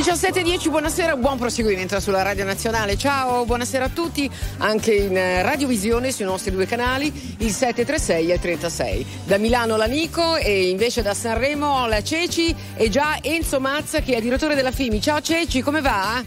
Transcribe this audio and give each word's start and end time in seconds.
17.10, 0.00 0.70
buonasera, 0.70 1.14
buon 1.16 1.36
proseguimento 1.36 2.00
sulla 2.00 2.22
Radio 2.22 2.44
Nazionale. 2.44 2.96
Ciao, 2.96 3.44
buonasera 3.44 3.84
a 3.84 3.88
tutti, 3.90 4.30
anche 4.56 4.94
in 4.94 5.14
eh, 5.14 5.42
radiovisione 5.42 6.10
sui 6.10 6.24
nostri 6.24 6.50
due 6.50 6.64
canali, 6.64 7.12
il 7.40 7.50
736 7.50 8.30
e 8.30 8.32
il 8.32 8.40
36. 8.40 9.06
Da 9.24 9.36
Milano 9.36 9.76
la 9.76 9.84
Nico 9.84 10.36
e 10.36 10.70
invece 10.70 11.02
da 11.02 11.12
Sanremo 11.12 11.86
la 11.86 12.02
Ceci 12.02 12.56
e 12.76 12.88
già 12.88 13.18
Enzo 13.20 13.60
Mazza 13.60 14.00
che 14.00 14.16
è 14.16 14.22
direttore 14.22 14.54
della 14.54 14.70
FIMI. 14.70 15.02
Ciao 15.02 15.20
Ceci, 15.20 15.60
come 15.60 15.82
va? 15.82 16.24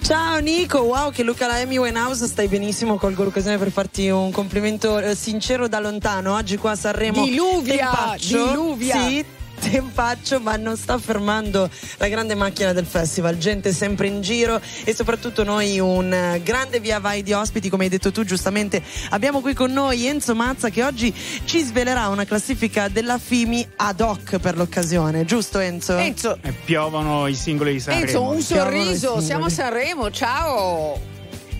Ciao 0.00 0.38
Nico, 0.38 0.78
wow 0.80 1.10
che 1.10 1.22
Luca 1.22 1.46
la 1.46 1.56
Amy 1.56 1.76
Winehouse 1.76 2.26
stai 2.26 2.48
benissimo, 2.48 2.96
colgo 2.96 3.24
l'occasione 3.24 3.58
per 3.58 3.70
farti 3.70 4.08
un 4.08 4.30
complimento 4.30 4.98
eh, 4.98 5.14
sincero 5.14 5.68
da 5.68 5.78
lontano. 5.78 6.34
Oggi 6.34 6.56
qua 6.56 6.70
a 6.70 6.76
Sanremo 6.76 7.24
Diluvia, 7.24 8.16
diluvia. 8.18 9.06
Sì, 9.06 9.24
tempaccio, 9.58 10.40
ma 10.40 10.56
non 10.56 10.76
sta 10.76 10.98
fermando 10.98 11.68
la 11.96 12.08
grande 12.08 12.34
macchina 12.34 12.72
del 12.72 12.86
festival. 12.86 13.38
Gente 13.38 13.72
sempre 13.72 14.06
in 14.06 14.20
giro 14.20 14.60
e 14.84 14.94
soprattutto 14.94 15.44
noi 15.44 15.78
un 15.78 16.40
grande 16.42 16.80
via 16.80 16.98
vai 16.98 17.22
di 17.22 17.32
ospiti, 17.32 17.68
come 17.68 17.84
hai 17.84 17.90
detto 17.90 18.12
tu 18.12 18.24
giustamente. 18.24 18.82
Abbiamo 19.10 19.40
qui 19.40 19.54
con 19.54 19.72
noi 19.72 20.06
Enzo 20.06 20.34
Mazza 20.34 20.68
che 20.70 20.82
oggi 20.82 21.14
ci 21.44 21.60
svelerà 21.60 22.08
una 22.08 22.24
classifica 22.24 22.88
della 22.88 23.18
FIMI 23.18 23.66
ad 23.76 24.00
hoc 24.00 24.38
per 24.38 24.56
l'occasione, 24.56 25.24
giusto 25.24 25.58
Enzo? 25.58 25.96
Enzo, 25.96 26.38
E 26.42 26.52
piovono 26.52 27.26
i 27.26 27.34
singoli 27.34 27.72
di 27.72 27.80
Sanremo. 27.80 28.06
Enzo, 28.06 28.22
un 28.22 28.40
sorriso, 28.40 29.20
siamo 29.20 29.46
a 29.46 29.50
Sanremo, 29.50 30.10
ciao. 30.10 31.13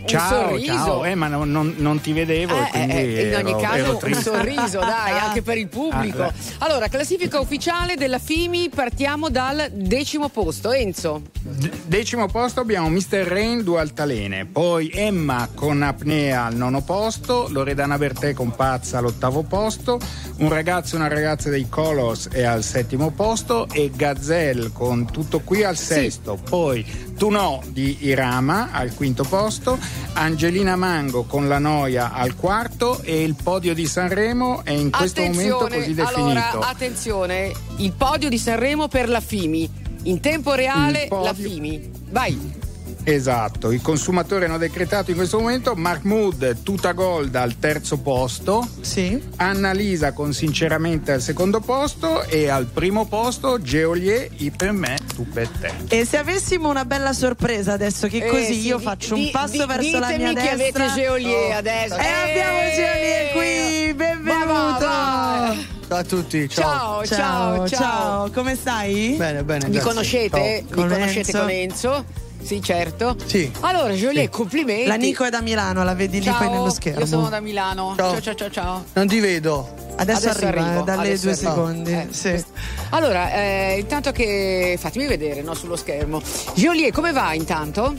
Ciao, 0.06 0.58
ciao, 0.60 1.04
eh, 1.04 1.14
ma 1.14 1.28
non, 1.28 1.50
non- 1.50 1.74
non 1.78 2.00
ti 2.00 2.12
vedevo, 2.12 2.54
Eh, 2.56 2.68
quindi 2.70 2.92
eh, 2.92 3.28
in 3.28 3.34
ogni 3.36 3.50
ero- 3.52 3.58
caso 3.60 3.76
ero 3.76 3.98
un 4.02 4.14
sorriso, 4.14 4.78
dai, 4.80 5.18
anche 5.18 5.42
per 5.42 5.56
il 5.58 5.68
pubblico. 5.68 6.22
Ah, 6.22 6.32
allora, 6.58 6.88
classifica 6.88 7.40
ufficiale 7.40 7.94
della 7.96 8.18
FIMI, 8.18 8.68
partiamo 8.68 9.30
dal 9.30 9.68
decimo 9.72 10.28
posto. 10.28 10.72
Enzo. 10.72 11.22
D- 11.40 11.70
decimo 11.86 12.26
posto 12.28 12.60
abbiamo 12.60 12.88
Mr. 12.90 13.24
Rain, 13.26 13.62
due 13.62 13.80
altalene, 13.80 14.44
poi 14.46 14.90
Emma 14.92 15.48
con 15.54 15.82
apnea 15.82 16.44
al 16.46 16.54
nono 16.54 16.82
posto, 16.82 17.46
Loredana 17.50 17.96
Bertè 17.98 18.32
con 18.34 18.54
pazza 18.54 18.98
all'ottavo 18.98 19.42
posto, 19.42 19.98
un 20.38 20.48
ragazzo 20.48 20.94
e 20.94 20.98
una 20.98 21.08
ragazza 21.08 21.48
dei 21.50 21.66
Colors 21.68 22.28
è 22.28 22.42
al 22.42 22.62
settimo 22.62 23.10
posto 23.10 23.68
e 23.70 23.90
Gazelle 23.94 24.70
con 24.72 25.10
tutto 25.10 25.40
qui 25.40 25.62
al 25.64 25.76
sesto, 25.76 26.36
poi 26.48 27.12
Tu 27.16 27.28
no 27.30 27.62
di 27.68 27.98
Irama 28.06 28.70
al 28.72 28.92
quinto 28.94 29.22
posto, 29.22 29.78
Angelina 30.14 30.76
Mango 30.76 31.24
con 31.24 31.48
la 31.48 31.58
noia 31.58 32.12
al 32.12 32.36
quarto 32.36 33.00
e 33.02 33.22
il 33.22 33.34
podio 33.40 33.74
di 33.74 33.86
Sanremo 33.86 34.64
è 34.64 34.70
in 34.70 34.90
questo 34.90 35.22
momento 35.22 35.64
attenzione, 35.64 35.76
così 35.76 35.94
definito. 35.94 36.20
allora, 36.20 36.68
attenzione, 36.68 37.52
il 37.76 37.92
podio 37.92 38.28
di 38.28 38.38
Sanremo 38.38 38.88
per 38.88 39.08
la 39.08 39.20
FIMI. 39.20 39.82
In 40.04 40.20
tempo 40.20 40.52
reale 40.54 41.08
la 41.10 41.34
FIMI. 41.34 41.90
Vai. 42.10 42.62
Esatto, 43.06 43.70
i 43.70 43.80
consumatori 43.82 44.46
hanno 44.46 44.56
decretato 44.56 45.10
in 45.10 45.16
questo 45.18 45.38
momento 45.38 45.74
Mahmoud 45.74 46.62
Tuta 46.62 46.92
Gold 46.92 47.34
al 47.34 47.58
terzo 47.58 47.98
posto, 47.98 48.66
Sì. 48.80 49.22
Annalisa 49.36 50.12
con 50.12 50.32
sinceramente 50.32 51.12
al 51.12 51.20
secondo 51.20 51.60
posto 51.60 52.22
e 52.24 52.48
al 52.48 52.64
primo 52.64 53.04
posto 53.06 53.60
Geolier 53.60 54.30
I 54.38 54.50
per 54.50 54.72
me, 54.72 54.96
tu 55.14 55.28
per 55.28 55.48
te. 55.48 55.70
E 55.88 56.06
se 56.06 56.16
avessimo 56.16 56.70
una 56.70 56.86
bella 56.86 57.12
sorpresa 57.12 57.74
adesso 57.74 58.06
che 58.08 58.24
Eh, 58.24 58.26
così 58.28 58.44
sì, 58.54 58.66
io 58.66 58.78
di- 58.78 58.82
faccio 58.84 59.14
di- 59.16 59.24
un 59.24 59.30
passo 59.32 59.52
di- 59.52 59.66
verso 59.66 59.98
la 59.98 60.06
mia 60.08 60.16
ditemi 60.28 60.34
che 60.48 60.56
destra. 60.56 60.84
avete 60.84 61.00
Geolier 61.02 61.52
adesso. 61.56 61.96
E 61.96 62.06
abbiamo 62.06 62.58
Geolier 62.74 63.32
qui, 63.32 63.94
benvenuto. 63.94 64.46
Va, 64.48 64.78
va, 64.78 64.78
va. 64.80 65.56
Ciao 65.86 65.98
a 65.98 66.04
tutti, 66.04 66.48
ciao. 66.48 67.04
Ciao, 67.04 67.06
ciao, 67.06 67.68
ciao. 67.68 68.30
come 68.30 68.56
stai? 68.56 69.14
Bene, 69.18 69.44
bene. 69.44 69.66
Mi 69.66 69.72
grazie. 69.72 69.88
conoscete? 69.90 70.38
Ciao. 70.38 70.64
Mi 70.68 70.70
Con 70.74 70.88
conoscete 70.88 71.18
Enzo? 71.30 71.38
con 71.38 71.50
Enzo? 71.50 72.04
Sì, 72.44 72.60
certo. 72.62 73.16
Sì. 73.24 73.50
Allora, 73.60 73.94
Geolier, 73.94 74.28
complimenti. 74.28 74.86
La 74.86 74.96
Nico 74.96 75.24
è 75.24 75.30
da 75.30 75.40
Milano, 75.40 75.82
la 75.82 75.94
vedi 75.94 76.18
lì 76.18 76.24
ciao, 76.24 76.38
poi 76.38 76.50
nello 76.50 76.70
schermo. 76.70 77.00
Io 77.00 77.06
sono 77.06 77.28
da 77.30 77.40
Milano. 77.40 77.94
Ciao. 77.96 78.12
Ciao, 78.12 78.20
ciao, 78.20 78.34
ciao, 78.34 78.50
ciao. 78.50 78.84
Non 78.92 79.06
ti 79.08 79.18
vedo. 79.18 79.74
Adesso, 79.96 80.28
arriva, 80.28 80.48
arrivo, 80.48 80.82
dalle 80.82 81.00
adesso 81.08 81.22
due 81.22 81.32
arrivo. 81.32 81.48
secondi. 81.50 81.92
Eh, 81.92 82.06
sì. 82.10 82.44
Allora, 82.90 83.32
eh, 83.32 83.78
intanto 83.78 84.12
che 84.12 84.76
fatemi 84.78 85.06
vedere 85.06 85.40
no, 85.42 85.54
sullo 85.54 85.76
schermo. 85.76 86.20
Geolier, 86.54 86.92
come 86.92 87.12
va 87.12 87.32
intanto? 87.32 87.94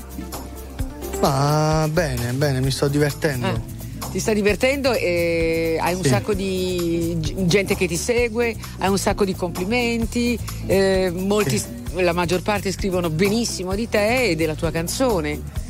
Ma 1.22 1.88
bene, 1.90 2.32
bene, 2.34 2.60
mi 2.62 2.72
sto 2.72 2.88
divertendo. 2.88 3.48
Eh, 3.48 3.74
Ti 4.12 4.20
stai 4.20 4.36
divertendo 4.36 4.94
e 4.94 5.78
hai 5.82 5.94
un 5.94 6.04
Sì. 6.04 6.10
sacco 6.10 6.34
di 6.34 7.18
gente 7.48 7.76
che 7.76 7.88
ti 7.88 7.98
segue, 7.98 8.56
hai 8.80 8.90
un 8.90 8.98
sacco 8.98 9.26
di 9.26 9.36
complimenti, 9.36 10.38
eh, 10.68 11.12
molti, 11.14 11.62
la 12.02 12.14
maggior 12.14 12.42
parte 12.42 12.72
scrivono 12.72 13.10
benissimo 13.10 13.76
di 13.76 13.88
te 13.90 14.30
e 14.30 14.36
della 14.36 14.56
tua 14.56 14.72
canzone. 14.72 15.65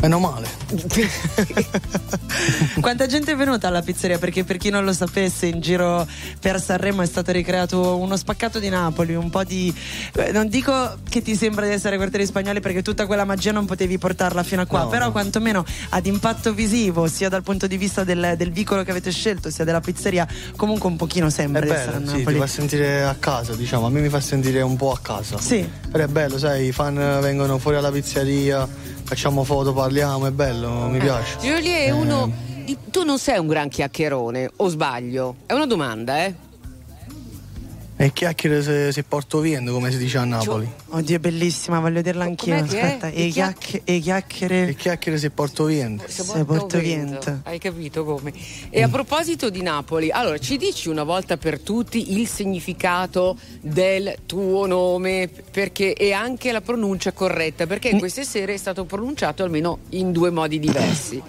Meno 0.00 0.18
male. 0.18 0.46
Quanta 2.80 3.06
gente 3.06 3.32
è 3.32 3.36
venuta 3.36 3.68
alla 3.68 3.82
pizzeria? 3.82 4.18
Perché 4.18 4.44
per 4.44 4.56
chi 4.58 4.68
non 4.70 4.84
lo 4.84 4.92
sapesse, 4.92 5.46
in 5.46 5.60
giro 5.60 6.06
per 6.38 6.60
Sanremo 6.60 7.02
è 7.02 7.06
stato 7.06 7.32
ricreato 7.32 7.96
uno 7.96 8.16
spaccato 8.16 8.58
di 8.58 8.68
Napoli, 8.68 9.14
un 9.14 9.30
po' 9.30 9.42
di. 9.44 9.74
eh, 10.14 10.32
Non 10.32 10.48
dico 10.48 10.98
che 11.08 11.22
ti 11.22 11.34
sembra 11.34 11.66
di 11.66 11.72
essere 11.72 11.96
quartieri 11.96 12.26
spagnoli 12.26 12.60
perché 12.60 12.82
tutta 12.82 13.06
quella 13.06 13.24
magia 13.24 13.52
non 13.52 13.64
potevi 13.64 13.96
portarla 13.98 14.42
fino 14.42 14.62
a 14.62 14.66
qua, 14.66 14.82
No, 14.82 14.88
però 14.88 15.06
no. 15.06 15.12
quantomeno 15.12 15.64
ad 15.90 16.06
impatto 16.06 16.52
visivo, 16.52 17.06
sia 17.08 17.28
dal 17.28 17.42
punto 17.42 17.66
di 17.66 17.76
vista 17.78 18.04
del, 18.04 18.34
del 18.36 18.52
vicolo 18.52 18.82
che 18.84 18.90
avete 18.90 19.10
scelto, 19.10 19.50
sia 19.50 19.64
della 19.64 19.80
pizzeria, 19.80 20.26
comunque 20.56 20.88
un 20.90 20.96
pochino 20.96 21.30
sembra 21.30 21.64
di 21.64 21.70
essere 21.70 21.96
a 21.96 22.00
bello, 22.00 22.06
sì, 22.06 22.12
ti 22.12 22.18
Napoli. 22.18 22.38
fa 22.38 22.46
sentire 22.46 23.02
a 23.02 23.16
casa, 23.18 23.54
diciamo. 23.54 23.86
A 23.86 23.90
me 23.90 24.00
mi 24.00 24.08
fa 24.10 24.20
sentire 24.20 24.60
un 24.60 24.76
po' 24.76 24.92
a 24.92 24.98
casa. 25.00 25.38
Sì. 25.40 25.66
Però 25.90 26.04
è 26.04 26.08
bello, 26.08 26.38
sai, 26.38 26.66
i 26.66 26.72
fan 26.72 26.94
vengono 27.22 27.56
fuori 27.58 27.76
alla 27.78 27.90
pizzeria, 27.90 28.68
facciamo 29.06 29.44
foto, 29.44 29.72
parliamo, 29.72 30.26
è 30.26 30.30
bello, 30.32 30.88
mi 30.88 30.98
piace. 30.98 31.38
Geolier 31.40 31.86
è 31.86 31.90
uno. 31.90 32.30
di- 32.64 32.76
tu 32.90 33.04
non 33.04 33.18
sei 33.18 33.38
un 33.38 33.46
gran 33.46 33.68
chiacchierone, 33.68 34.50
o 34.56 34.68
sbaglio? 34.68 35.36
È 35.46 35.52
una 35.52 35.66
domanda, 35.66 36.24
eh? 36.24 36.34
E 37.98 38.12
chiacchiere 38.12 38.62
se, 38.62 38.92
se 38.92 39.02
porto 39.04 39.40
vento, 39.40 39.72
come 39.72 39.90
si 39.90 39.96
dice 39.96 40.18
a 40.18 40.24
Napoli. 40.24 40.68
Oddio, 40.88 41.16
è 41.16 41.18
bellissima, 41.18 41.80
voglio 41.80 42.02
dirla 42.02 42.24
anch'io. 42.24 42.54
Com'è 42.56 42.68
che 42.68 42.78
è? 42.78 42.84
Aspetta, 42.84 43.06
E 43.08 43.28
chiac- 43.30 43.58
chiacch- 43.58 43.80
e 43.88 43.98
chiacchiere. 44.00 44.68
E 44.68 44.74
chiacchiere 44.74 45.16
se 45.18 45.30
porto 45.30 45.64
vento. 45.64 46.04
Se 46.06 46.22
Se 46.22 46.44
porto 46.44 46.78
vento. 46.78 47.40
Hai 47.44 47.58
capito 47.58 48.04
come? 48.04 48.34
E 48.68 48.82
a 48.82 48.88
proposito 48.88 49.48
di 49.48 49.62
Napoli, 49.62 50.10
allora 50.10 50.36
ci 50.36 50.58
dici 50.58 50.90
una 50.90 51.04
volta 51.04 51.38
per 51.38 51.58
tutti 51.60 52.18
il 52.20 52.28
significato 52.28 53.38
del 53.62 54.14
tuo 54.26 54.66
nome 54.66 55.30
perché 55.50 55.94
e 55.94 56.12
anche 56.12 56.52
la 56.52 56.60
pronuncia 56.60 57.12
corretta, 57.12 57.66
perché 57.66 57.94
Mm. 57.94 57.98
queste 57.98 58.24
sere 58.24 58.52
è 58.52 58.58
stato 58.58 58.84
pronunciato 58.84 59.42
almeno 59.42 59.78
in 59.90 60.12
due 60.12 60.28
modi 60.28 60.58
diversi. 60.58 61.22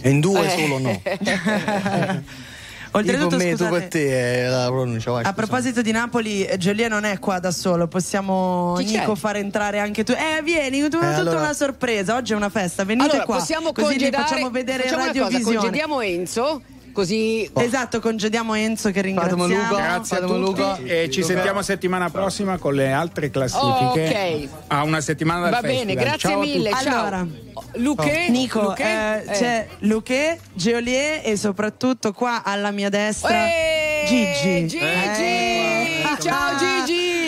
E 0.00 0.10
in 0.10 0.18
due 0.18 0.44
Eh. 0.46 0.58
solo 0.60 0.78
no. 0.78 1.00
Oltretutto, 2.96 3.28
con 3.36 3.38
me, 3.38 3.50
scusate, 3.50 3.70
con 3.70 3.88
te 3.88 4.44
è 4.44 4.48
la 4.48 4.66
pronuncia. 4.66 5.10
Vai, 5.10 5.24
A 5.24 5.32
proposito 5.32 5.82
di 5.82 5.92
Napoli, 5.92 6.44
eh, 6.44 6.56
Gelia 6.56 6.88
non 6.88 7.04
è 7.04 7.18
qua 7.18 7.38
da 7.38 7.50
solo, 7.50 7.86
possiamo 7.88 8.74
Chi 8.78 8.84
c'è? 8.84 8.98
Nico 9.00 9.14
far 9.14 9.36
entrare 9.36 9.78
anche 9.78 10.02
tu. 10.04 10.12
Eh, 10.12 10.42
vieni, 10.42 10.80
tu, 10.80 10.88
tutta 10.88 11.14
allora- 11.16 11.40
una 11.40 11.52
sorpresa. 11.52 12.14
Oggi 12.16 12.32
è 12.32 12.36
una 12.36 12.48
festa, 12.48 12.84
venite 12.84 13.08
allora, 13.08 13.24
qua. 13.24 13.36
possiamo 13.36 13.72
così 13.72 13.86
vi 13.88 13.94
congedare 13.98 14.22
facciamo 14.28 14.50
vedere 14.50 14.82
facciamo 14.84 14.96
cosa, 15.02 15.12
radiovisione. 15.12 15.56
congediamo 15.56 16.00
Enzo, 16.00 16.62
così 16.96 17.48
Esatto, 17.54 18.00
congediamo 18.00 18.54
Enzo 18.54 18.90
che 18.90 19.02
ringraziamo. 19.02 19.42
Fatemi 19.42 19.62
Luca. 19.62 19.76
Grazie 19.76 20.16
a 20.16 20.20
Fatemi 20.20 20.44
tutti 20.44 20.60
Luca. 20.60 20.76
e 20.82 21.10
ci 21.10 21.20
Luca. 21.20 21.32
sentiamo 21.34 21.62
settimana 21.62 22.08
prossima 22.10 22.56
con 22.56 22.74
le 22.74 22.90
altre 22.90 23.30
classifiche. 23.30 24.48
Ok. 24.48 24.48
A 24.68 24.82
una 24.82 25.00
settimana 25.02 25.40
dal 25.42 25.50
Va 25.50 25.60
festival. 25.60 25.86
bene, 25.86 26.00
grazie 26.00 26.18
Ciao 26.30 26.38
a 26.40 26.42
mille. 26.42 26.70
Ciao. 26.70 26.98
Allora, 27.00 27.26
Luque, 27.74 28.28
Nico, 28.30 28.62
Luque, 28.62 28.84
eh, 28.84 29.22
eh. 29.30 29.32
c'è 29.32 29.66
Luque, 29.80 30.40
Geolier 30.54 31.20
e 31.24 31.36
soprattutto 31.36 32.12
qua 32.12 32.42
alla 32.42 32.70
mia 32.70 32.88
destra 32.88 33.46
Eh, 33.46 34.04
Gigi. 34.06 34.66
Gigi! 34.66 34.78
Eh. 34.84 36.02
Ciao 36.20 36.56
Gigi! 36.58 37.25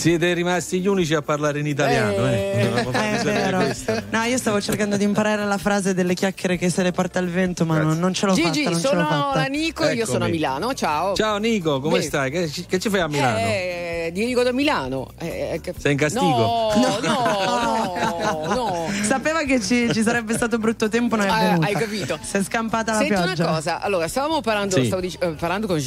Siete 0.00 0.32
rimasti 0.32 0.80
gli 0.80 0.86
unici 0.86 1.12
a 1.12 1.20
parlare 1.20 1.58
in 1.58 1.66
italiano, 1.66 2.26
eh? 2.26 2.70
Eh. 2.72 3.28
Eh. 3.28 4.02
No, 4.08 4.22
io 4.22 4.38
stavo 4.38 4.58
cercando 4.58 4.96
di 4.96 5.04
imparare 5.04 5.44
la 5.44 5.58
frase 5.58 5.92
delle 5.92 6.14
chiacchiere 6.14 6.56
che 6.56 6.70
se 6.70 6.82
le 6.82 6.90
porta 6.90 7.18
il 7.18 7.28
vento, 7.28 7.66
ma 7.66 7.76
non, 7.78 7.98
non 7.98 8.14
ce 8.14 8.24
l'ho 8.24 8.32
Gigi, 8.32 8.62
fatta. 8.64 8.70
L'ho 8.70 8.78
sono 8.78 9.06
fatta. 9.06 9.40
la 9.40 9.44
Nico 9.46 9.82
e 9.82 9.88
io 9.88 9.92
Eccomi. 9.92 10.06
sono 10.10 10.24
a 10.24 10.28
Milano. 10.28 10.72
Ciao. 10.72 11.14
Ciao 11.14 11.36
Nico, 11.36 11.80
come 11.80 11.96
Bene. 11.98 12.04
stai? 12.06 12.30
Che, 12.30 12.48
ci- 12.48 12.64
che 12.64 12.78
ci 12.78 12.88
fai 12.88 13.00
a 13.00 13.08
Milano? 13.08 13.38
Eh, 13.40 14.10
Diego 14.14 14.42
da 14.42 14.52
Milano. 14.52 15.10
Eh, 15.18 15.60
che- 15.62 15.74
Sei 15.76 15.92
in 15.92 15.98
castigo? 15.98 16.24
No, 16.24 16.98
no, 17.02 17.94
no, 18.18 18.54
no. 18.54 18.86
Sapeva 19.02 19.42
che 19.42 19.60
ci, 19.60 19.92
ci 19.92 20.02
sarebbe 20.02 20.32
stato 20.34 20.56
brutto 20.56 20.88
tempo, 20.88 21.16
non 21.16 21.26
è 21.26 21.30
Ah, 21.30 21.40
venuta. 21.40 21.66
hai 21.66 21.74
capito. 21.74 22.18
Si 22.22 22.38
è 22.38 22.42
scampata 22.42 22.92
la 22.92 22.98
Senti 22.98 23.12
pioggia. 23.14 23.42
una 23.44 23.52
cosa, 23.54 23.80
allora 23.82 24.08
stavamo 24.08 24.40
parlando, 24.40 24.76
Sì. 24.76 24.86
stavo 24.86 25.02
dic- 25.02 25.22
eh, 25.22 25.28
parlando 25.32 25.66
con 25.66 25.78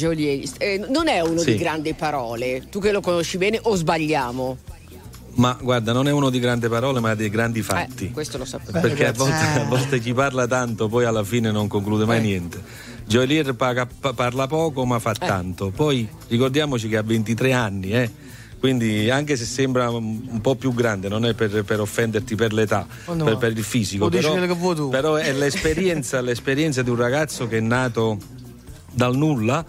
eh, 0.58 0.84
non 0.88 1.08
è 1.08 1.20
uno 1.20 1.38
Sì. 1.40 1.52
di 1.52 1.58
grandi 1.58 1.94
parole, 1.94 2.68
tu 2.70 2.78
che 2.80 2.92
lo 2.92 3.00
conosci 3.00 3.38
bene 3.38 3.58
o 3.62 3.74
sbagliamo? 4.04 4.58
Ma 5.36 5.56
guarda, 5.60 5.92
non 5.92 6.06
è 6.06 6.12
uno 6.12 6.30
di 6.30 6.38
grandi 6.38 6.68
parole, 6.68 7.00
ma 7.00 7.14
di 7.16 7.28
grandi 7.28 7.60
fatti. 7.62 8.06
Eh, 8.06 8.10
questo 8.12 8.38
lo 8.38 8.44
sapevo. 8.44 8.78
Perché 8.78 9.06
a 9.08 9.12
volte, 9.12 9.34
Eh. 9.56 9.60
a 9.60 9.64
volte 9.64 9.98
chi 9.98 10.12
parla 10.14 10.46
tanto, 10.46 10.86
poi 10.88 11.04
alla 11.04 11.24
fine 11.24 11.50
non 11.50 11.66
conclude 11.66 12.04
mai 12.04 12.18
Eh. 12.18 12.22
niente. 12.22 12.62
Joelier 13.06 13.52
parla 13.54 14.46
poco, 14.46 14.84
ma 14.86 14.98
fa 15.00 15.12
tanto. 15.12 15.70
Poi 15.74 16.08
ricordiamoci 16.28 16.88
che 16.88 16.96
ha 16.96 17.02
23 17.02 17.52
anni, 17.52 17.90
eh. 17.90 18.10
Quindi 18.60 19.10
anche 19.10 19.36
se 19.36 19.44
sembra 19.44 19.90
un 19.90 20.38
po' 20.40 20.54
più 20.54 20.72
grande, 20.72 21.08
non 21.08 21.26
è 21.26 21.34
per, 21.34 21.64
per 21.64 21.80
offenderti 21.80 22.34
per 22.34 22.52
l'età, 22.54 22.86
Oh 23.06 23.14
no. 23.14 23.24
per, 23.24 23.36
per 23.36 23.50
il 23.58 23.62
fisico, 23.62 24.04
Lo 24.04 24.08
dici 24.10 24.22
però, 24.22 24.34
quello 24.38 24.54
che 24.54 24.58
vuoi 24.58 24.74
tu. 24.74 24.88
però 24.88 25.16
è 25.16 25.32
l'esperienza, 25.32 26.20
l'esperienza 26.22 26.80
di 26.80 26.88
un 26.88 26.96
ragazzo 26.96 27.46
che 27.46 27.58
è 27.58 27.60
nato 27.60 28.16
dal 28.92 29.14
nulla. 29.16 29.66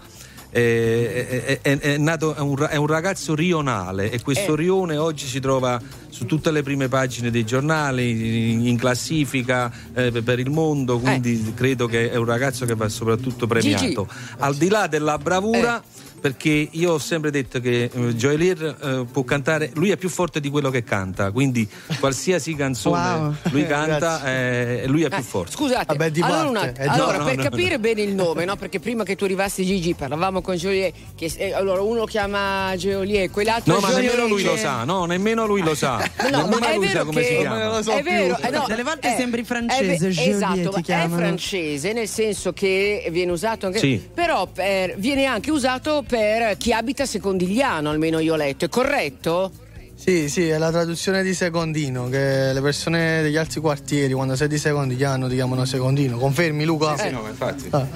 È, 0.56 1.58
è- 1.60 1.60
è- 1.60 1.78
è 1.78 1.96
nato, 1.98 2.34
è, 2.34 2.40
un, 2.40 2.66
è 2.70 2.76
un 2.76 2.86
ragazzo 2.86 3.34
rionale 3.34 4.10
e 4.10 4.22
questo 4.22 4.54
Eh. 4.54 4.56
rione 4.56 4.96
oggi 4.96 5.26
si 5.26 5.38
trova 5.38 5.78
su 6.08 6.24
tutte 6.24 6.50
le 6.50 6.62
prime 6.62 6.88
pagine 6.88 7.30
dei 7.30 7.44
giornali, 7.44 8.52
in, 8.52 8.66
in 8.66 8.78
classifica 8.78 9.70
eh, 9.92 10.10
per 10.22 10.38
il 10.38 10.48
mondo, 10.50 10.98
quindi 10.98 11.52
credo 11.54 11.86
che 11.86 12.10
è 12.10 12.16
un 12.16 12.24
ragazzo 12.24 12.64
che 12.64 12.74
va 12.74 12.88
soprattutto 12.88 13.46
premiato. 13.46 13.84
Gigi. 13.84 14.06
Al 14.38 14.54
di 14.56 14.68
là 14.70 14.86
della 14.86 15.18
bravura, 15.18 15.82
perché 16.20 16.68
io 16.70 16.92
ho 16.92 16.98
sempre 16.98 17.30
detto 17.30 17.60
che 17.60 17.90
eh, 17.92 18.14
Joelier 18.14 18.76
eh, 18.80 19.04
può 19.10 19.24
cantare, 19.24 19.70
lui 19.74 19.90
è 19.90 19.96
più 19.96 20.08
forte 20.08 20.40
di 20.40 20.50
quello 20.50 20.70
che 20.70 20.82
canta, 20.84 21.30
quindi 21.30 21.68
qualsiasi 22.00 22.54
canzone 22.54 22.84
Wow. 22.96 23.34
lui 23.50 23.66
canta, 23.66 24.24
eh, 24.30 24.84
lui 24.86 25.02
è 25.02 25.08
più 25.08 25.18
Eh, 25.18 25.22
forte. 25.22 25.52
Scusate, 25.52 25.84
Vabbè, 25.86 26.10
di 26.10 26.20
allora, 26.20 26.48
un 26.48 26.52
parte, 26.54 26.68
attimo. 26.68 26.84
è 26.84 26.88
di- 26.88 26.94
Allora, 27.00 27.12
No, 27.16 27.22
no, 27.22 27.28
per 27.28 27.36
no, 27.36 27.42
capire 27.42 27.78
bene 27.78 28.02
il 28.02 28.14
nome, 28.14 28.44
no? 28.44 28.56
perché 28.56 28.80
prima 28.80 29.02
che 29.04 29.16
tu 29.16 29.24
arrivassi 29.24 29.64
Gigi 29.64 29.94
parlavamo 29.94 30.40
con 30.40 30.54
Joliet, 30.56 30.94
che, 31.16 31.32
eh, 31.36 31.52
allora 31.52 31.80
uno 31.82 32.04
chiama 32.04 32.72
Joliet, 32.76 33.30
quell'altro 33.30 33.74
No, 33.74 33.80
ma 33.80 33.88
Joliet- 33.90 34.10
nemmeno 34.12 34.28
lui 34.28 34.42
lo 34.42 34.56
sa, 34.56 34.84
no, 34.84 35.04
nemmeno 35.04 35.46
lui 35.46 35.62
lo 35.62 35.74
sa. 35.74 35.98
No, 36.30 36.46
ma 36.48 36.70
è 36.70 36.78
vero 36.78 37.04
come 37.04 37.20
che 37.20 37.26
si 37.26 37.32
Non 37.34 37.40
chiama. 37.42 37.68
lo 37.76 37.82
so 37.82 37.92
è 37.92 38.02
vero, 38.02 38.38
eh, 38.38 38.50
no, 38.50 38.64
Delle 38.66 38.82
volte 38.82 39.12
eh, 39.12 39.16
sembri 39.16 39.44
francese, 39.44 40.08
Joliet 40.10 40.34
esatto, 40.34 40.70
ti 40.82 40.92
ma 40.92 41.04
è 41.04 41.08
francese 41.08 41.92
nel 41.92 42.08
senso 42.08 42.52
che 42.52 43.08
viene 43.10 43.30
usato 43.32 43.66
anche 43.66 43.78
Sì. 43.78 44.08
però 44.12 44.46
per- 44.46 44.96
viene 44.96 45.24
anche 45.24 45.50
usato 45.50 46.04
per 46.06 46.56
chi 46.56 46.72
abita 46.72 47.04
Secondigliano, 47.06 47.90
almeno 47.90 48.18
io 48.18 48.34
ho 48.34 48.36
letto, 48.36 48.64
è 48.64 48.68
corretto? 48.68 49.50
Sì, 49.98 50.28
sì, 50.28 50.46
è 50.46 50.58
la 50.58 50.70
traduzione 50.70 51.22
di 51.22 51.32
secondino, 51.32 52.10
che 52.10 52.52
le 52.52 52.60
persone 52.60 53.22
degli 53.22 53.36
altri 53.38 53.60
quartieri, 53.60 54.12
quando 54.12 54.36
sei 54.36 54.46
di 54.46 54.58
secondigliano, 54.58 55.26
ti 55.26 55.36
chiamano 55.36 55.64
secondino. 55.64 56.18
Confermi, 56.18 56.64
Luca? 56.66 56.98
Sì, 56.98 57.08
no, 57.08 57.22
ma 57.22 57.28
infatti. 57.30 57.66
Ah. 57.70 57.86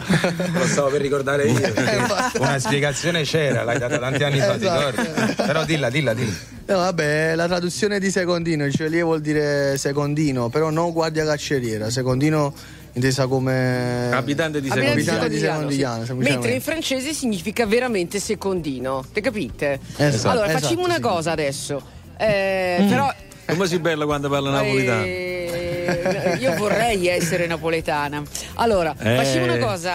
Lo 0.50 0.64
stavo 0.66 0.88
per 0.88 1.02
ricordare 1.02 1.44
io. 1.46 1.58
infatti. 1.58 2.38
Una 2.38 2.58
spiegazione 2.58 3.22
c'era, 3.24 3.64
l'hai 3.64 3.78
data 3.78 3.98
tanti 3.98 4.22
anni 4.24 4.38
fa, 4.38 4.56
ti 4.56 4.64
Esatto. 4.64 5.02
ricordi? 5.02 5.34
Però 5.34 5.64
dilla, 5.66 5.90
dilla, 5.90 6.14
dilla. 6.14 6.32
No, 6.68 6.76
vabbè, 6.78 7.34
la 7.34 7.46
traduzione 7.46 8.00
di 8.00 8.10
secondino, 8.10 8.64
il 8.64 8.74
celier 8.74 9.04
vuol 9.04 9.20
dire 9.20 9.76
secondino, 9.76 10.48
però 10.48 10.70
non 10.70 10.92
guardia 10.92 11.26
carceriera, 11.26 11.90
secondino 11.90 12.54
intesa 12.92 13.26
come 13.26 14.10
Abitante 14.12 14.60
di 14.60 14.68
Secondigliano. 14.68 16.04
Mentre 16.16 16.52
in 16.52 16.60
francese 16.60 17.12
significa 17.12 17.66
veramente 17.66 18.18
secondino, 18.20 19.04
te 19.12 19.20
capite? 19.20 19.78
Esatto, 19.96 20.28
allora 20.30 20.46
esatto, 20.48 20.64
facciamo 20.64 20.84
una 20.84 20.94
sì. 20.96 21.00
cosa 21.00 21.30
adesso, 21.32 21.82
eh, 22.18 22.84
però 22.88 23.12
Come 23.46 23.66
si 23.66 23.78
bella 23.80 24.04
quando 24.04 24.28
parla 24.28 24.50
napolitano? 24.50 25.02
Eh, 25.02 26.36
io 26.38 26.54
vorrei 26.56 27.08
essere 27.08 27.46
napoletana. 27.48 28.22
Allora, 28.54 28.94
Eh. 28.96 29.16
facciamo 29.16 29.44
una 29.44 29.58
cosa, 29.58 29.90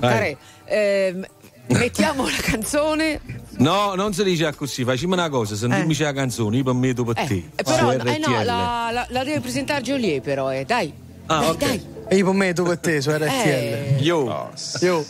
care. 0.00 0.36
ehm, 0.64 1.26
mettiamo 1.68 2.24
la 2.24 2.36
canzone. 2.40 3.20
No, 3.58 3.94
non 3.96 4.14
si 4.14 4.22
dice 4.22 4.54
così, 4.54 4.84
facciamo 4.84 5.14
una 5.14 5.28
cosa, 5.28 5.56
sentimici 5.56 6.04
la 6.04 6.12
canzone, 6.12 6.58
io 6.58 6.62
per 6.62 6.74
me 6.74 6.94
tu 6.94 7.04
per 7.04 7.18
Eh, 7.18 7.26
te. 7.26 7.34
eh, 7.56 7.62
però, 7.64 7.90
eh, 7.92 8.18
no, 8.18 8.42
la, 8.44 8.90
la- 8.92 9.06
la 9.08 9.24
deve 9.24 9.40
presentare 9.40 9.82
Joliet, 9.82 10.22
però, 10.22 10.52
eh. 10.52 10.64
dai. 10.64 10.92
Ah, 11.28 11.40
dai, 11.40 11.50
okay. 11.50 11.68
dai. 11.68 11.80
E 12.08 12.16
io 12.16 12.24
per 12.24 12.34
me, 12.34 12.52
tu 12.54 12.62
per 12.64 12.78
te, 12.78 13.00
su 13.00 13.10
RTL. 13.10 13.26
Eh. 13.26 13.96
Yo. 14.00 14.16
Oh. 14.16 14.50
Yo. 14.80 15.04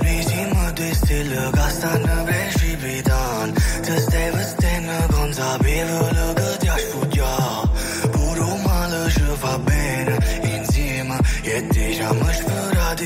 Rizimodestilga 0.00 1.68
sana 1.80 2.24
precipitan 2.24 3.52
Testevestene 3.84 5.06
consapevolă 5.10 6.32
că 6.34 6.48
te-aș 6.58 6.82
fugia 6.90 7.36
Purul 8.10 8.56
fa 9.42 9.60
bene 9.64 10.16
Inzima 10.56 11.18
e 11.44 11.60
deja 11.72 12.12
mă 12.12 12.30
șpărat 12.38 13.00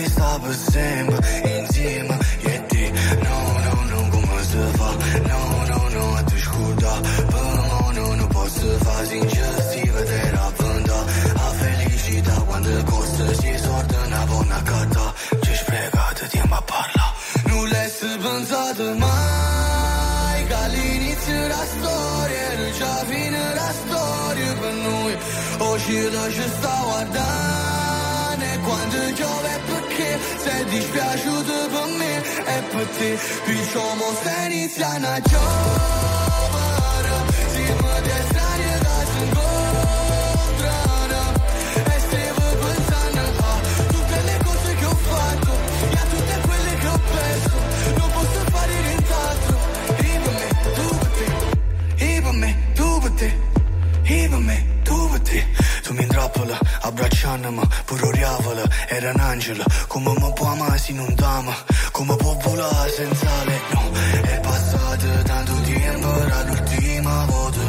sempre 0.70 1.16
pensato 18.76 18.94
mai 18.98 20.46
Che 20.46 20.54
all'inizio 20.54 21.46
la 21.48 21.64
storia 21.64 22.38
Era 22.52 22.70
già 22.70 22.94
fine 23.06 23.54
la 23.54 23.72
storia 23.72 24.52
per 24.54 24.72
noi. 24.74 25.16
Oggi 25.58 26.10
lo 26.10 26.30
ci 26.30 26.48
sta 26.56 26.80
guardando 26.82 28.44
E 28.44 28.58
quando 28.60 28.96
piove 29.14 29.60
perché? 29.66 30.18
Sei 30.36 30.64
dispiaciuto 30.64 31.52
per 31.68 31.96
me 31.96 32.16
E 32.18 32.62
per 32.70 32.86
te 32.98 33.18
Perciò 33.44 33.94
mo 33.94 34.12
stai 34.20 34.52
iniziando 34.52 35.06
a 35.06 35.20
giovere 35.20 36.25
capălă 56.36 56.58
Abraceană-mă, 56.80 57.62
puroreavălă 57.84 58.64
Era 58.96 59.10
un 59.14 59.20
angelo, 59.20 59.62
angel 59.62 59.86
Cum 59.88 60.02
mă 60.02 60.30
poama 60.34 60.76
si 60.76 60.92
nu 60.92 61.06
dama 61.14 61.54
come 61.92 62.14
può 62.14 62.32
volare 62.44 62.90
senza 62.96 63.34
le 63.48 63.56
No, 63.72 63.82
è 64.34 64.38
passato 64.46 65.08
tanto 65.30 65.54
tempo 65.68 66.10
dall'ultima 66.30 67.16
volta 67.30 67.66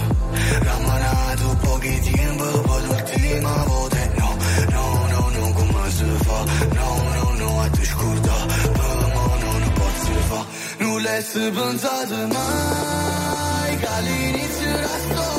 Ramanato 0.67 1.47
pochi 1.63 1.95
tempo 2.09 2.47
Poi 2.67 2.81
l'ultima 2.87 3.55
volta 3.69 4.01
No, 4.21 4.29
no, 4.75 4.85
no, 5.11 5.21
no, 5.35 5.43
come 5.57 5.83
si 5.97 6.07
fa 6.25 6.39
No, 6.79 6.89
no, 7.15 7.25
no, 7.39 7.49
atunci 7.65 7.93
curda 7.99 8.37
Pă 8.77 8.87
mă, 9.15 9.25
nu, 9.41 9.51
nu 9.63 9.69
pot 9.77 9.95
să 10.03 10.13
fa 10.29 10.41
nulla 10.79 11.13
è 11.19 11.21
pensato 11.57 12.17
mai 12.35 13.71
Ca 13.83 13.95
l'inizio 14.05 14.69
era 14.77 14.93
storia 15.03 15.36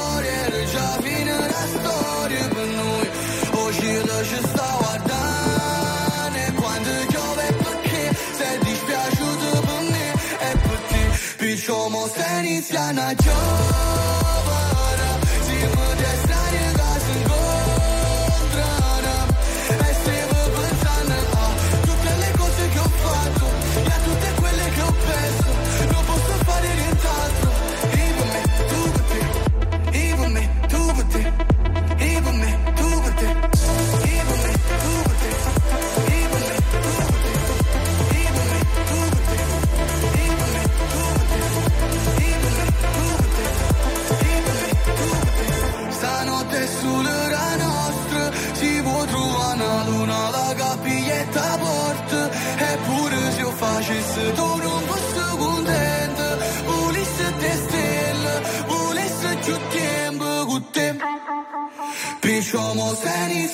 Somos 11.69 12.13
Ceniciana, 12.13 13.13
yo. 13.13 14.48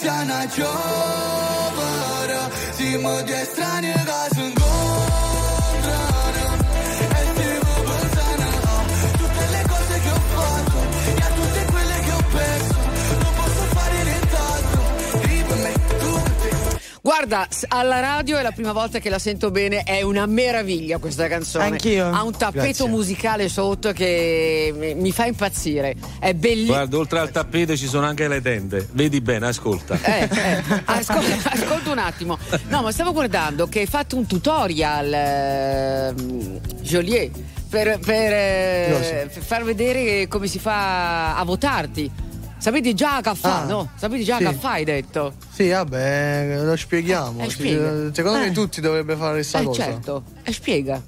вся 0.05 0.25
ночевара 0.25 0.73
Зима, 2.79 3.23
где 3.23 3.45
стране 3.47 3.97
газунга 4.07 4.64
Guarda, 17.27 17.49
alla 17.69 18.01
radio 18.01 18.37
è 18.37 18.43
la 18.43 18.51
prima 18.51 18.73
volta 18.73 18.99
che 18.99 19.09
la 19.09 19.19
sento 19.19 19.51
bene, 19.51 19.83
è 19.83 20.03
una 20.03 20.27
meraviglia 20.27 20.99
questa 20.99 21.27
canzone. 21.27 21.65
Anch'io. 21.65 22.11
Ha 22.11 22.23
un 22.23 22.33
tappeto 22.37 22.61
Grazie. 22.61 22.89
musicale 22.89 23.49
sotto 23.49 23.93
che 23.93 24.95
mi- 24.95 25.11
fa 25.11 25.25
impazzire. 25.25 25.95
È 26.19 26.35
bellissimo. 26.35 26.75
Guarda, 26.75 26.99
oltre 26.99 27.19
al 27.21 27.31
tappeto 27.31 27.79
ci 27.79 27.87
sono 27.87 28.05
anche 28.05 28.29
le 28.29 28.43
tende. 28.43 28.87
Vedi 28.93 29.23
bene, 29.23 29.47
ascolta. 29.47 29.99
Eh, 30.03 30.29
eh, 30.31 30.63
ascolta, 30.85 31.51
ascolta 31.51 31.91
un 31.93 31.99
attimo. 31.99 32.37
No, 32.69 32.83
ma 32.83 32.93
stavo 32.93 33.13
guardando 33.13 33.69
che 33.69 33.81
hai 33.81 33.87
fatto 33.87 34.17
un 34.19 34.27
tutorial, 34.27 35.11
ehm, 35.15 36.61
Joliet, 36.83 37.31
per, 37.71 38.01
per, 38.05 38.33
eh, 38.33 39.31
per 39.33 39.43
far 39.43 39.65
vedere 39.65 40.29
come 40.29 40.47
si 40.47 40.59
fa 40.59 41.37
a 41.37 41.45
votarti. 41.45 42.11
Sapete 42.65 42.95
già 42.95 43.21
che 43.21 43.35
fa, 43.35 43.61
Ah, 43.61 43.65
no? 43.67 43.91
Sapete 43.95 44.23
già 44.25 44.39
sì. 44.39 44.45
che 44.45 44.53
fa, 44.55 44.71
hai 44.71 44.85
detto. 44.85 45.35
Sì, 45.53 45.69
vabbè, 45.69 46.61
lo 46.63 46.75
spieghiamo. 46.75 47.43
Eh, 47.45 47.51
spiega. 47.51 47.93
Secondo 48.11 48.39
me 48.39 48.47
Eh. 48.47 48.53
tutti 48.53 48.81
dovrebbero 48.81 49.19
fare 49.19 49.35
questa 49.35 49.59
Eh, 49.59 49.65
cosa. 49.65 49.83
certo. 49.85 50.23
E 50.43 50.51
spiega. 50.51 51.03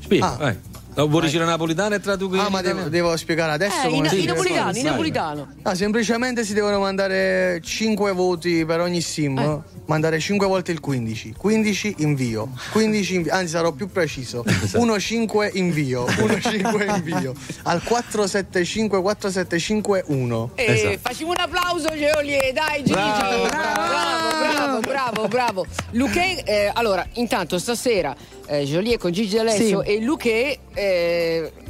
Spiega, 0.00 0.32
Ah. 0.32 0.36
vai. 0.36 0.58
No, 0.98 1.06
vuoi 1.06 1.30
dire 1.30 1.44
napolitano 1.44 1.94
e 1.94 2.00
traduci 2.00 2.40
Ah, 2.40 2.46
in 2.46 2.50
ma 2.52 2.60
devo, 2.60 2.88
devo 2.88 3.16
spiegare 3.16 3.52
adesso 3.52 3.82
Eh, 3.86 3.88
in, 3.90 3.94
come 3.98 4.08
si 4.08 4.18
in 4.22 4.26
napolitano, 4.26 4.76
in 4.76 4.84
napolitano. 4.84 5.48
No, 5.62 5.74
semplicemente 5.76 6.44
si 6.44 6.54
devono 6.54 6.80
mandare 6.80 7.60
5 7.62 8.10
voti 8.10 8.64
per 8.64 8.80
ogni 8.80 9.00
sim. 9.00 9.38
Eh. 9.38 9.60
Mandare 9.86 10.18
5 10.18 10.44
volte 10.48 10.72
il 10.72 10.80
15. 10.80 11.34
15 11.38 11.94
invio. 11.98 12.48
15 12.72 13.14
invio. 13.14 13.32
Anzi, 13.32 13.46
sarò 13.52 13.70
più 13.70 13.88
preciso. 13.88 14.42
1-5 14.74 15.50
invio. 15.56 16.04
1-5 16.18 16.96
invio. 16.96 17.32
Al 17.62 17.80
475 17.80 19.00
475 19.00 20.02
1. 20.08 20.50
E 20.56 20.64
Esatto. 20.64 20.98
facciamo 21.00 21.30
un 21.30 21.36
applauso, 21.38 21.88
Joliet, 21.90 22.52
dai, 22.52 22.78
Gigi. 22.78 22.90
Bravo. 22.90 23.46
bravo, 23.46 24.38
bravo, 24.40 24.80
bravo, 24.80 25.28
bravo. 25.28 25.66
Luque, 25.92 26.42
eh, 26.42 26.72
allora, 26.74 27.06
intanto 27.14 27.56
stasera 27.60 28.16
eh, 28.48 28.64
Joliet 28.64 28.98
con 28.98 29.12
Gigi 29.12 29.36
D'Alessio 29.36 29.82
Sì. 29.84 29.90
e 29.90 30.00
Luque. 30.00 30.58
eh, 30.74 30.86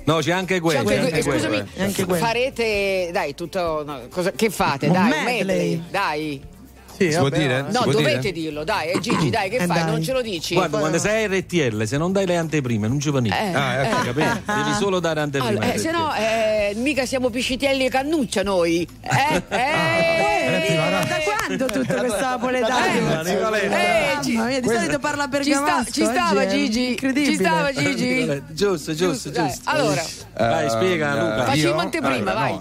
No, 0.05 0.19
c'è 0.19 0.33
anche 0.33 0.61
quello. 0.61 0.83
que- 0.85 1.23
scusami. 1.23 1.65
Anche 1.79 2.05
farete, 2.07 3.11
dai, 3.13 3.35
tutto. 3.35 3.83
no, 3.85 4.01
cosa- 4.11 4.33
che 4.33 4.51
fate? 4.51 4.87
Un 4.87 4.93
dai, 4.93 5.25
medley. 5.25 5.83
dai. 5.91 6.43
Sì, 6.99 7.13
Si 7.13 7.19
può 7.19 7.29
dire? 7.29 7.63
No, 7.71 7.83
può 7.83 7.93
dovete 7.93 8.19
dire? 8.19 8.33
dirlo, 8.33 8.65
dai, 8.65 8.91
eh, 8.91 8.99
Gigi, 9.01 9.31
dai, 9.31 9.49
che 9.49 9.57
Eh, 9.57 9.67
fai? 9.67 9.77
dai. 9.83 9.91
Non 9.91 10.03
ce 10.03 10.13
lo 10.13 10.21
dici? 10.21 10.55
Guarda, 10.55 10.71
Poi- 10.79 10.81
quando 10.81 10.99
sei 10.99 11.27
RTL, 11.29 11.85
se 11.87 11.97
non 11.97 12.11
dai 12.13 12.27
le 12.27 12.37
anteprime, 12.37 12.89
non 12.89 12.99
ci 12.99 13.11
va 13.11 13.21
niente. 13.21 13.41
Eh, 13.41 13.55
Ah, 13.55 13.75
ecco, 13.85 14.01
eh. 14.01 14.05
Capito? 14.07 14.53
Devi 14.53 14.73
solo 14.79 14.99
dare 15.01 15.21
anteprime. 15.21 15.59
Allora, 15.59 15.73
eh, 15.73 15.79
se 15.79 15.91
no, 15.93 16.13
eh, 16.15 16.73
mica 16.77 17.07
siamo 17.07 17.31
piscitelli 17.31 17.85
e 17.87 17.89
cannuccia 17.89 18.43
noi. 18.43 18.87
Eh? 19.01 19.43
Eh? 19.49 20.77
Ma 20.77 21.01
da 21.05 21.17
quando 21.25 21.65
tutto 21.67 21.95
questo 21.95 22.21
napoletano? 22.21 22.85
Eh. 22.85 23.31
Eh, 23.31 24.23
ci- 24.23 24.33
Mamma 24.35 24.49
mia, 24.49 24.61
di 24.61 24.69
solito 24.69 24.99
parla 24.99 25.29
Ci, 25.31 25.53
sta- 25.53 25.61
bergamasco. 25.61 25.91
ci 25.93 26.05
stava 26.05 26.47
Gigi? 26.47 26.97
Ci 26.99 27.35
stava 27.35 27.73
Gigi? 27.73 28.43
Giusto, 28.49 28.95
giusto, 28.95 29.31
giusto. 29.31 29.61
Allora, 29.65 30.03
Vai, 30.37 30.69
spiega, 30.71 31.15
Luca. 31.15 31.45
Facciamo 31.45 31.81
anteprima, 31.81 32.33
vai. 32.33 32.61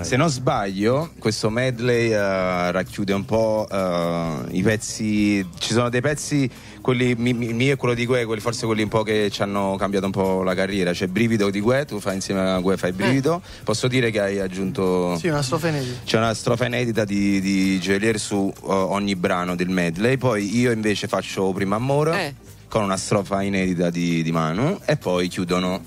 Se 0.00 0.16
non 0.16 0.30
sbaglio, 0.30 1.10
questo 1.18 1.50
medley 1.50 2.10
eh, 2.12 2.70
racchiude 2.72 3.12
un 3.12 3.26
po' 3.26 3.68
eh, 3.70 4.36
i 4.52 4.62
pezzi. 4.62 5.46
Ci 5.58 5.72
sono 5.74 5.90
dei 5.90 6.00
pezzi, 6.00 6.50
quelli 6.80 7.14
mi- 7.14 7.34
mi- 7.34 7.52
mio 7.52 7.74
e 7.74 7.76
quello 7.76 7.92
di 7.92 8.06
Gue, 8.06 8.24
quelli 8.24 8.40
forse 8.40 8.64
quelli 8.64 8.82
un 8.82 8.88
po' 8.88 9.02
che 9.02 9.28
ci 9.30 9.42
hanno 9.42 9.76
cambiato 9.78 10.06
un 10.06 10.12
po' 10.12 10.42
la 10.42 10.54
carriera. 10.54 10.92
C'è 10.92 11.08
Brivido 11.08 11.50
di 11.50 11.60
Gue, 11.60 11.84
tu 11.84 12.00
fai 12.00 12.14
insieme 12.14 12.40
a 12.40 12.58
Gue, 12.60 12.78
fai 12.78 12.92
Brivido. 12.92 13.42
Posso 13.64 13.86
dire 13.86 14.10
che 14.10 14.18
hai 14.20 14.40
aggiunto. 14.40 15.14
Sì, 15.18 15.28
una 15.28 15.42
strofa 15.42 15.68
inedita. 15.68 16.00
C'è 16.04 16.16
una 16.16 16.32
strofa 16.34 16.64
inedita 16.64 17.04
di, 17.04 17.40
di 17.42 17.78
Gelier 17.78 18.18
su 18.18 18.50
eh, 18.56 18.60
ogni 18.66 19.14
brano 19.14 19.54
del 19.54 19.68
medley. 19.68 20.16
Poi 20.16 20.56
io 20.58 20.70
invece 20.72 21.06
faccio 21.06 21.52
Prima 21.52 21.76
Amore 21.76 22.18
Eh. 22.28 22.34
con 22.66 22.82
una 22.82 22.96
strofa 22.96 23.42
inedita 23.42 23.90
di, 23.90 24.22
di 24.22 24.32
Manu. 24.32 24.80
E 24.86 24.96
poi 24.96 25.28
chiudono 25.28 25.80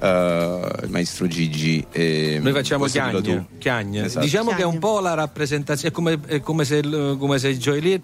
eh, 0.00 0.70
il 0.84 0.90
maestro 0.90 1.26
Gigi. 1.26 1.84
E 1.90 2.38
Noi 2.42 2.52
facciamo 2.52 2.86
tu. 2.88 3.44
chiagne. 3.58 4.04
Esatto. 4.04 4.24
Diciamo 4.24 4.50
che 4.54 4.62
è 4.62 4.66
un 4.66 4.78
po' 4.78 5.00
la 5.00 5.14
rappresentazione, 5.14 5.88
è 5.90 5.92
come, 5.96 6.18
è 6.26 6.40
come 6.40 6.64
se, 6.64 6.76
il- 6.76 7.16
come 7.18 7.38
se 7.38 7.56
Joelir 7.56 8.00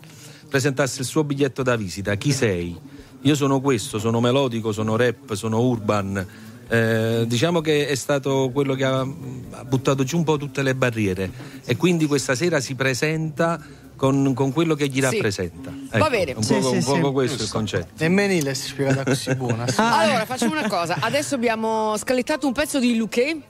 presentasse 0.49 1.00
il 1.00 1.06
suo 1.06 1.25
biglietto 1.25 1.62
da 1.62 1.76
visita. 1.76 2.14
Chi 2.16 2.32
sei? 2.32 2.76
Io 3.22 3.34
sono 3.34 3.61
questo, 3.61 3.99
sono 3.99 4.20
melodico, 4.20 4.72
sono 4.72 4.96
rap, 4.96 5.34
sono 5.34 5.61
urban. 5.61 6.26
Eh, 6.68 7.25
diciamo 7.26 7.61
che 7.61 7.87
è 7.87 7.94
stato 7.94 8.50
quello 8.52 8.75
che 8.75 8.84
ha, 8.84 9.00
ha 9.00 9.64
buttato 9.64 10.04
giù 10.04 10.16
un 10.16 10.25
po' 10.25 10.38
tutte 10.38 10.62
le 10.62 10.75
barriere 10.75 11.30
e 11.66 11.76
quindi 11.76 12.06
questa 12.06 12.34
sera 12.34 12.61
si 12.61 12.75
presenta 12.75 13.61
con, 13.96 14.34
con 14.34 14.52
quello 14.52 14.75
che 14.75 14.88
gli 14.88 14.94
Sì. 14.96 15.00
rappresenta. 15.00 15.72
Va 15.99 16.08
bene. 16.11 16.32
Un 16.37 16.42
Sì, 16.42 16.54
poco, 16.54 16.68
sì, 16.70 16.75
un 16.76 16.84
poco 16.84 17.06
sì. 17.06 17.12
questo 17.12 17.42
è 17.42 17.44
il 17.44 17.50
concetto. 17.50 17.87
Nemmeno 17.99 18.42
l'è 18.42 18.54
spiegata 18.54 19.04
così 19.04 19.34
buona. 19.34 19.64
Allora, 19.76 20.25
facciamo 20.26 20.52
una 20.58 20.68
cosa. 20.68 20.96
Adesso 21.00 21.34
abbiamo 21.34 21.96
scalettato 21.96 22.46
un 22.46 22.52
pezzo 22.52 22.78
di 22.78 22.96
Luque. 22.96 23.40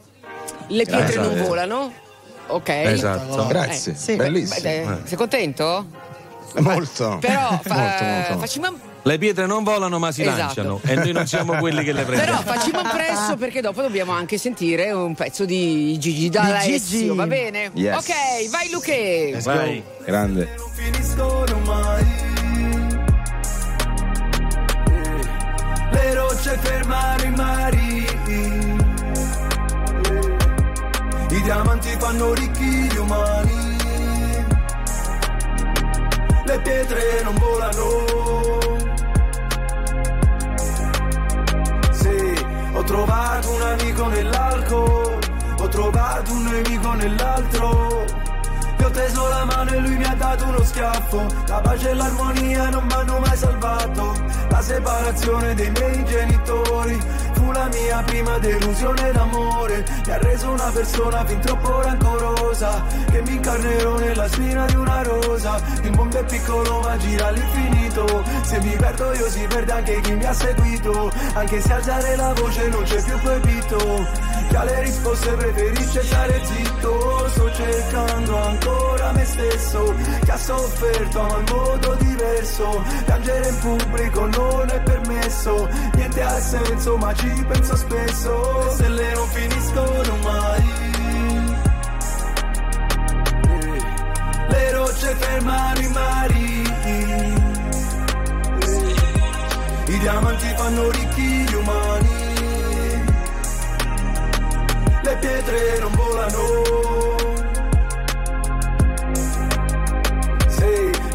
Le 0.68 0.84
pietre 0.84 1.04
Esatto. 1.08 1.34
non 1.34 1.42
volano. 1.44 1.92
Ok. 2.49 2.68
Esatto. 2.68 3.46
Grazie, 3.46 3.92
Eh, 3.92 3.96
sì. 3.96 4.16
bellissimo. 4.16 4.61
Beh, 4.61 4.80
eh, 4.82 4.96
sei 5.04 5.16
contento? 5.16 5.87
molto. 6.58 7.16
Però 7.20 7.58
fa- 7.62 7.75
molto, 7.75 8.04
molto. 8.04 8.38
facciamo 8.38 8.78
Le 9.04 9.18
pietre 9.18 9.47
non 9.47 9.64
volano 9.64 9.99
ma 9.99 10.12
si 10.12 10.23
Esatto. 10.23 10.38
lanciano 10.38 10.80
e 10.85 10.94
noi 10.94 11.12
non 11.12 11.26
siamo 11.26 11.54
quelli 11.56 11.82
che 11.82 11.92
le 11.92 12.04
prendiamo. 12.04 12.40
Però 12.42 12.54
facciamo 12.54 12.88
presto 12.88 13.37
perché 13.37 13.61
dopo 13.61 13.82
dobbiamo 13.82 14.12
anche 14.12 14.38
sentire 14.38 14.92
un 14.92 15.14
pezzo 15.14 15.44
di 15.44 15.99
Gigi 15.99 16.28
D'Alessio, 16.28 16.78
Gigi. 16.78 17.09
va 17.09 17.26
bene? 17.26 17.71
Yes. 17.75 17.97
Ok, 17.97 18.50
vai 18.50 18.71
Luque. 18.71 19.38
Vai. 19.42 19.82
Grande. 20.04 20.54
non 20.56 20.71
finiscono 20.73 21.59
mai. 21.64 22.30
Le 25.90 26.14
rocce 26.14 26.59
fermano 26.61 27.23
i 27.25 27.30
mari. 27.30 28.06
I 31.30 31.40
diamanti 31.42 31.88
fanno 31.99 32.35
ricchi 32.35 32.64
gli 32.64 32.97
umani. 32.97 33.76
Le 36.44 36.61
pietre 36.61 37.23
non 37.25 37.35
volano. 37.35 37.51
Trovato 46.23 46.33
un 46.33 46.45
nemico 46.45 46.93
nell'altro. 46.95 48.05
Gli 48.76 48.83
ho 48.83 48.91
teso 48.91 49.29
la 49.29 49.45
mano 49.45 49.71
e 49.71 49.79
lui 49.79 49.97
mi 49.97 50.05
ha 50.05 50.14
dato 50.14 50.47
uno 50.47 50.62
schiaffo. 50.62 51.26
La 51.47 51.61
pace 51.61 51.91
e 51.91 51.95
l'armonia 51.95 52.69
non 52.71 52.85
mi 52.85 52.93
hanno 52.93 53.19
mai 53.19 53.37
salvato. 53.37 54.14
La 54.49 54.62
separazione 54.62 55.55
dei 55.55 55.71
miei 55.71 56.05
genitori 56.05 57.00
fu 57.33 57.50
la 57.52 57.69
mia 57.73 58.02
prima 58.05 58.38
delusione 58.38 59.12
d'amore. 59.12 59.85
Mi 60.07 60.12
ha 60.12 60.19
reso 60.19 60.50
una 60.50 60.71
persona 60.71 61.25
fin 61.25 61.41
troppo 61.41 61.81
rancorosa. 61.83 62.83
Che 63.11 63.23
mi 63.23 63.35
incarnerò 63.35 63.99
nella 63.99 64.29
spina 64.29 64.64
di 64.67 64.76
una 64.76 65.02
rosa. 65.02 65.61
Il 65.83 65.93
mondo 65.93 66.19
è 66.19 66.25
piccolo 66.25 66.81
ma 66.81 66.97
gira 66.97 67.26
all'infinito. 67.26 68.23
Se 68.43 68.61
mi 68.61 68.76
perdo 68.76 69.12
io 69.14 69.29
si 69.29 69.47
perde 69.47 69.73
anche 69.73 70.00
chi 70.00 70.12
mi 70.14 70.25
ha 70.25 70.33
seguito. 70.33 71.12
Anche 71.35 71.61
se 71.61 71.73
alzare 71.73 72.17
la 72.17 72.33
voce 72.33 72.69
non 72.69 72.83
c'è 72.83 73.02
più 73.02 73.19
proibito. 73.19 74.31
Che 74.49 74.56
alle 74.56 74.80
risposte 74.82 75.30
preferisce 75.32 76.02
stare 76.02 76.40
zitto 76.44 77.28
Sto 77.28 77.52
cercando 77.52 78.37
ancora 78.37 79.12
me 79.12 79.25
stesso 79.25 79.94
Che 80.25 80.30
ha 80.30 80.37
sofferto 80.37 81.22
ma 81.22 81.38
in 81.38 81.44
modo 81.50 81.94
diverso. 81.94 82.82
Piangere 83.04 83.49
in 83.49 83.58
pubblico 83.58 84.26
non 84.26 84.68
è 84.70 84.80
permesso 84.82 85.68
Niente 85.94 86.22
ha 86.22 86.40
senso 86.40 86.96
ma 86.96 87.14
ci 87.14 87.44
penso 87.46 87.76
spesso. 87.76 88.64
Le 88.64 88.70
stelle 88.72 89.12
non 89.14 89.28
finiscono 89.28 90.16
mai. 90.22 90.72
Le 94.49 94.72
rocce 94.72 95.14
fermano 95.14 95.80
i 95.80 95.88
mari. 95.88 96.62
I 99.87 99.99
diamanti 99.99 100.46
fanno 100.56 100.90
ricchi 100.90 101.12
le 105.50 105.91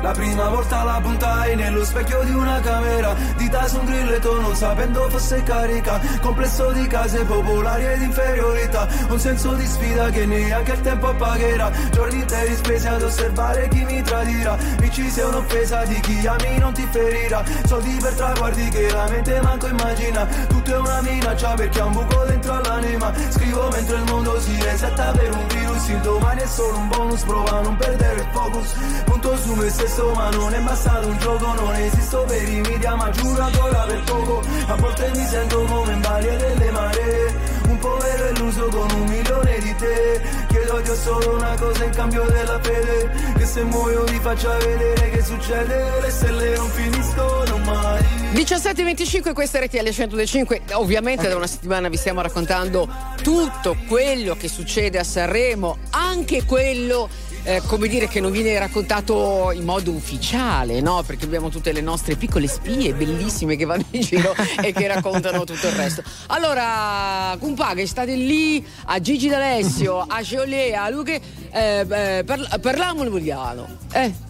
la 0.08 0.14
prima 0.14 0.48
volta 0.48 0.84
la 0.84 1.00
puntai 1.02 1.56
nello 1.58 1.84
specchio 1.84 2.24
di 2.24 2.32
una 2.32 2.62
camera, 2.62 3.14
dita 3.36 3.68
su 3.68 3.78
un 3.78 3.86
grilletto 3.86 4.40
non 4.40 4.56
sapendo 4.56 5.10
fosse 5.10 5.44
carica, 5.44 6.00
complesso 6.22 6.72
di 6.72 6.88
case 6.88 7.26
popolari 7.26 7.86
ed 7.88 8.02
inferiorità, 8.04 8.88
un 9.10 9.20
senso 9.20 9.52
di 9.56 9.66
sfida 9.66 10.10
che 10.10 10.26
neanche 10.26 10.72
il 10.72 10.82
tempo 10.82 11.14
pagherà, 11.14 11.70
giorni 11.92 12.20
interi 12.20 12.56
spesi 12.56 12.88
ad 12.88 13.02
osservare 13.02 13.68
chi 13.68 13.84
mi 13.84 14.02
tradirà, 14.02 14.58
vinci 14.80 15.10
se 15.10 15.22
un'offesa 15.24 15.84
di 15.84 16.00
chi 16.00 16.26
ami 16.26 16.58
non 16.58 16.72
ti 16.72 16.88
ferirà, 16.90 17.44
soldi 17.66 17.98
per 18.02 18.14
traguardi 18.14 18.70
che 18.70 18.90
la 18.90 19.10
mente 19.10 19.42
manco 19.42 19.68
immagina, 19.68 20.26
tutto 20.48 20.74
è 20.74 20.78
una 20.78 21.02
minaccia 21.02 21.54
perché 21.54 21.82
ha 21.82 21.86
un 21.86 21.92
buco 21.92 22.24
dentro 22.24 22.54
all'anima, 22.54 23.12
scrivo 23.28 23.68
mentre 23.74 23.98
il 23.98 24.04
mondo 24.06 24.40
si 24.40 24.58
resetta 24.62 25.12
per 25.12 25.36
un 25.36 25.48
virus, 25.78 25.88
il 25.90 26.00
domani 26.02 26.42
è 26.42 26.46
solo 26.48 26.78
un 26.78 26.88
bonus, 26.88 27.24
prova 27.24 27.58
a 27.58 27.62
non 27.62 27.76
perdere 27.76 28.22
il 28.22 28.28
focus, 28.32 28.74
punto 29.06 29.38
su 29.38 29.54
me 29.54 29.70
stesso 29.70 30.12
ma 30.14 30.30
non 30.32 30.54
è 30.54 30.60
mai 30.60 30.76
un 31.06 31.18
gioco 31.20 31.54
Non 31.54 31.76
esisto 31.76 32.24
per 32.28 32.50
i 32.50 32.62
media 32.62 32.96
ma 32.96 33.10
giuro 33.12 33.42
ancora 33.42 33.82
per 33.82 34.04
poco. 34.04 34.44
A 34.68 34.76
volte 34.76 35.12
mi 35.16 35.26
sento 35.26 35.64
come 35.64 35.94
in 35.94 36.02
balia 36.02 36.36
delle 36.36 36.72
maree 36.72 37.36
un 37.68 37.78
povero 37.78 38.30
illuso 38.30 38.68
con 38.68 38.92
un 38.92 39.08
milione 39.08 39.60
di 39.60 39.76
te 39.76 40.47
Dio 40.68 40.96
solo 40.96 41.36
una 41.36 41.56
cosa 41.58 41.86
in 41.86 41.92
cambio 41.92 42.24
della 42.26 42.60
fede. 42.62 43.10
Che 43.38 43.46
se 43.46 43.64
muoio 43.64 44.04
vi 44.04 44.20
faccia 44.20 44.58
vedere 44.58 45.10
che 45.12 45.24
succede. 45.24 46.02
Le 46.02 46.10
stelle 46.10 46.58
non 46.58 46.70
finiscono 46.70 47.58
mai. 47.60 48.02
17.25 48.34 49.34
questa 49.34 49.60
è 49.60 49.66
RTL 49.66 49.90
105 49.90 50.62
ovviamente 50.74 51.30
da 51.30 51.38
una 51.38 51.48
settimana 51.48 51.88
vi 51.88 51.96
stiamo 51.96 52.22
raccontando 52.22 52.88
tutto 53.24 53.78
quello 53.88 54.36
che 54.36 54.50
succede 54.50 55.00
a 55.00 55.04
Sanremo 55.04 55.78
anche 55.92 56.44
quello 56.44 57.10
eh, 57.48 57.62
come 57.66 57.88
dire 57.88 58.10
che 58.10 58.20
non 58.20 58.32
viene 58.32 58.60
raccontato 58.60 59.52
in 59.54 59.64
modo 59.64 59.92
ufficiale 59.92 60.82
no? 60.82 61.02
perché 61.04 61.24
abbiamo 61.24 61.48
tutte 61.48 61.72
le 61.72 61.80
nostre 61.80 62.16
piccole 62.16 62.46
spie 62.46 62.94
bellissime 62.94 63.56
che 63.56 63.64
vanno 63.64 63.86
in 63.92 64.02
giro 64.02 64.36
e 64.62 64.74
che 64.74 64.86
raccontano 64.86 65.46
tutto 65.46 65.68
il 65.68 65.74
resto 65.74 66.04
allora 66.28 67.34
Cumpaga 67.40 67.86
state 67.86 68.16
lì 68.16 68.64
a 68.88 69.00
Gigi 69.00 69.30
D'Alessio 69.30 70.00
a 70.06 70.22
Geolé 70.22 70.76
a 70.76 70.90
Luche 70.90 71.22
eh, 71.50 71.86
eh, 71.90 72.24
parla- 72.26 72.60
parliamo 72.60 73.06
italiano 73.06 73.78
eh 73.94 74.27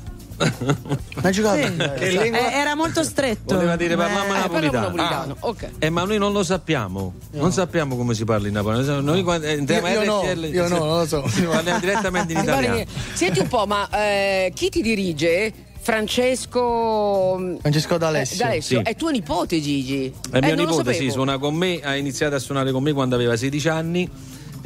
Ma 1.21 1.29
giocato 1.31 1.57
Sì. 1.57 2.07
Eh, 2.15 2.31
era 2.53 2.75
molto 2.75 3.03
stretto. 3.03 3.55
Voleva 3.55 3.75
dire 3.75 3.93
Eh, 3.93 3.97
parliamo 3.97 4.23
eh, 4.23 4.27
parliamo 4.27 4.53
napolitano. 4.53 4.85
napolitano 4.85 5.37
ok 5.39 5.69
Eh, 5.79 5.89
ma 5.89 6.03
noi 6.03 6.17
non 6.17 6.31
lo 6.31 6.43
sappiamo, 6.43 7.13
non 7.31 7.51
sappiamo 7.51 7.95
come 7.95 8.13
si 8.13 8.23
parla 8.23 8.47
in 8.47 8.53
napoletano. 8.53 9.01
Noi 9.01 9.23
quando 9.23 9.47
entriamo 9.47 9.87
Io- 9.87 10.01
io 10.03 10.05
no, 10.35 10.45
io 10.45 10.67
no, 10.67 10.77
non 10.77 10.97
lo 10.99 11.05
so. 11.07 11.21
Parliamo 11.21 11.79
direttamente 11.79 12.33
in 12.33 12.39
italiano. 12.43 12.83
Senti 13.13 13.39
un 13.39 13.47
po', 13.47 13.65
ma 13.65 13.89
eh, 13.89 14.51
chi 14.53 14.69
ti 14.69 14.81
dirige? 14.81 15.53
Francesco 15.79 17.57
Francesco 17.61 17.97
D'Alessio. 17.97 18.35
Eh, 18.35 18.47
D'Alessio. 18.47 18.81
Sì. 18.83 18.89
È 18.89 18.95
tuo 18.95 19.09
nipote 19.09 19.61
Gigi? 19.61 20.13
È 20.31 20.37
Eh, 20.37 20.41
mio 20.41 20.55
nipote, 20.55 20.93
sì, 20.93 21.09
suona 21.09 21.37
con 21.37 21.55
me, 21.55 21.79
ha 21.81 21.95
iniziato 21.95 22.35
a 22.35 22.39
suonare 22.39 22.71
con 22.71 22.83
me 22.83 22.93
quando 22.93 23.15
aveva 23.15 23.35
16 23.35 23.69
anni, 23.69 24.09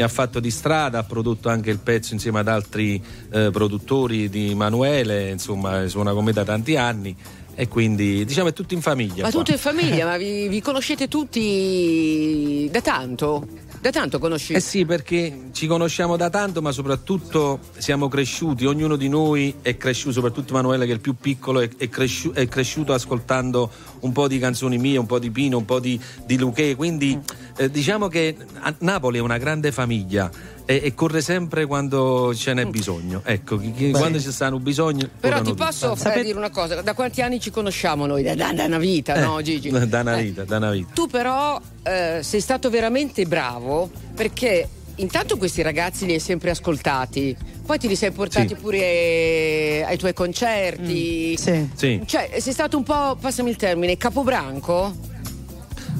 mi 0.01 0.07
ha 0.07 0.07
fatto 0.07 0.39
di 0.39 0.49
strada, 0.49 0.99
ha 0.99 1.03
prodotto 1.03 1.47
anche 1.49 1.69
il 1.69 1.77
pezzo 1.77 2.13
insieme 2.13 2.39
ad 2.39 2.47
altri 2.47 3.01
eh, 3.31 3.51
produttori 3.51 4.29
di 4.29 4.55
Manuele, 4.55 5.29
insomma 5.29 5.87
suona 5.87 6.11
con 6.13 6.23
me 6.23 6.33
da 6.33 6.43
tanti 6.43 6.75
anni 6.75 7.15
e 7.53 7.67
quindi 7.67 8.25
diciamo 8.25 8.49
è 8.49 8.53
tutto 8.53 8.73
in 8.73 8.81
famiglia. 8.81 9.23
Ma 9.23 9.29
qua. 9.29 9.39
tutto 9.39 9.51
in 9.51 9.59
famiglia, 9.59 10.05
ma 10.09 10.17
vi, 10.17 10.47
vi 10.47 10.59
conoscete 10.59 11.07
tutti 11.07 12.67
da 12.71 12.81
tanto? 12.81 13.47
Da 13.79 13.91
tanto 13.91 14.19
conosci? 14.19 14.53
Eh 14.53 14.59
sì, 14.59 14.85
perché 14.85 15.49
ci 15.53 15.67
conosciamo 15.67 16.15
da 16.15 16.29
tanto, 16.29 16.61
ma 16.61 16.71
soprattutto 16.71 17.59
siamo 17.77 18.07
cresciuti, 18.07 18.65
ognuno 18.65 18.95
di 18.95 19.09
noi 19.09 19.55
è 19.61 19.77
cresciuto, 19.77 20.13
soprattutto 20.13 20.53
Emanuele 20.53 20.85
che 20.85 20.91
è 20.91 20.95
il 20.95 21.01
più 21.01 21.15
piccolo, 21.15 21.61
è, 21.61 21.69
è 21.77 21.89
cresciu- 21.89 22.33
è 22.33 22.47
cresciuto 22.47 22.93
ascoltando 22.93 23.69
un 24.01 24.11
po' 24.11 24.27
di 24.27 24.37
canzoni 24.39 24.77
mie, 24.77 24.97
un 24.97 25.05
po' 25.05 25.19
di 25.19 25.31
Pino, 25.31 25.57
un 25.57 25.65
po' 25.65 25.79
di, 25.79 25.99
di 26.25 26.37
Luché, 26.37 26.75
quindi 26.75 27.19
eh, 27.57 27.69
diciamo 27.69 28.07
che 28.07 28.35
a- 28.59 28.73
Napoli 28.79 29.17
è 29.17 29.21
una 29.21 29.37
grande 29.37 29.71
famiglia 29.71 30.29
e, 30.65 30.81
e 30.83 30.93
corre 30.93 31.21
sempre 31.21 31.65
quando 31.65 32.33
ce 32.35 32.53
n'è 32.53 32.65
bisogno. 32.65 33.21
Ecco, 33.25 33.57
chi- 33.57 33.71
chi- 33.73 33.91
quando 33.91 34.19
ci 34.19 34.31
stanno 34.31 34.59
bisogni. 34.59 35.07
Però 35.19 35.41
ti 35.41 35.53
posso 35.53 35.95
fare 35.95 36.23
dire 36.23 36.37
una 36.37 36.49
cosa, 36.49 36.81
da 36.81 36.93
quanti 36.93 37.21
anni 37.21 37.39
ci 37.39 37.51
conosciamo 37.51 38.05
noi? 38.05 38.23
Da, 38.23 38.35
da- 38.35 38.53
da 38.53 38.65
una 38.65 38.77
vita, 38.79 39.19
no 39.23 39.41
Gigi? 39.41 39.69
Eh, 39.69 39.87
Da 39.87 40.01
una 40.01 40.17
Eh, 40.17 40.23
vita, 40.23 40.43
da 40.45 40.57
una 40.57 40.71
vita. 40.71 40.91
Tu 40.93 41.07
però 41.07 41.59
eh, 41.83 42.19
sei 42.23 42.39
stato 42.41 42.69
veramente 42.69 43.25
bravo 43.25 43.89
perché 44.15 44.67
intanto 45.01 45.37
questi 45.37 45.61
ragazzi 45.61 46.05
li 46.05 46.13
hai 46.13 46.19
sempre 46.19 46.51
ascoltati, 46.51 47.35
poi 47.65 47.77
te 47.77 47.87
li 47.87 47.95
sei 47.95 48.11
portati 48.11 48.49
Sì. 48.49 48.55
pure 48.55 49.83
ai 49.85 49.97
tuoi 49.97 50.13
concerti. 50.13 51.37
Sì. 51.37 51.69
Sì. 51.75 52.01
Cioè, 52.05 52.37
sei 52.39 52.53
stato 52.53 52.77
un 52.77 52.83
po', 52.83 53.17
passami 53.19 53.49
il 53.49 53.55
termine, 53.55 53.97
capobranco? 53.97 55.09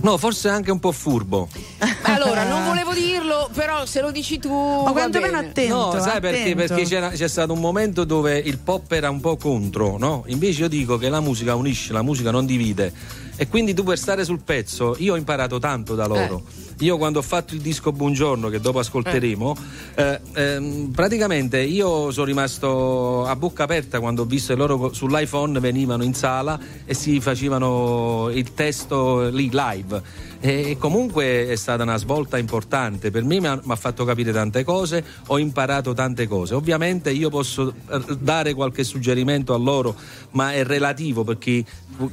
No, 0.04 0.18
forse 0.18 0.50
anche 0.50 0.72
un 0.72 0.80
po' 0.80 0.92
furbo. 0.92 1.48
Allora, 2.04 2.44
non 2.48 2.66
volevo 2.66 2.92
dirlo, 2.92 3.50
però 3.54 3.86
se 3.86 4.02
lo 4.02 4.10
dici 4.10 4.40
tu. 4.40 4.50
Ma 4.52 4.92
quantomeno 4.92 5.34
bene. 5.38 5.48
attento. 5.50 5.76
No, 5.94 6.00
sai 6.02 6.20
perché? 6.20 6.40
attento. 6.52 6.58
Perché 6.74 6.84
c'era- 6.86 7.10
c'è 7.10 7.28
stato 7.28 7.54
un 7.54 7.60
momento 7.60 8.04
dove 8.04 8.38
il 8.40 8.58
pop 8.58 8.92
era 8.94 9.12
un 9.12 9.20
po' 9.20 9.38
contro, 9.38 9.98
no? 10.00 10.24
Invece 10.28 10.62
io 10.62 10.68
dico 10.70 10.98
che 10.98 11.08
la 11.10 11.20
musica 11.20 11.54
unisce, 11.54 11.94
la 11.94 12.02
musica 12.02 12.32
non 12.32 12.48
divide. 12.48 12.92
E 13.36 13.48
quindi 13.48 13.76
tu 13.76 13.84
per 13.84 14.00
stare 14.00 14.24
sul 14.24 14.42
pezzo, 14.44 14.96
io 14.98 15.14
ho 15.14 15.18
imparato 15.18 15.60
tanto 15.60 15.94
da 15.94 16.08
loro. 16.08 16.44
Io 16.82 16.98
quando 16.98 17.20
ho 17.20 17.22
fatto 17.22 17.54
il 17.54 17.62
disco 17.62 17.92
Buongiorno, 17.92 18.50
che 18.50 18.60
dopo 18.60 18.80
ascolteremo, 18.80 19.56
eh, 19.94 20.20
ehm, 20.34 20.92
praticamente 20.92 21.62
io 21.62 22.10
sono 22.10 22.26
rimasto 22.26 23.24
a 23.24 23.36
bocca 23.36 23.64
aperta 23.64 24.00
quando 24.00 24.24
ho 24.24 24.26
visto 24.26 24.54
che 24.54 24.60
loro 24.60 24.92
sull'iPhone 24.92 25.60
venivano 25.60 26.02
in 26.02 26.16
sala 26.16 26.60
e 26.84 26.96
si 26.96 27.20
facevano 27.20 28.30
il 28.34 28.56
testo 28.56 29.30
lì 29.30 29.52
live. 29.52 30.02
E 30.44 30.76
comunque 30.80 31.48
è 31.50 31.56
stata 31.56 31.84
una 31.84 31.98
svolta 31.98 32.40
importante. 32.40 33.12
Per 33.12 33.24
me 33.24 33.40
mi 33.40 33.46
ha, 33.46 33.60
mi 33.64 33.72
ha 33.72 33.76
fatto 33.76 34.04
capire 34.06 34.32
tante 34.32 34.64
cose, 34.64 35.04
ho 35.28 35.38
imparato 35.38 35.94
tante 35.94 36.28
cose. 36.28 36.56
Ovviamente 36.56 37.12
io 37.12 37.30
posso 37.30 37.72
eh, 37.92 38.18
dare 38.20 38.56
qualche 38.56 38.84
suggerimento 38.84 39.54
a 39.54 39.58
loro, 39.58 39.96
ma 40.32 40.54
è 40.54 40.64
relativo 40.64 41.24
perché 41.24 41.64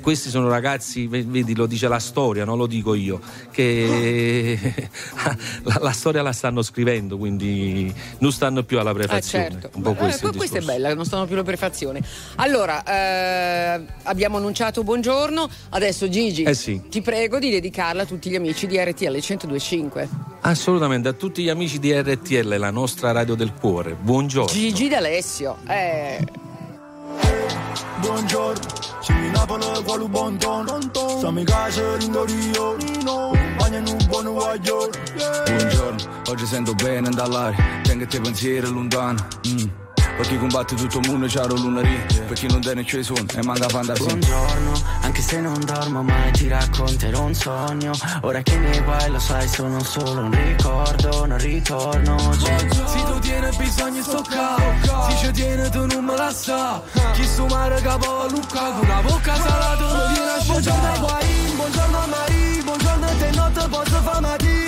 questi 0.03 0.29
sono 0.29 0.49
ragazzi, 0.51 1.07
ve- 1.07 1.25
vedi, 1.25 1.55
lo 1.55 1.65
dice 1.65 1.89
la 1.89 1.99
storia, 1.99 2.45
non 2.45 2.59
lo 2.59 2.67
dico 2.67 2.93
io, 2.93 3.19
che 3.51 4.59
la, 5.65 5.79
la 5.81 5.93
storia 5.93 6.21
la 6.21 6.33
stanno 6.33 6.61
scrivendo, 6.61 7.17
quindi 7.17 7.91
non 8.19 8.31
stanno 8.31 8.63
più 8.65 8.79
alla 8.79 8.91
Ah, 8.91 8.95
prefazione. 8.95 9.51
certo. 9.51 9.71
Un 9.75 9.83
po' 9.83 9.93
Eh, 9.93 9.95
questo 9.97 10.33
questa 10.33 10.59
è 10.59 10.63
bella, 10.63 10.93
non 10.95 11.07
stanno 11.07 11.25
più 11.25 11.37
le 11.37 11.45
prefazioni. 11.45 12.01
Allora, 12.37 12.83
eh, 12.85 13.85
abbiamo 14.03 14.37
annunciato 14.37 14.83
buongiorno. 14.85 15.49
Adesso 15.71 16.09
Gigi, 16.11 16.43
Eh 16.43 16.55
sì. 16.55 16.83
ti 16.91 17.01
prego 17.01 17.39
di 17.39 17.49
dedicarla 17.51 18.03
a 18.03 18.05
tutti 18.05 18.17
gli 18.27 18.35
amici 18.35 18.67
di 18.67 18.77
RTL 18.77 19.13
1025. 19.13 20.09
Assolutamente, 20.41 21.09
a 21.09 21.13
tutti 21.13 21.43
gli 21.43 21.49
amici 21.49 21.79
di 21.79 21.93
RTL, 21.93 22.57
la 22.59 22.71
nostra 22.71 23.13
radio 23.13 23.35
del 23.35 23.53
cuore. 23.55 23.95
Buongiorno. 23.95 24.53
Gigi 24.53 24.89
D'Alessio. 24.89 25.59
Eh, 25.69 26.47
Buongiorno, 28.01 28.61
ci 29.03 29.13
mi 29.13 29.31
Napoli 29.31 29.65
quale 29.85 30.09
buon 30.09 30.39
tono 30.39 30.79
Stiamo 31.17 31.41
in 31.41 31.45
casa 31.45 31.97
in 31.99 32.25
Rio 32.27 32.77
Compagni 33.05 33.77
in 33.77 33.87
un 33.87 34.07
buon 34.09 34.33
guaglione 34.33 34.91
Buongiorno, 35.45 36.23
oggi 36.29 36.47
sento 36.47 36.75
bene 36.75 37.11
dall'aria 37.11 37.81
Tengo 37.83 38.07
te 38.07 38.21
pensieri 38.21 38.69
lontano 38.69 39.27
mm. 39.49 39.78
Per 40.19 40.27
chi 40.27 40.37
combatte 40.37 40.75
tutto 40.75 40.99
il 40.99 41.09
mondo 41.09 41.27
c'ha 41.29 41.47
la 41.47 41.55
lunari 41.55 41.97
Per 42.27 42.33
chi 42.33 42.49
non 42.49 42.61
tiene 42.61 42.83
c'è 42.83 43.05
suono 43.05 43.25
e 43.37 43.43
manca 43.45 43.69
fantasia 43.69 44.05
Buongiorno, 44.05 44.73
anche 45.03 45.23
se 45.23 45.41
non 45.41 45.61
dormo 45.65 46.03
mai 46.03 46.33
ti 46.33 46.49
racconterò 46.49 47.23
un 47.23 47.35
sogno. 47.35 47.93
Ora 48.23 48.43
che 48.43 48.55
i 48.55 48.59
miei 48.59 48.81
guai 48.81 49.11
lo 49.13 49.21
sai 49.21 49.47
sono 49.47 49.81
solo 49.85 50.23
un 50.23 50.33
ricordo, 50.33 51.25
non 51.25 51.39
ritorno 51.39 52.33
Si 52.33 53.05
tu 53.05 53.19
tieni 53.21 53.57
bisogno 53.59 54.03
sto 54.03 54.25
Si 54.25 55.17
ci 55.19 55.31
tiene 55.31 55.71
tu 55.71 55.87
non 55.87 56.05
me 56.05 56.17
la 56.17 56.33
sa. 56.33 56.83
Chi 57.13 57.23
sto 57.23 57.47
mare 57.47 57.81
capo 57.81 58.23
a 58.23 58.29
Luca 58.29 58.71
Con 58.73 58.89
la 58.89 59.01
bocca 59.01 59.37
salata. 59.37 59.85
Non 59.85 60.13
viene 60.15 60.31
a 60.31 60.43
Buongiorno 60.45 60.89
ai 60.89 60.99
guai, 60.99 61.53
buongiorno 61.55 61.97
a 61.97 62.07
Maria 62.07 62.63
Buongiorno 62.65 63.07
a 63.07 63.13
te 63.13 63.31
notte 63.37 63.69
posso 63.69 64.03
fare 64.03 64.21
matì 64.21 64.68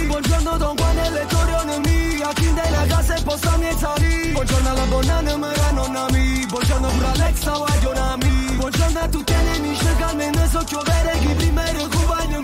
Buongiorno 0.51 0.75
Don 0.75 0.75
Juan 0.75 0.99
e 0.99 1.11
le 1.11 1.27
torrione 1.27 1.79
mia 1.79 2.29
A 2.29 2.33
chi 2.33 2.53
dai 2.53 2.71
la 2.71 2.87
casa 2.87 3.15
e 3.15 3.23
posso 3.23 3.59
mi 3.59 3.79
salì 3.79 4.33
Buongiorno 4.33 4.69
alla 4.69 4.85
buona 4.85 5.21
mera 5.21 5.71
nonna 5.71 6.07
mi 6.11 6.47
Buongiorno 6.47 6.89
pure 6.89 7.07
Alexa 7.07 7.53
guagliona 7.53 8.17
mi 8.17 8.57
Buongiorno 8.57 8.99
a 8.99 9.09
tutti 9.09 9.33
i 9.33 9.45
nemici 9.45 9.87
che 9.97 10.03
almeno 10.03 10.47
so 10.49 10.59
chiovere 10.65 11.19
Chi 11.21 11.35
prima 11.35 11.69
era 11.69 11.87
compagno 11.87 12.41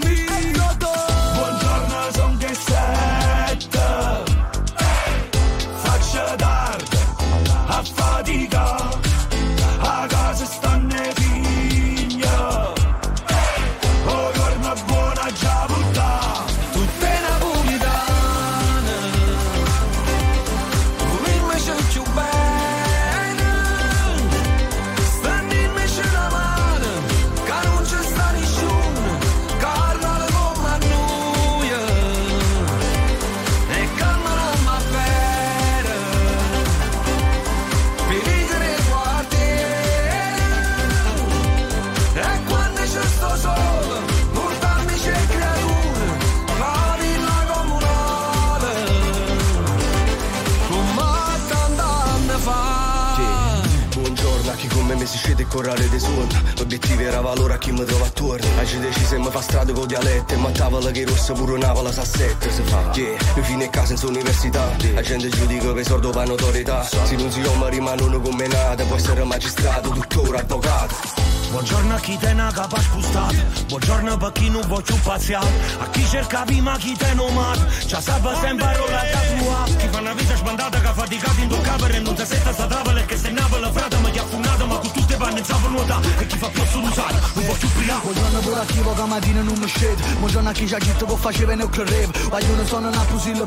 correre 55.49 55.89
di 55.89 55.99
suono 55.99 56.27
L'obiettivo 56.57 57.01
era 57.03 57.21
valore 57.21 57.55
a 57.55 57.59
chi 57.59 57.73
mi 57.73 57.85
trova 57.85 58.07
attorno. 58.07 58.47
Oggi 58.59 58.79
deciso 58.79 59.15
e 59.15 59.19
mi 59.19 59.31
fa 59.31 59.41
strada 59.41 59.73
con 59.73 59.87
dialetto. 59.87 60.35
E 60.35 60.37
ma 60.37 60.51
tavola 60.51 60.91
che 60.91 61.05
rossa 61.05 61.33
pure 61.33 61.59
Napoli 61.59 61.93
sa 61.93 62.05
sette 62.05 62.51
si 62.51 62.63
fa? 62.63 62.91
Yeah, 62.95 63.17
noi 63.35 63.45
fine 63.45 63.71
casa 63.71 63.87
senza 63.87 64.07
università. 64.07 64.65
La 64.95 65.03
gente 65.03 65.29
giudica 65.29 65.73
per 65.73 65.85
sordo 65.85 66.11
per 66.11 66.27
notorietà 66.27 66.83
Se 66.83 67.17
non 67.17 67.31
si 67.31 67.41
chiama 67.41 67.69
rimangono 67.69 68.21
come 68.21 68.47
nata. 68.47 68.85
Può 68.85 68.97
essere 68.97 69.25
magistrato, 69.25 69.91
dottore, 69.91 70.39
avvocato. 70.39 71.35
Buongiorno 71.51 71.95
a 71.95 71.99
chi 72.01 72.19
te 72.19 72.33
ne 72.33 72.43
ha 72.43 72.53
capa 72.53 72.79
spustat 72.81 73.67
Buongiorno 73.69 74.17
per 74.17 74.33
chi 74.33 74.51
non 74.51 74.63
vuoi 74.67 74.83
più 74.83 74.99
paziare 75.01 75.47
A 75.79 75.89
chi 75.91 76.05
cerca 76.05 76.43
prima 76.43 76.77
chi 76.77 76.95
te 76.97 77.15
non 77.15 77.33
mat. 77.33 77.87
C'ha 77.87 78.01
salva 78.01 78.35
sempre 78.41 78.67
parola 78.67 79.01
da 79.13 79.21
tua 79.39 79.65
Chi 79.79 79.89
fa 79.89 80.01
una 80.01 80.13
vita 80.13 80.37
sbandata 80.37 80.81
che 80.81 80.87
ha 80.87 80.93
faticato 80.93 81.41
in 81.41 81.49
tocca 81.49 81.77
Per 81.77 82.01
non 82.03 82.15
ti 82.15 82.27
setta 82.27 82.53
sta 82.53 82.67
tavola 82.67 83.05
che 83.05 83.17
se 83.17 83.31
navola 83.31 83.73
frate 83.73 83.97
Mi 83.99 84.11
chi 84.11 84.19
ha 84.19 84.25
funnato 84.25 84.67
ma 84.67 84.79
con 84.79 84.91
tutte 85.17 85.25
panne 85.25 85.43
non 85.47 85.71
nuota 85.71 86.01
E 86.19 86.27
chi 86.27 86.39
fa 86.39 86.49
più 86.49 86.65
solusato 86.65 87.15
non 87.35 87.45
vuoi 87.45 87.59
più 87.59 87.69
prima 87.73 87.99
Buongiorno 87.99 88.61
a 88.61 88.65
chi 88.65 88.83
che 88.83 89.07
mattina 89.07 89.43
non 89.43 89.59
mi 89.59 89.67
scende 89.67 90.03
Buongiorno 90.19 90.49
a 90.49 90.53
chi 90.53 90.75
ha 90.75 90.79
detto 90.79 91.07
che 91.07 91.17
faceva 91.17 91.55
nel 91.55 91.69
rave 91.73 92.09
Vogliono 92.29 92.67
sono 92.67 92.89
una 92.89 93.05
pusilla 93.05 93.45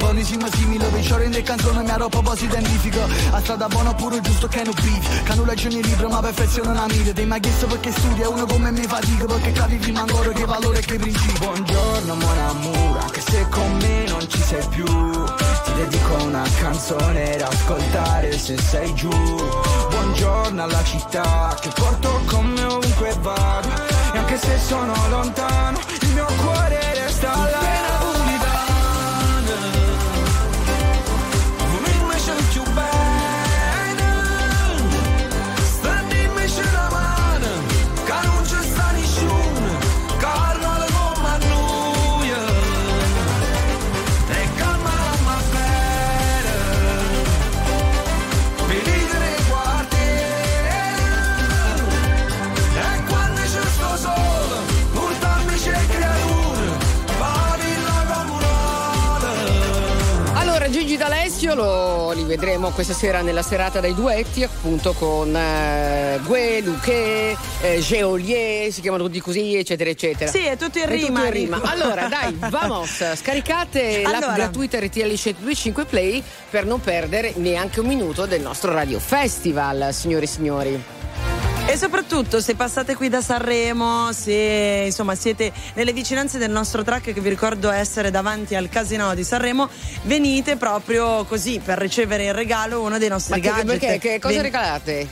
simili 0.52 0.84
Per 0.84 1.04
ciò 1.04 1.18
rende 1.18 1.42
canzone 1.42 1.84
mia 1.84 1.96
roba 1.96 2.22
poi 2.22 2.38
si 2.38 2.46
identifica 2.46 3.06
A 3.32 3.40
strada 3.40 3.68
buona 3.68 3.94
pure 3.94 4.20
giusto 4.22 4.48
che 4.48 4.64
non 4.64 4.74
beef 4.74 5.24
Che 5.24 5.36
non 5.36 5.46
legge 5.46 5.70
nei 5.70 5.84
libri 5.84 6.08
ma 6.08 6.20
perfezione 6.20 6.70
una 6.70 6.86
mira. 6.88 7.12
Dei 7.12 7.26
mai 7.26 7.40
chiesto 7.40 7.68
perché 7.68 7.92
studia 7.92 8.30
uno 8.30 8.46
come 8.46 8.72
me 8.72 8.84
fatica 8.84 9.26
Perché 9.26 9.52
capi 9.52 9.76
prima 9.76 10.02
ancora 10.02 10.30
che 10.32 10.46
valore 10.46 10.80
e 10.80 10.82
che 10.82 10.98
principio. 10.98 11.48
Buongiorno 11.48 12.16
mon 12.16 12.38
amour, 12.38 12.98
anche 12.98 13.22
se 13.22 13.46
con 13.50 13.78
me 13.80 14.06
non 14.08 14.28
ci 14.30 14.42
sei 14.42 14.66
più 14.70 15.49
dedico 15.80 16.24
una 16.24 16.44
canzone 16.60 17.38
da 17.38 17.48
ascoltare 17.48 18.38
se 18.38 18.58
sei 18.58 18.94
giù. 18.96 19.10
Buongiorno 19.10 20.64
alla 20.64 20.84
città 20.84 21.56
che 21.60 21.70
porto 21.74 22.22
con 22.26 22.46
me 22.48 22.64
ovunque 22.64 23.16
vado. 23.22 23.70
E 24.14 24.18
anche 24.18 24.38
se 24.38 24.58
sono 24.60 24.94
lontano 25.10 25.80
il 26.02 26.10
mio 26.10 26.28
cuore 26.42 26.80
resta 26.96 27.34
là 27.34 27.79
D'Alessio 61.60 62.08
lo 62.10 62.12
li 62.12 62.24
vedremo 62.24 62.70
questa 62.70 62.94
sera 62.94 63.22
nella 63.22 63.42
serata 63.42 63.80
dei 63.80 63.94
duetti 63.94 64.44
appunto 64.44 64.94
con 64.94 65.36
eh, 65.36 66.20
Gue, 66.24 66.62
Luque, 66.62 67.36
eh, 67.62 67.80
Geolier, 67.80 68.72
si 68.72 68.82
chiamano 68.82 69.04
tutti 69.04 69.20
così 69.20 69.56
eccetera 69.56 69.90
eccetera. 69.90 70.32
Sì, 70.32 70.46
è 70.46 70.56
tutto 70.58 70.80
in 70.80 70.88
rima. 70.88 71.08
Tutto 71.08 71.26
in 71.26 71.32
rima. 71.32 71.62
Allora 71.64 72.08
dai, 72.08 72.38
vamos, 72.50 73.04
scaricate 73.16 74.04
Allora. 74.04 74.20
l'app 74.28 74.36
gratuita 74.36 74.80
RTL 74.80 75.02
1025 75.02 75.86
Play 75.86 76.24
per 76.50 76.66
non 76.66 76.80
perdere 76.80 77.34
neanche 77.36 77.80
un 77.82 77.88
minuto 77.88 78.26
del 78.26 78.42
nostro 78.42 78.72
Radio 78.72 79.00
Festival, 79.00 79.90
signori 79.94 80.24
e 80.24 80.28
signori. 80.28 80.99
E 81.70 81.78
soprattutto 81.78 82.42
se 82.42 82.56
passate 82.56 82.96
qui 82.96 83.10
da 83.10 83.22
Sanremo, 83.22 84.12
se 84.12 84.84
insomma 84.88 85.14
siete 85.14 85.52
nelle 85.76 85.94
vicinanze 85.94 86.40
del 86.40 86.50
nostro 86.50 86.84
track 86.84 87.14
che 87.14 87.22
vi 87.22 87.30
ricordo 87.30 87.70
essere 87.70 88.10
davanti 88.10 88.56
al 88.56 88.70
casino 88.70 89.14
di 89.14 89.24
Sanremo, 89.24 89.70
venite 90.04 90.56
proprio 90.56 91.26
così 91.26 91.62
per 91.64 91.78
ricevere 91.78 92.24
in 92.24 92.34
regalo 92.34 92.82
uno 92.82 92.98
dei 92.98 93.08
nostri 93.08 93.36
Ma 93.36 93.40
che, 93.40 93.50
gadget. 93.50 93.66
perché, 93.66 93.98
che 94.00 94.20
cosa 94.20 94.34
Ven- 94.34 94.42
regalate? 94.42 95.08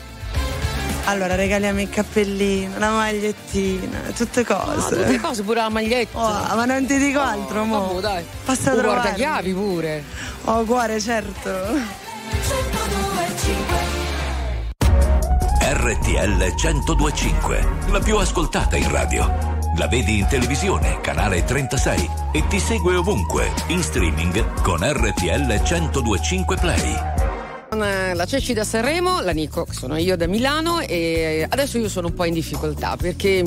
Allora 1.04 1.36
regaliamo 1.36 1.80
il 1.80 1.90
cappellino, 1.92 2.80
la 2.80 2.90
magliettina, 2.90 4.00
tutte 4.16 4.44
cose. 4.44 4.96
Ah, 4.96 5.04
tutte 5.04 5.20
cose, 5.20 5.44
pure 5.44 5.62
la 5.62 5.70
maglietta. 5.70 6.18
Oh, 6.18 6.56
ma 6.56 6.66
non 6.66 6.88
ti 6.88 6.98
dico 6.98 7.20
altro, 7.20 7.66
mo. 7.66 7.88
vabbè, 7.88 8.02
dai. 8.02 8.26
Passa 8.44 8.72
a 8.72 8.76
guarda 8.76 9.12
chiavi 9.14 9.54
pure. 9.54 10.04
Oh, 10.46 10.64
cuore, 10.64 11.00
certo. 11.00 12.06
RTL 15.70 16.54
1025, 16.56 17.68
la 17.92 18.00
più 18.00 18.16
ascoltata 18.16 18.78
in 18.78 18.90
radio. 18.90 19.26
La 19.76 19.88
vedi 19.90 20.20
in 20.20 20.26
televisione, 20.26 21.02
canale 21.02 21.44
36 21.44 22.10
e 22.32 22.48
ti 22.48 22.58
segue 22.58 22.96
ovunque, 22.96 23.52
in 23.68 23.84
streaming 23.84 24.62
con 24.62 24.80
RTL 24.82 25.62
1025 25.62 26.56
Play. 26.56 26.96
Eh, 27.74 28.14
la 28.14 28.26
Ceci 28.26 28.54
da 28.54 28.64
Sanremo, 28.64 29.20
la 29.20 29.34
Nico, 29.34 29.68
sono 29.70 29.98
io 29.98 30.16
da 30.16 30.26
Milano 30.26 30.80
e 30.80 31.46
adesso 31.50 31.78
io 31.78 31.90
sono 31.90 32.08
un 32.08 32.14
po' 32.14 32.24
in 32.24 32.34
difficoltà 32.34 32.96
perché 32.96 33.44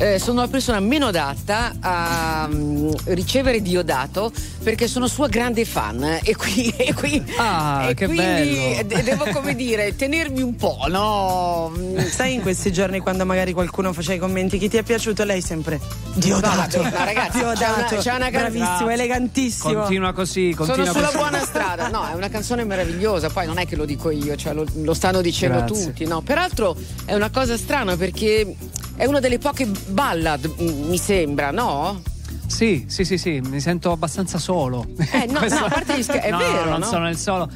eh, 0.00 0.18
sono 0.18 0.40
la 0.40 0.48
persona 0.48 0.80
meno 0.80 1.08
adatta 1.08 1.72
a 1.78 2.48
mm, 2.50 2.90
ricevere 3.04 3.60
Diodato 3.60 4.32
perché 4.62 4.88
sono 4.88 5.06
sua 5.06 5.28
grande 5.28 5.64
fan 5.66 6.02
e 6.24 6.34
qui, 6.34 6.68
e 6.76 6.94
qui- 6.94 7.22
Ah, 7.36 7.88
e 7.90 7.94
che 7.94 8.06
quindi 8.06 8.22
bello. 8.22 8.82
de- 8.86 9.02
devo 9.02 9.24
come 9.30 9.54
dire 9.54 9.94
tenermi 9.94 10.40
un 10.40 10.56
po', 10.56 10.78
no? 10.88 11.70
Mm, 11.76 11.98
Sai 12.06 12.32
in 12.34 12.40
questi 12.40 12.72
giorni 12.72 12.98
quando 13.00 13.26
magari 13.26 13.52
qualcuno 13.52 13.92
faceva 13.92 14.14
i 14.14 14.18
commenti 14.18 14.56
chi 14.58 14.68
ti 14.70 14.78
è 14.78 14.82
piaciuto 14.82 15.22
lei 15.24 15.42
sempre 15.42 15.78
Diodato. 16.14 16.82
No, 16.82 16.90
ragazzi, 16.90 17.38
Diodato. 17.38 17.96
c'è 17.96 17.96
una- 17.96 17.98
c'è 18.00 18.14
una 18.14 18.30
bravissimo, 18.30 18.64
canzone- 18.66 18.92
elegantissimo. 18.94 19.74
Continua 19.74 20.12
così, 20.12 20.54
continua 20.56 20.84
Sono 20.86 20.92
sulla 20.96 21.06
così. 21.06 21.16
buona 21.18 21.40
strada, 21.44 21.88
no, 21.88 22.08
è 22.08 22.14
una 22.14 22.28
canzone 22.30 22.64
meravigliosa, 22.64 23.28
poi 23.28 23.44
non 23.46 23.58
è 23.58 23.66
che 23.66 23.76
lo 23.76 23.84
dico 23.84 24.10
io, 24.10 24.34
cioè 24.36 24.54
lo, 24.54 24.64
lo 24.82 24.94
stanno 24.94 25.20
dicendo 25.20 25.58
Grazie. 25.58 25.84
tutti, 25.84 26.04
no? 26.06 26.20
Peraltro 26.22 26.74
è 27.04 27.14
una 27.14 27.30
cosa 27.30 27.56
strana 27.56 27.96
perché 27.96 28.54
è 29.00 29.06
una 29.06 29.20
delle 29.20 29.38
poche 29.38 29.66
ballad, 29.88 30.44
mi 30.58 30.98
sembra, 30.98 31.50
no? 31.50 32.02
Sì, 32.46 32.84
sì, 32.88 33.04
sì, 33.04 33.16
sì, 33.16 33.40
mi 33.40 33.60
sento 33.60 33.92
abbastanza 33.92 34.36
solo. 34.38 34.86
Eh, 35.12 35.26
no, 35.26 35.40
no, 35.48 35.64
a 35.64 35.68
parte 35.70 35.96
gli 35.98 36.02
scher- 36.02 36.22
è 36.22 36.30
No, 36.30 36.36
vero, 36.38 36.70
non 36.70 36.80
no? 36.80 36.84
sono 36.86 37.04
nel 37.04 37.16
solo. 37.16 37.48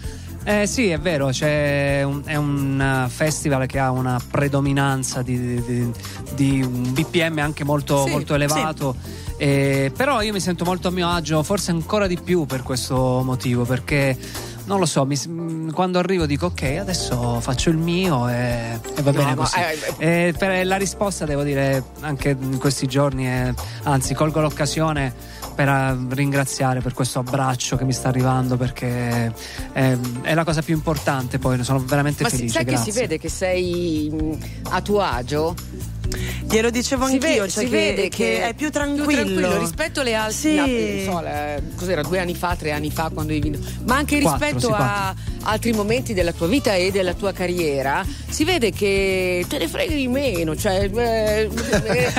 Eh, 0.47 0.67
sì, 0.67 0.89
è 0.89 0.99
vero, 0.99 1.29
c'è 1.29 2.03
un- 2.03 2.23
è 2.25 2.37
un 2.37 3.05
uh, 3.07 3.09
festival 3.09 3.67
che 3.67 3.79
ha 3.79 3.91
una 3.91 4.21
predominanza 4.31 5.23
di, 5.23 5.63
di- 5.65 5.91
di 6.35 6.63
un 6.63 6.93
BPM 6.93 7.39
anche 7.39 7.65
molto, 7.65 8.05
Sì, 8.05 8.11
molto 8.11 8.35
elevato. 8.35 8.95
Eh, 9.37 9.91
però 9.97 10.23
io 10.23 10.33
mi 10.33 10.41
sento 10.41 10.65
molto 10.65 10.89
a 10.89 10.91
mio 10.93 11.09
agio, 11.09 11.43
forse 11.43 11.71
ancora 11.73 12.07
di 12.07 12.19
più 12.19 12.47
per 12.47 12.63
questo 12.63 13.23
motivo, 13.25 13.65
perché 13.65 14.17
non 14.67 14.79
lo 14.79 14.87
so, 14.87 15.05
mi 15.05 15.17
mm, 15.29 15.71
quando 15.71 15.99
arrivo 15.99 16.27
dico 16.27 16.47
ok, 16.47 16.63
adesso 16.81 17.41
faccio 17.41 17.71
il 17.71 17.77
mio 17.77 18.29
e, 18.29 18.79
e 18.97 19.03
va 19.03 19.11
No, 19.11 19.17
bene 19.19 19.35
ma, 19.35 19.43
così. 19.43 19.59
eh, 19.99 20.29
Eh, 20.29 20.35
per 20.37 20.67
la 20.67 20.77
risposta 20.77 21.25
devo 21.25 21.43
dire 21.43 21.83
anche 22.01 22.31
in 22.39 22.59
questi 22.59 22.87
giorni, 22.87 23.27
eh, 23.27 23.55
anzi 23.85 24.15
colgo 24.15 24.41
l'occasione 24.41 25.13
per 25.55 25.69
eh, 25.69 25.97
ringraziare 26.09 26.81
per 26.81 26.95
questo 26.95 27.21
abbraccio 27.21 27.77
che 27.77 27.85
mi 27.85 27.93
sta 27.93 28.09
arrivando 28.09 28.57
perché 28.57 29.33
eh, 29.73 29.99
è 30.23 30.35
la 30.35 30.43
cosa 30.45 30.63
più 30.63 30.75
importante 30.75 31.39
poi 31.39 31.57
ne 31.59 31.63
sono 31.65 31.79
veramente 31.79 32.23
Ma 32.25 32.29
felice. 32.29 32.49
sai 32.55 32.65
che 32.65 32.71
grazie. 32.73 32.93
si 32.93 32.99
vede 32.99 33.19
che 33.19 33.29
sei 33.29 34.11
mh, 34.11 34.39
a 34.71 34.81
tuo 34.81 35.01
agio? 35.01 35.55
Glielo 36.49 36.71
dicevo 36.71 37.07
Si 37.07 37.15
anch'io, 37.15 37.29
vede- 37.29 37.49
cioè 37.51 37.65
si 37.65 37.71
che, 37.71 37.77
vede 37.77 38.09
che 38.09 38.43
è 38.49 38.55
più 38.55 38.71
tranquillo. 38.71 39.59
rispetto 39.59 40.01
alle 40.01 40.15
altre 40.15 40.33
Sì. 40.35 41.03
so, 41.05 41.23
cos'era 41.77 42.03
due 42.03 42.19
anni 42.21 42.35
fa, 42.35 42.55
tre 42.57 42.71
anni 42.73 42.91
fa 42.91 43.11
quando 43.13 43.33
hai 43.33 43.41
vinto, 43.41 43.59
ma 43.87 43.97
anche 43.97 44.21
Quattro, 44.21 44.47
rispetto 44.47 44.75
sì, 44.75 44.81
a 44.81 45.15
altri 45.43 45.73
momenti 45.73 46.15
della 46.15 46.33
tua 46.33 46.47
vita 46.47 46.75
e 46.75 46.91
della 46.91 47.15
tua 47.15 47.33
carriera, 47.33 48.05
si 48.29 48.45
vede 48.45 48.71
che 48.71 49.45
te 49.49 49.59
ne 49.59 49.67
freghi 49.69 49.95
di 49.97 50.09
meno, 50.09 50.55
cioè 50.57 50.89
eh, 50.95 51.41
eh, 51.43 52.11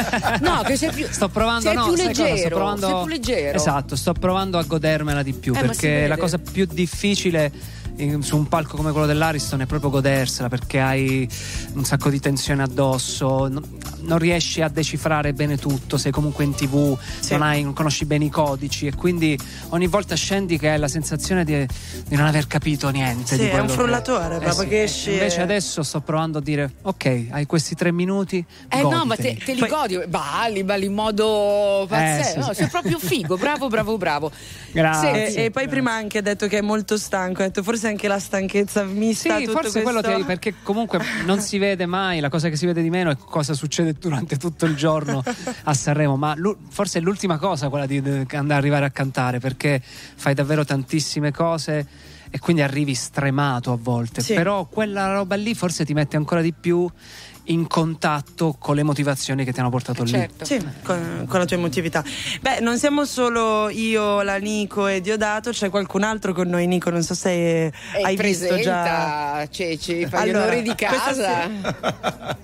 no, 0.41 0.61
che 0.65 0.75
sei 0.75 0.89
più 0.91 1.05
Sto 1.09 1.29
provando, 1.29 1.61
sei 1.67 1.75
no, 1.75 1.83
più 1.83 1.91
cosa? 1.93 2.03
leggero, 2.07 2.37
Sto 2.37 2.47
provando, 2.49 2.87
sei 2.87 2.95
più 3.03 3.07
leggero. 3.13 3.57
Esatto, 3.57 3.95
sto 3.95 4.13
provando 4.13 4.57
a 4.57 4.63
godermela 4.63 5.23
di 5.23 5.33
più 5.33 5.53
Eh, 5.55 5.59
perché 5.59 6.07
la 6.07 6.17
cosa 6.17 6.37
più 6.39 6.65
difficile 6.69 7.51
in- 7.97 8.21
su 8.23 8.35
un 8.37 8.47
palco 8.47 8.75
come 8.77 8.91
quello 8.91 9.05
dell'Ariston 9.07 9.61
è 9.61 9.65
proprio 9.65 9.89
godersela 9.89 10.49
perché 10.49 10.79
hai 10.79 11.27
un 11.73 11.83
sacco 11.85 12.09
di 12.09 12.19
tensione 12.19 12.63
addosso, 12.63 13.47
non, 13.47 13.63
non 14.01 14.17
riesci 14.17 14.61
a 14.61 14.67
decifrare 14.69 15.33
bene 15.33 15.57
tutto, 15.57 15.97
sei 15.97 16.11
comunque 16.11 16.43
in 16.43 16.53
tv, 16.53 16.97
non, 17.31 17.41
hai- 17.41 17.63
non 17.63 17.73
conosci 17.73 18.05
bene 18.05 18.25
i 18.25 18.29
codici 18.29 18.87
e 18.87 18.93
quindi 18.95 19.37
ogni 19.69 19.87
volta 19.87 20.15
scendi 20.15 20.57
che 20.57 20.69
hai 20.69 20.79
la 20.79 20.87
sensazione 20.87 21.43
di, 21.43 21.65
di 22.07 22.15
non 22.15 22.25
aver 22.25 22.47
capito 22.47 22.89
niente. 22.89 23.35
Sì, 23.35 23.43
di 23.43 23.47
è 23.47 23.59
un 23.59 23.69
frullatore, 23.69 24.35
eh 24.35 24.39
proprio 24.39 24.63
sì. 24.63 24.67
che 24.67 24.83
esci 24.83 25.11
Invece 25.11 25.39
e- 25.39 25.43
adesso 25.43 25.83
sto 25.83 26.01
provando 26.01 26.37
a 26.39 26.41
dire 26.41 26.73
ok, 26.81 27.25
hai 27.31 27.45
questi 27.45 27.75
tre 27.75 27.91
minuti. 27.91 28.43
Eh 28.69 28.81
no, 28.81 29.05
ma 29.05 29.15
te, 29.15 29.33
goditeli. 29.33 29.39
te 29.45 29.53
li 29.53 29.67
godi, 29.67 29.99
balli, 30.07 30.63
balli 30.63 30.85
in 30.85 30.93
modo 30.93 31.85
pazzesco, 31.87 32.19
Eh, 32.29 32.31
sì, 32.31 32.37
no, 32.39 32.47
sì. 32.47 32.53
sei 32.55 32.67
proprio 32.67 32.99
figo, 32.99 33.37
bravo, 33.37 33.67
bravo, 33.67 33.97
bravo. 33.97 34.31
Grazie. 34.71 35.33
E, 35.33 35.43
e 35.45 35.51
poi 35.51 35.67
prima 35.67 35.91
ha 35.91 35.95
anche 35.95 36.21
detto 36.21 36.47
che 36.47 36.57
è 36.57 36.61
molto 36.61 36.97
stanco, 36.97 37.41
ha 37.41 37.45
detto 37.45 37.63
forse 37.63 37.84
forse 37.85 37.87
anche 37.87 38.07
la 38.07 38.19
stanchezza 38.19 38.83
mista. 38.83 39.37
Sì, 39.37 39.45
forse 39.47 39.81
quello 39.81 40.01
questo- 40.01 40.19
che, 40.19 40.25
perché 40.25 40.55
comunque 40.63 40.99
non 41.25 41.39
si 41.39 41.57
vede 41.57 41.85
mai, 41.85 42.19
la 42.19 42.29
cosa 42.29 42.49
che 42.49 42.55
si 42.55 42.65
vede 42.65 42.81
di 42.81 42.89
meno 42.89 43.11
è 43.11 43.17
cosa 43.17 43.53
succede 43.53 43.93
durante 43.93 44.37
tutto 44.37 44.65
il 44.65 44.75
giorno 44.75 45.23
a 45.63 45.73
Sanremo, 45.73 46.15
ma 46.17 46.35
forse 46.69 46.99
è 46.99 47.01
l'ultima 47.01 47.37
cosa 47.37 47.69
quella 47.69 47.85
di, 47.85 48.01
di 48.01 48.09
andare 48.35 48.53
arrivare 48.59 48.85
a 48.85 48.89
cantare 48.91 49.39
perché 49.39 49.81
fai 49.81 50.33
davvero 50.33 50.65
tantissime 50.65 51.31
cose 51.31 51.87
e 52.29 52.39
quindi 52.39 52.61
arrivi 52.63 52.93
stremato 52.95 53.71
a 53.71 53.77
volte, 53.79 54.21
Sì. 54.21 54.33
però 54.33 54.65
quella 54.65 55.13
roba 55.13 55.35
lì 55.35 55.53
forse 55.53 55.85
ti 55.85 55.93
mette 55.93 56.17
ancora 56.17 56.41
di 56.41 56.53
più 56.53 56.89
in 57.45 57.67
contatto 57.67 58.55
con 58.59 58.75
le 58.75 58.83
motivazioni 58.83 59.43
che 59.45 59.53
ti 59.53 59.59
hanno 59.59 59.69
portato 59.69 60.03
lì. 60.03 60.09
Certo. 60.11 60.45
Sì, 60.45 60.57
con, 60.83 61.25
con 61.27 61.39
la 61.39 61.45
tua 61.45 61.57
emotività. 61.57 62.03
Beh, 62.41 62.59
non 62.61 62.77
siamo 62.77 63.05
solo 63.05 63.69
io, 63.69 64.21
la 64.21 64.37
Nico 64.37 64.87
e 64.87 65.01
Diodato, 65.01 65.51
c'è 65.51 65.69
qualcun 65.69 66.03
altro 66.03 66.33
con 66.33 66.47
noi, 66.47 66.67
Nico. 66.67 66.89
Non 66.89 67.03
so 67.03 67.13
se 67.13 67.65
E 67.65 67.71
hai 68.03 68.15
visto 68.15 68.47
già. 68.59 68.81
presenta, 68.81 69.47
Ceci, 69.49 70.05
fa 70.07 70.25
gli 70.25 70.29
Allora, 70.29 70.45
onori 70.45 70.61
di 70.61 70.75
casa. 70.75 71.49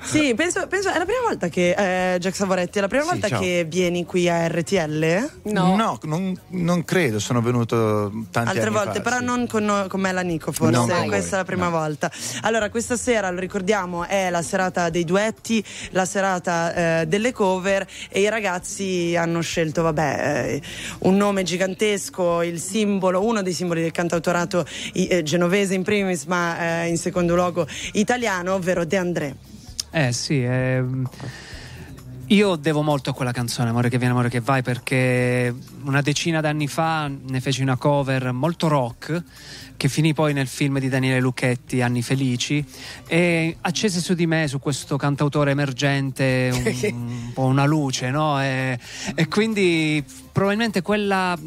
Sì, 0.03 0.33
penso, 0.35 0.67
penso 0.67 0.89
è 0.89 0.97
la 0.97 1.05
prima 1.05 1.21
volta 1.27 1.47
che 1.47 2.13
eh, 2.15 2.19
Jack 2.19 2.35
Savoretti, 2.35 2.77
è 2.79 2.81
la 2.81 2.87
prima 2.87 3.03
Sì, 3.03 3.09
volta 3.09 3.27
ciao. 3.27 3.39
che 3.39 3.65
vieni 3.67 4.05
qui 4.05 4.27
a 4.29 4.47
RTL? 4.47 5.29
No. 5.43 5.97
non, 6.03 6.39
non 6.49 6.83
credo, 6.83 7.19
sono 7.19 7.41
venuto 7.41 8.11
tanti 8.31 8.49
Altre 8.49 8.69
volte, 8.69 8.93
fa, 8.95 9.01
però 9.01 9.17
sì. 9.17 9.25
non 9.25 9.47
con, 9.47 9.85
con 9.87 9.99
me 9.99 10.11
la 10.11 10.21
Nico, 10.21 10.51
forse. 10.51 10.71
Non 10.75 10.87
Questa 10.87 11.05
voi, 11.05 11.33
è 11.33 11.37
la 11.37 11.43
prima 11.45 11.65
no. 11.65 11.71
volta. 11.71 12.11
Allora, 12.41 12.69
questa 12.69 12.97
sera, 12.97 13.29
lo 13.29 13.39
ricordiamo, 13.39 14.05
è 14.05 14.29
la 14.29 14.41
serata 14.41 14.89
dei 14.91 15.03
duetti, 15.03 15.63
la 15.89 16.05
serata 16.05 17.01
eh, 17.01 17.07
delle 17.07 17.31
cover 17.31 17.87
e 18.09 18.21
i 18.21 18.29
ragazzi 18.29 19.15
hanno 19.17 19.41
scelto, 19.41 19.81
vabbè, 19.81 20.53
eh, 20.53 20.61
un 20.99 21.17
nome 21.17 21.41
gigantesco, 21.41 22.43
il 22.43 22.59
simbolo, 22.59 23.25
uno 23.25 23.41
dei 23.41 23.53
simboli 23.53 23.81
del 23.81 23.91
cantautorato 23.91 24.63
eh, 24.93 25.23
genovese 25.23 25.73
in 25.73 25.81
primis, 25.81 26.25
ma 26.25 26.83
eh, 26.83 26.87
in 26.89 26.97
secondo 26.97 27.33
luogo 27.33 27.65
italiano, 27.93 28.53
ovvero 28.53 28.85
De 28.85 28.97
André. 28.97 29.35
Eh 29.91 30.13
sì, 30.13 30.43
ehm, 30.43 31.07
io 32.31 32.55
devo 32.55 32.81
molto 32.81 33.09
a 33.09 33.13
quella 33.13 33.33
canzone, 33.33 33.69
Amore 33.69 33.89
che 33.89 33.97
viene, 33.97 34.13
amore 34.13 34.29
che 34.29 34.39
vai, 34.39 34.61
perché 34.61 35.53
una 35.83 36.01
decina 36.01 36.39
d'anni 36.39 36.67
fa 36.67 37.07
ne 37.07 37.41
feci 37.41 37.61
una 37.61 37.75
cover 37.75 38.31
molto 38.31 38.69
rock 38.69 39.23
che 39.75 39.89
finì 39.89 40.13
poi 40.13 40.31
nel 40.31 40.47
film 40.47 40.79
di 40.79 40.87
Daniele 40.87 41.19
Lucchetti, 41.19 41.81
Anni 41.81 42.01
Felici, 42.01 42.63
e 43.07 43.57
accese 43.61 43.99
su 43.99 44.13
di 44.13 44.27
me, 44.27 44.47
su 44.47 44.59
questo 44.59 44.95
cantautore 44.95 45.51
emergente, 45.51 46.51
un, 46.53 46.91
un 46.93 47.31
po' 47.33 47.45
una 47.45 47.65
luce, 47.65 48.11
no? 48.11 48.41
E, 48.41 48.79
e 49.15 49.27
quindi 49.27 50.03
probabilmente 50.31 50.81
quella... 50.81 51.37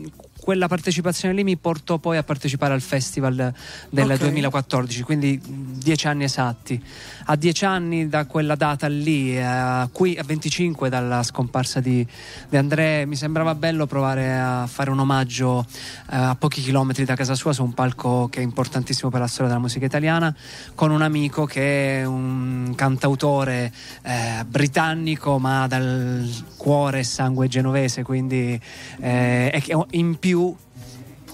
Quella 0.45 0.69
partecipazione 0.69 1.33
lì 1.33 1.43
mi 1.43 1.57
portò 1.57 1.97
poi 1.97 2.19
a 2.19 2.23
partecipare 2.23 2.75
al 2.75 2.83
festival 2.83 3.51
del 3.89 4.11
Ok. 4.11 4.19
2014, 4.19 5.01
quindi 5.01 5.41
mh, 5.43 5.79
dieci 5.79 6.07
anni 6.07 6.25
esatti. 6.25 6.79
A 7.25 7.35
dieci 7.37 7.65
anni 7.65 8.11
da 8.11 8.27
quella 8.27 8.55
data 8.55 8.87
lì, 8.87 9.41
a, 9.43 9.89
qui, 9.91 10.19
a 10.19 10.23
25 10.23 10.91
dalla 10.91 11.23
scomparsa 11.23 11.81
di, 11.81 12.07
di 12.51 12.57
André, 12.59 13.07
mi 13.07 13.17
sembrava 13.17 13.55
bello 13.55 13.87
provare 13.87 14.39
a 14.39 14.67
fare 14.67 14.91
un 14.91 14.99
omaggio 14.99 15.65
eh, 16.11 16.15
a 16.15 16.37
pochi 16.39 16.61
chilometri 16.61 17.07
da 17.07 17.15
casa 17.15 17.35
sua 17.35 17.55
su 17.55 17.65
un 17.65 17.73
palco 17.73 18.29
che 18.31 18.41
è 18.41 18.43
importantissimo 18.43 19.09
per 19.09 19.21
la 19.21 19.27
storia 19.27 19.47
della 19.49 19.63
musica 19.63 19.87
italiana, 19.87 20.37
con 20.75 20.91
un 20.91 21.01
amico 21.01 21.47
che 21.47 22.03
è 22.03 22.05
un 22.05 22.75
cantautore 22.77 23.73
eh, 24.03 24.45
britannico 24.47 25.39
ma 25.39 25.67
dal 25.67 26.31
cuore 26.59 26.99
e 26.99 27.05
sangue 27.05 27.49
genovese, 27.49 28.03
quindi 28.03 28.61
eh, 29.01 29.63
che 29.65 29.75
in 29.93 30.19
più 30.19 30.33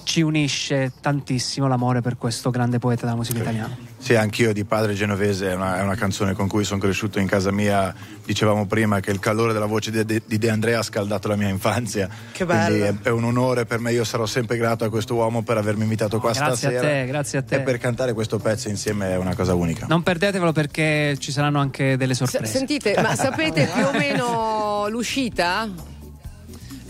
ci 0.03 0.23
unisce 0.23 0.93
tantissimo 1.01 1.69
l'amore 1.69 2.01
per 2.01 2.17
questo 2.17 2.51
grande 2.51 2.79
poeta 2.81 3.05
della 3.05 3.17
musica 3.17 3.39
italiana. 3.41 3.77
Sì, 3.97 4.17
anch'io 4.17 4.53
di 4.53 4.65
padre 4.65 4.95
genovese, 4.95 5.51
è 5.51 5.55
una, 5.55 5.79
è 5.79 5.83
una 5.83 5.95
canzone 5.95 6.33
con 6.33 6.49
cui 6.49 6.65
sono 6.65 6.81
cresciuto 6.81 7.21
in 7.21 7.27
casa 7.29 7.53
mia. 7.53 7.95
Dicevamo 8.25 8.67
prima 8.67 8.99
che 8.99 9.11
il 9.13 9.21
calore 9.21 9.53
della 9.53 9.67
voce 9.67 9.91
di 9.93 10.05
De, 10.05 10.23
di 10.27 10.39
De 10.39 10.51
Andrea 10.51 10.81
ha 10.81 10.83
scaldato 10.83 11.29
la 11.29 11.37
mia 11.37 11.49
infanzia. 11.49 12.09
Che 12.33 12.45
Quindi 12.45 12.79
bello. 12.79 12.85
è, 12.87 12.95
è 13.03 13.11
un 13.11 13.25
onore 13.25 13.67
per 13.67 13.79
me, 13.79 13.93
io 13.93 14.03
sarò 14.03 14.27
sempre 14.27 14.57
grato 14.57 14.85
a 14.85 14.89
questo 14.89 15.15
uomo 15.15 15.43
per 15.43 15.59
avermi 15.59 15.83
invitato 15.83 16.19
qua 16.19 16.33
Grazie 16.33 16.51
a 16.53 16.57
stasera. 16.71 16.81
te, 16.81 17.07
grazie 17.07 17.39
a 17.39 17.43
te. 17.43 17.55
E 17.57 17.61
per 17.61 17.79
cantare 17.79 18.13
questo 18.13 18.39
pezzo 18.39 18.69
insieme 18.69 19.11
è 19.11 19.17
una 19.17 19.37
cosa 19.37 19.55
unica. 19.55 19.87
Non 19.87 20.03
perdetevelo 20.03 20.51
perché 20.51 21.15
ci 21.19 21.31
saranno 21.31 21.61
anche 21.61 21.97
delle 21.97 22.15
S- 22.15 22.25
sorprese. 22.25 22.47
sentite, 22.59 22.95
ma 23.01 23.15
sapete 23.17 23.71
più 23.73 23.85
o 23.85 23.93
meno 23.93 24.87
l'uscita? 24.89 25.69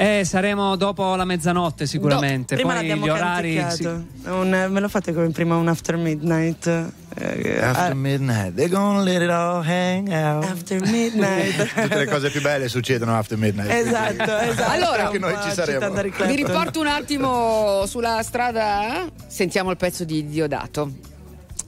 Eh, 0.03 0.25
saremo 0.25 0.77
dopo 0.77 1.15
la 1.15 1.27
mezzanotte 1.27 1.85
sicuramente. 1.85 2.55
Prima 2.55 2.73
Poi 2.73 2.81
l'abbiamo 2.81 3.05
gli 3.05 3.11
orari. 3.11 3.67
sì. 3.69 3.85
Un- 3.85 4.67
me 4.71 4.81
lo 4.81 4.89
fate 4.89 5.13
come 5.13 5.29
prima 5.29 5.57
un 5.57 5.69
after 5.69 5.99
midnight? 5.99 6.67
Eh, 7.19 7.61
After 7.61 7.91
ah, 7.91 7.95
midnight, 7.95 8.55
they're 8.55 8.71
gonna 8.75 9.03
let 9.03 9.21
it 9.21 9.29
all 9.29 9.63
hang 9.63 10.09
out. 10.09 10.45
after 10.45 10.81
midnight. 10.89 11.55
Tutte 11.83 11.99
le 11.99 12.07
cose 12.07 12.31
più 12.31 12.41
belle 12.41 12.69
succedono 12.71 13.15
after 13.15 13.37
midnight. 13.37 13.71
esatto, 13.71 14.39
esatto. 14.39 14.71
Allora, 14.73 15.05
Anche 15.07 15.19
noi 15.19 15.35
ci 15.43 15.51
saremo. 15.53 15.91
Vi 15.93 16.35
riporto 16.35 16.81
un 16.81 16.87
attimo 16.87 17.85
sulla 17.85 18.23
strada. 18.23 19.07
Sentiamo 19.27 19.71
il 19.71 19.77
pezzo 19.77 20.05
di 20.05 20.27
Diodato. 20.29 20.91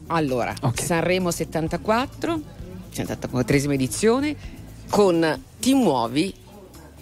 Allora, 0.06 0.54
Ok. 0.62 0.80
Sanremo 0.82 1.30
74, 1.30 2.40
74esima 2.94 3.72
edizione, 3.74 4.34
con 4.88 5.38
Ti 5.60 5.74
muovi 5.74 6.34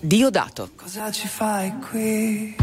Diodato. 0.03 0.71
Cosa 0.77 1.11
ci 1.11 1.29
fai 1.29 1.79
qui? 1.79 2.57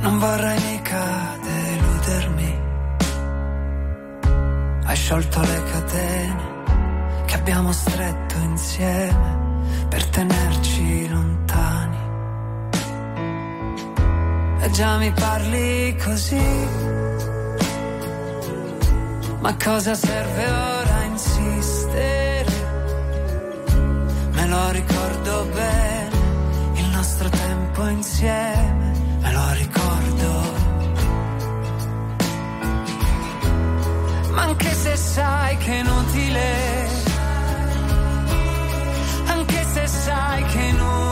Non 0.00 0.18
vorrei 0.18 0.58
mica 0.70 1.36
deludermi. 1.42 2.60
Hai 4.86 4.96
sciolto 4.96 5.40
le 5.42 5.62
catene 5.70 6.44
che 7.26 7.34
abbiamo 7.34 7.72
stretto 7.72 8.38
insieme 8.38 9.38
per 9.90 10.06
tenerci 10.06 11.08
lontani. 11.08 11.98
E 14.60 14.70
già 14.70 14.96
mi 14.96 15.12
parli 15.12 15.94
così. 16.02 16.66
Ma 19.40 19.54
cosa 19.62 19.94
serve 19.94 20.46
ora 20.46 21.01
Me 24.32 24.46
lo 24.46 24.70
ricordo 24.70 25.46
bene, 25.52 26.16
il 26.74 26.86
nostro 26.86 27.28
tempo 27.28 27.86
insieme, 27.86 28.92
me 29.20 29.32
lo 29.32 29.52
ricordo. 29.52 30.30
Ma 34.32 34.42
anche 34.42 34.72
se 34.74 34.96
sai 34.96 35.56
che 35.58 35.72
è 35.72 35.78
inutile, 35.80 36.88
anche 39.26 39.64
se 39.72 39.86
sai 39.86 40.44
che 40.44 40.60
inutile, 40.62 41.11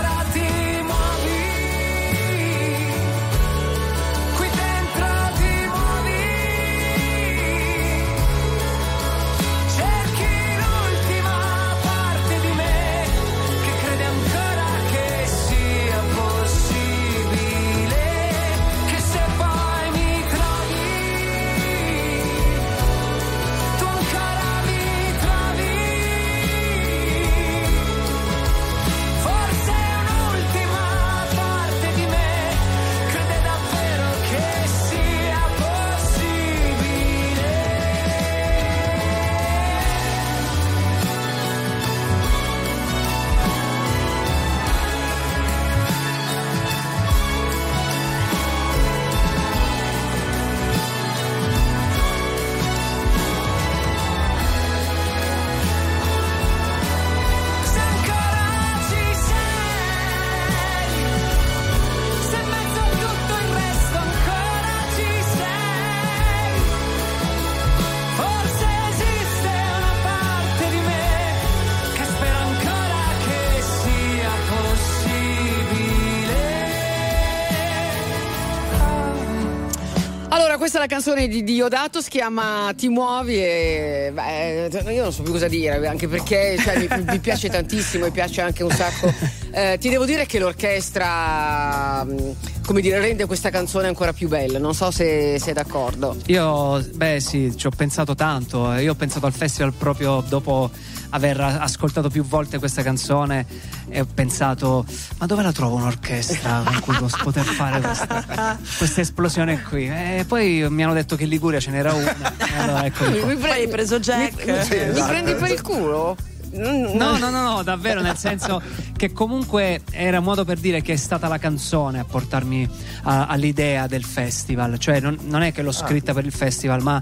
questa 80.61 80.77
è 80.77 80.81
la 80.81 80.87
canzone 80.87 81.27
di 81.27 81.43
Diodato, 81.43 82.01
si 82.01 82.09
chiama 82.11 82.71
Ti 82.77 82.87
muovi 82.87 83.33
e 83.43 84.11
beh, 84.13 84.69
io 84.93 85.01
non 85.01 85.11
so 85.11 85.23
più 85.23 85.31
cosa 85.31 85.47
dire, 85.47 85.87
anche 85.87 86.07
perché 86.07 86.55
cioè, 86.59 86.77
mi, 86.77 86.87
mi 87.03 87.17
piace 87.17 87.49
tantissimo, 87.49 88.05
mi 88.05 88.11
piace 88.11 88.41
anche 88.41 88.61
un 88.61 88.69
sacco. 88.69 89.11
Eh, 89.53 89.77
ti 89.79 89.89
devo 89.89 90.05
dire 90.05 90.25
che 90.27 90.39
l'orchestra, 90.39 92.05
mh, 92.05 92.35
come 92.71 92.83
dire, 92.83 92.99
rende 92.99 93.25
questa 93.25 93.49
canzone 93.49 93.87
ancora 93.87 94.13
più 94.13 94.29
bella, 94.29 94.57
non 94.57 94.73
so 94.73 94.91
se 94.91 95.37
sei 95.39 95.51
d'accordo. 95.51 96.15
Io, 96.27 96.81
beh 96.93 97.19
sì, 97.19 97.53
ci 97.57 97.67
ho 97.67 97.69
pensato 97.69 98.15
tanto. 98.15 98.71
Io 98.75 98.93
ho 98.93 98.95
pensato 98.95 99.25
al 99.25 99.33
festival 99.33 99.73
proprio 99.73 100.23
dopo 100.25 100.71
aver 101.09 101.41
ascoltato 101.41 102.09
più 102.09 102.23
volte 102.23 102.59
questa 102.59 102.81
canzone 102.81 103.45
e 103.89 103.99
ho 103.99 104.07
pensato, 104.13 104.85
ma 105.17 105.25
dove 105.25 105.43
la 105.43 105.51
trovo 105.51 105.75
un'orchestra 105.75 106.63
con 106.65 106.79
cui 106.79 106.95
posso 106.95 107.17
poter 107.21 107.43
fare 107.43 107.81
questa, 107.81 108.57
questa 108.77 109.01
esplosione 109.01 109.61
qui? 109.63 109.89
E 109.89 110.23
poi 110.25 110.65
mi 110.69 110.81
hanno 110.81 110.93
detto 110.93 111.17
che 111.17 111.23
in 111.23 111.29
Liguria 111.29 111.59
ce 111.59 111.71
n'era 111.71 111.91
una. 111.93 112.15
Allora 112.57 112.89
qua. 112.89 113.09
Mi 113.09 113.35
pre- 113.35 113.51
hai 113.51 113.67
preso 113.67 113.99
Jack? 113.99 114.45
Mi, 114.45 114.53
mi- 114.53 114.93
mi 114.93 115.07
prendi 115.07 115.35
per 115.35 115.51
il 115.51 115.61
culo? 115.61 116.15
No, 116.53 117.17
no, 117.17 117.29
no, 117.29 117.41
no, 117.41 117.63
davvero, 117.63 118.01
nel 118.01 118.17
senso 118.17 118.61
che 118.97 119.13
comunque 119.13 119.81
era 119.91 120.19
un 120.19 120.25
modo 120.25 120.43
per 120.43 120.59
dire 120.59 120.81
che 120.81 120.93
è 120.93 120.97
stata 120.97 121.27
la 121.27 121.37
canzone 121.37 121.99
a 121.99 122.03
portarmi 122.03 122.69
a- 123.03 123.27
all'idea 123.27 123.87
del 123.87 124.03
festival. 124.03 124.77
Cioè, 124.77 124.99
non, 124.99 125.17
non 125.23 125.43
è 125.43 125.53
che 125.53 125.61
l'ho 125.61 125.71
scritta 125.71 126.13
per 126.13 126.25
il 126.25 126.33
festival, 126.33 126.81
ma 126.81 127.01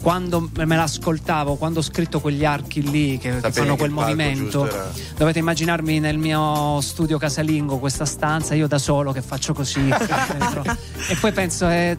quando 0.00 0.50
me 0.54 0.76
l'ascoltavo, 0.76 1.56
quando 1.56 1.80
ho 1.80 1.82
scritto 1.82 2.20
quegli 2.20 2.44
archi 2.44 2.88
lì 2.88 3.18
che, 3.18 3.30
che 3.30 3.40
Sapevi 3.40 3.52
fanno 3.52 3.76
quel 3.76 3.90
movimento, 3.90 4.68
dovete 5.16 5.38
immaginarmi 5.38 6.00
nel 6.00 6.18
mio 6.18 6.80
studio 6.80 7.18
casalingo 7.18 7.78
questa 7.78 8.06
stanza, 8.06 8.54
io 8.54 8.66
da 8.66 8.78
solo 8.78 9.12
che 9.12 9.22
faccio 9.22 9.52
così. 9.52 9.88
e 11.08 11.16
poi 11.20 11.32
penso, 11.32 11.68
eh, 11.68 11.98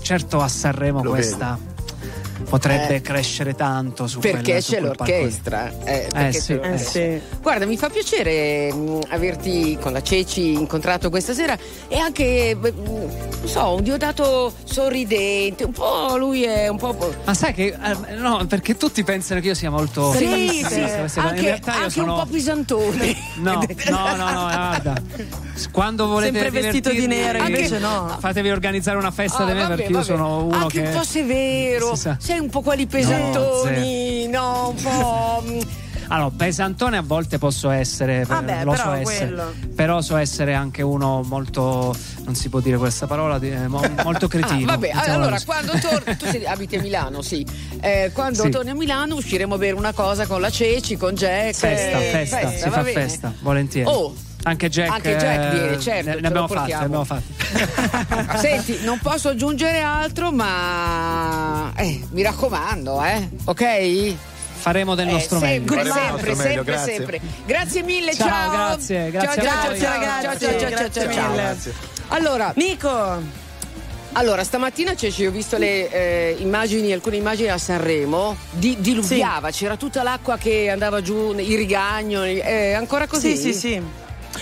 certo 0.00 0.40
a 0.40 0.48
Sanremo 0.48 1.02
Lo 1.02 1.10
questa 1.10 1.74
potrebbe 2.48 2.96
Eh. 2.96 3.00
crescere 3.00 3.54
tanto 3.54 4.06
su 4.06 4.20
Perché 4.20 4.52
quel- 4.52 4.62
su 4.62 4.72
c'è 4.72 4.80
lì. 4.80 4.84
l'orchestra. 4.86 5.72
eh, 5.84 6.08
perché 6.12 6.40
sì, 6.40 6.52
eh 6.52 6.56
l'orchestra. 6.56 7.02
Guarda, 7.42 7.66
mi 7.66 7.76
fa 7.76 7.88
piacere 7.88 8.72
mh, 8.72 9.00
averti 9.08 9.76
con 9.80 9.92
la 9.92 10.02
Ceci 10.02 10.52
incontrato 10.52 11.10
questa 11.10 11.34
sera 11.34 11.56
e 11.88 11.98
anche, 11.98 12.54
mh, 12.54 12.68
non 12.68 13.10
so, 13.44 13.74
un 13.74 13.82
diodato 13.82 14.52
sorridente, 14.64 15.64
un 15.64 15.72
po' 15.72 16.16
lui 16.16 16.44
è 16.44 16.68
un 16.68 16.76
po'. 16.78 16.96
Ma 17.24 17.34
sai 17.34 17.52
che 17.52 17.66
eh, 17.82 18.14
no, 18.16 18.44
perché 18.46 18.76
tutti 18.76 19.02
pensano 19.04 19.40
che 19.40 19.48
io 19.48 19.54
sia 19.54 19.70
molto 19.70 20.12
Sì, 20.12 20.18
femminista, 20.18 21.08
sì, 21.08 21.18
anche, 21.18 21.40
io 21.42 21.58
anche 21.64 21.90
sono 21.90 22.14
un 22.14 22.20
po' 22.20 22.26
pisantone. 22.26 23.16
No, 23.36 23.52
no, 23.90 24.16
no, 24.16 24.30
no, 24.30 24.42
guarda. 24.42 24.94
Quando 25.72 26.06
volete 26.06 26.38
Sempre 26.40 26.60
vestito 26.62 26.90
di 26.90 27.06
nero, 27.06 27.38
invece 27.44 27.78
no. 27.78 28.16
Fatevi 28.20 28.50
organizzare 28.50 28.96
una 28.98 29.10
festa 29.10 29.42
Ah, 29.42 29.46
di 29.46 29.52
me 29.52 29.62
vabbè, 29.62 29.74
perché 29.76 29.92
io 29.92 30.02
sono 30.02 30.44
uno 30.44 30.56
anche 30.56 30.82
che 30.82 30.88
un 30.88 30.94
po' 30.94 31.02
severo, 31.04 31.94
sa. 31.94 32.16
Sei 32.36 32.40
un 32.44 32.50
po' 32.50 32.60
quelli 32.60 32.86
pesantoni, 32.86 34.26
no, 34.28 34.68
un 34.76 34.82
po'. 34.82 35.42
mh, 35.44 35.58
Allora, 36.08 36.30
pesantone 36.36 36.98
a 36.98 37.02
volte 37.02 37.38
posso 37.38 37.70
essere, 37.70 38.20
eh, 38.20 38.24
Vabbè, 38.24 38.64
lo 38.64 38.72
però 38.72 38.82
so 38.84 38.92
essere. 38.92 39.26
quello. 39.26 39.54
Però 39.74 40.00
so 40.02 40.16
essere 40.16 40.54
anche 40.54 40.82
uno 40.82 41.22
molto 41.24 41.94
non 42.24 42.34
si 42.34 42.48
può 42.48 42.60
dire 42.60 42.76
questa 42.76 43.06
parola, 43.06 43.38
eh, 43.40 43.66
mo- 43.68 43.82
molto 44.04 44.28
cretino. 44.28 44.70
Ah, 44.70 44.74
vabbè, 44.76 44.92
mettiamola 44.94 45.14
allora 45.14 45.40
quando 45.44 45.72
torni, 45.78 46.16
tu 46.16 46.26
abiti 46.46 46.76
a 46.76 46.80
Milano, 46.82 47.22
sì. 47.22 47.44
Eh, 47.80 48.10
quando 48.12 48.42
Sì. 48.44 48.50
torni 48.50 48.70
a 48.70 48.74
Milano 48.74 49.14
usciremo 49.16 49.54
a 49.54 49.58
bere 49.58 49.74
una 49.74 49.92
cosa 49.92 50.26
con 50.26 50.40
la 50.40 50.50
Ceci, 50.50 50.96
con 50.96 51.14
Jack. 51.14 51.54
Festa, 51.54 51.98
eh, 51.98 52.10
festa, 52.26 52.50
si 52.50 52.64
va 52.64 52.70
fa 52.70 52.82
bene? 52.82 53.00
festa, 53.00 53.32
volentieri. 53.40 53.88
Oh, 53.90 54.14
anche 54.46 54.68
Jack, 54.68 54.90
Anche 54.92 55.16
Jack 55.16 55.24
eh, 55.54 55.58
viene, 55.58 55.80
certo, 55.80 56.08
Ne, 56.10 56.20
ne 56.20 56.26
abbiamo 56.28 56.46
lo 56.46 56.54
fatte, 56.54 56.72
ne 56.72 56.78
portiamo. 56.78 56.84
abbiamo 56.84 57.04
fatte. 57.04 58.38
Senti, 58.38 58.84
non 58.84 58.98
posso 59.00 59.28
aggiungere 59.30 59.80
altro, 59.80 60.30
ma 60.30 61.72
eh, 61.76 62.04
mi 62.12 62.22
raccomando, 62.22 63.02
eh, 63.04 63.28
ok? 63.44 64.14
Faremo 64.58 64.94
del 64.94 65.08
Eh, 65.08 65.12
nostro 65.12 65.38
sempre, 65.40 65.76
meglio. 65.76 65.92
sempre, 65.92 66.34
sempre, 66.36 66.78
sempre. 66.78 67.20
Grazie 67.44 67.82
mille, 67.82 68.14
ciao. 68.14 68.28
Ciao, 68.28 68.50
grazie, 68.50 69.10
grazie 69.10 69.42
ciao, 69.42 69.52
a 69.52 69.76
ciao, 69.76 69.92
ragazzi, 69.92 70.22
ciao, 70.22 70.38
ciao, 70.38 70.58
ciao, 70.60 70.68
grazie 70.70 71.02
ciao, 71.02 71.12
ciao. 71.12 71.30
mille. 71.30 71.56
Allora, 72.08 72.52
Nico, 72.54 73.22
allora, 74.12 74.44
stamattina 74.44 74.94
Ceci, 74.94 75.26
ho 75.26 75.30
visto 75.32 75.58
le 75.58 75.90
eh, 75.90 76.36
immagini, 76.38 76.92
alcune 76.92 77.16
immagini 77.16 77.48
a 77.48 77.58
Sanremo, 77.58 78.36
di, 78.50 78.76
diluviava, 78.78 79.50
c'era 79.50 79.76
tutta 79.76 80.02
l'acqua 80.04 80.36
che 80.38 80.70
andava 80.70 81.02
giù, 81.02 81.34
i 81.36 81.56
rigagnoli, 81.56 82.36
è 82.38 82.72
ancora 82.74 83.06
così? 83.08 83.36
Sì, 83.36 83.52
sì, 83.52 83.58
sì. 83.58 83.82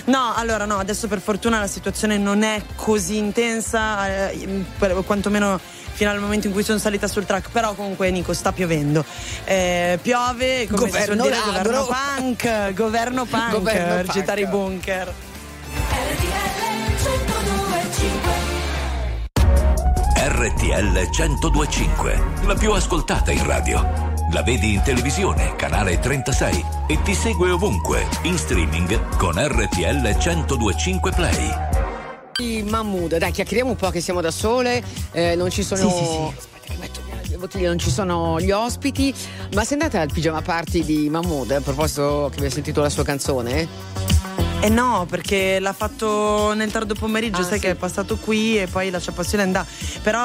No, 0.07 0.33
allora 0.35 0.65
no, 0.65 0.79
adesso 0.79 1.09
per 1.09 1.21
fortuna 1.21 1.59
la 1.61 1.67
situazione 1.67 2.19
non 2.19 2.43
è 2.43 2.63
così 2.77 3.17
intensa, 3.17 4.29
eh, 4.31 4.65
per- 4.79 4.95
quantomeno 5.05 5.59
fino 5.93 6.11
al 6.11 6.19
momento 6.19 6.49
in 6.49 6.53
cui 6.53 6.65
sono 6.65 6.79
salita 6.79 7.07
sul 7.07 7.25
track, 7.25 7.51
però 7.51 7.75
comunque 7.75 8.11
Nico 8.11 8.33
sta 8.33 8.53
piovendo. 8.53 9.05
Eh, 9.45 9.99
piove, 10.03 10.67
come 10.67 10.91
si 10.91 10.99
Governo 10.99 11.23
dire, 11.23 11.37
governo 11.45 11.87
punk, 11.87 12.73
governo 12.75 13.25
punk, 13.31 13.51
Governo 13.51 13.95
per 13.95 14.05
punk. 14.05 14.13
gettare 14.19 14.41
i 14.41 14.47
bunker. 14.47 15.15
RTL 20.17 21.09
1025, 21.11 22.23
la 22.47 22.55
più 22.55 22.73
ascoltata 22.73 23.31
in 23.31 23.45
radio. 23.47 24.14
La 24.33 24.43
vedi 24.43 24.73
in 24.75 24.83
televisione, 24.83 25.55
canale 25.55 25.99
36 25.99 26.65
e 26.89 27.01
ti 27.03 27.15
segue 27.15 27.51
ovunque, 27.51 28.07
in 28.23 28.37
streaming 28.37 29.17
con 29.17 29.35
RTL 29.37 30.17
1025 30.17 31.13
Play. 31.13 32.63
Mahmood, 32.65 33.17
dai, 33.19 33.31
chiacchieriamo 33.31 33.71
un 33.71 33.77
po' 33.77 33.91
che 33.91 34.01
siamo 34.01 34.21
da 34.21 34.31
sole, 34.31 34.83
eh, 35.13 35.37
non 35.37 35.51
ci 35.51 35.63
sono. 35.63 35.89
Sì, 35.89 35.97
sì, 35.97 36.05
sì. 36.05 36.19
Aspetta, 36.37 36.73
che 36.73 36.77
metto 36.79 37.01
via 37.05 37.15
le 37.29 37.37
bottiglie, 37.37 37.69
non 37.69 37.79
ci 37.79 37.91
sono 37.91 38.41
gli 38.41 38.51
ospiti. 38.51 39.15
Ma 39.53 39.63
sei 39.63 39.79
andata 39.79 40.01
al 40.01 40.11
pigiama 40.13 40.43
party 40.43 40.85
di 40.85 41.09
Mahmood? 41.11 41.51
A 41.53 41.61
proposito 41.61 42.27
che 42.31 42.37
abbiamo 42.37 42.55
sentito 42.55 42.81
la 42.81 42.91
sua 42.91 43.05
canzone? 43.05 43.69
Eh 44.61 44.71
no, 44.71 45.07
perché 45.09 45.59
l'ha 45.61 45.75
fatto 45.75 46.55
nel 46.55 46.71
tardo 46.71 46.95
pomeriggio, 46.95 47.43
Ah, 47.43 47.45
sai 47.45 47.55
sì. 47.59 47.61
che 47.67 47.71
è 47.73 47.75
passato 47.75 48.17
qui 48.17 48.59
e 48.59 48.67
poi 48.67 48.89
lascia 48.91 49.13
passione 49.13 49.43
andare. 49.45 49.67
Però 50.03 50.19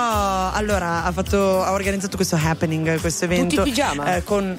allora 0.52 1.04
ha, 1.04 1.12
fatto, 1.12 1.62
ha 1.62 1.74
organizzato 1.74 2.16
questo 2.16 2.38
happening, 2.42 3.02
questo 3.02 3.26
evento. 3.26 3.56
Tutti 3.56 3.58
in 3.58 3.64
pigiama? 3.76 4.16
eh, 4.16 4.24
con 4.24 4.58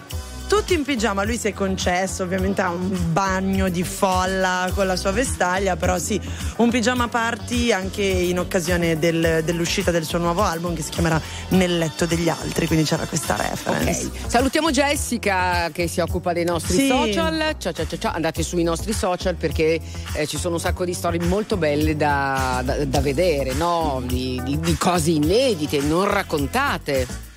tutti 0.50 0.74
in 0.74 0.82
pigiama, 0.82 1.22
lui 1.22 1.38
si 1.38 1.46
è 1.46 1.52
concesso 1.54 2.24
ovviamente 2.24 2.60
a 2.60 2.70
un 2.70 3.12
bagno 3.12 3.68
di 3.68 3.84
folla 3.84 4.68
con 4.74 4.84
la 4.84 4.96
sua 4.96 5.12
vestaglia, 5.12 5.76
però 5.76 5.96
sì, 5.96 6.20
un 6.56 6.70
pigiama 6.70 7.06
party 7.06 7.70
anche 7.70 8.02
in 8.02 8.36
occasione 8.36 8.98
del- 8.98 9.42
dell'uscita 9.44 9.92
del 9.92 10.04
suo 10.04 10.18
nuovo 10.18 10.42
album 10.42 10.74
che 10.74 10.82
si 10.82 10.90
chiamerà 10.90 11.20
Nel 11.50 11.78
letto 11.78 12.04
degli 12.04 12.28
altri, 12.28 12.66
quindi 12.66 12.84
c'era 12.84 13.06
questa 13.06 13.36
reference. 13.36 14.06
Ok. 14.06 14.12
Salutiamo 14.28 14.70
Jessica 14.72 15.70
che 15.72 15.86
si 15.86 16.00
occupa 16.00 16.32
dei 16.32 16.44
nostri 16.44 16.76
Sì. 16.76 16.88
social. 16.88 17.54
Ciao, 17.58 17.72
ciao, 17.72 17.86
ciao, 17.86 17.98
ciao. 17.98 18.12
Andate 18.12 18.42
sui 18.42 18.62
nostri 18.64 18.92
social 18.92 19.36
perché 19.36 19.80
eh, 20.14 20.26
ci 20.26 20.36
sono 20.36 20.54
un 20.54 20.60
sacco 20.60 20.84
di 20.84 20.94
storie 20.94 21.20
molto 21.26 21.56
belle 21.56 21.96
da, 21.96 22.60
da- 22.64 22.84
da 22.84 23.00
vedere, 23.00 23.52
no? 23.54 24.02
Di, 24.04 24.40
di- 24.44 24.58
di 24.58 24.76
cose 24.76 25.10
inedite, 25.12 25.78
non 25.80 26.10
raccontate. 26.10 27.28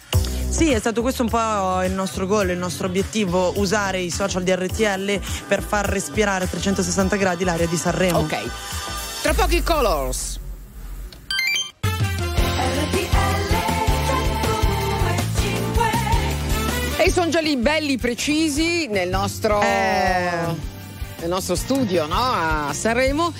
Sì, 0.53 0.69
è 0.69 0.77
stato 0.77 1.01
questo 1.01 1.23
un 1.23 1.29
po' 1.29 1.81
il 1.83 1.91
nostro 1.93 2.27
goal, 2.27 2.51
il 2.51 2.59
nostro 2.59 2.85
obiettivo, 2.85 3.53
usare 3.55 3.99
i 3.99 4.11
social 4.11 4.43
di 4.43 4.53
RTL 4.53 5.19
per 5.47 5.63
far 5.63 5.87
respirare 5.87 6.45
a 6.45 6.47
360 6.47 7.15
gradi 7.15 7.43
l'aria 7.43 7.65
di 7.65 7.75
Sanremo. 7.75 8.19
Ok. 8.19 8.37
Tra 9.23 9.33
poco 9.33 9.55
i 9.55 9.63
colors. 9.63 10.39
E 16.97 17.09
sono 17.09 17.29
già 17.29 17.41
lì 17.41 17.57
belli 17.57 17.97
precisi 17.97 18.85
nel 18.87 19.09
nostro, 19.09 19.59
Eh. 19.59 20.55
nel 21.17 21.29
nostro 21.29 21.55
studio 21.55 22.05
no? 22.05 22.15
a 22.15 22.71
Sanremo. 22.73 23.33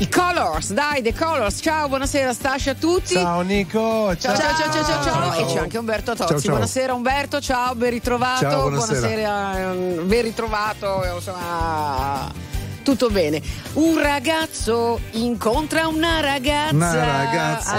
I 0.00 0.08
Colors, 0.08 0.72
dai, 0.72 1.02
The 1.02 1.12
Colors. 1.12 1.58
Ciao, 1.60 1.86
buonasera, 1.86 2.32
Stascia 2.32 2.70
a 2.70 2.74
tutti. 2.74 3.12
Ciao 3.14 3.42
Nico, 3.42 4.16
Ciao, 4.16 4.34
ciao, 4.34 4.56
ciao, 4.56 4.72
ciao, 4.72 4.84
ciao, 4.84 5.02
ciao. 5.02 5.32
Ciao. 5.32 5.34
E 5.34 5.52
c'è 5.52 5.58
anche 5.58 5.76
Umberto 5.76 6.14
Tozzi. 6.14 6.28
Ciao, 6.30 6.40
ciao. 6.40 6.50
Buonasera 6.52 6.94
Umberto, 6.94 7.40
ciao, 7.40 7.74
ben 7.74 7.90
ritrovato. 7.90 8.40
Ciao, 8.40 8.70
buonasera. 8.70 9.58
ehm, 9.60 10.08
ben 10.08 10.22
ritrovato, 10.22 11.02
insomma, 11.14 12.32
tutto 12.82 13.10
bene. 13.10 13.42
Un 13.74 14.00
ragazzo 14.00 15.00
incontra 15.12 15.86
una 15.88 16.20
ragazza. 16.20 16.74
Una 16.74 16.94
ragazza. 16.94 17.74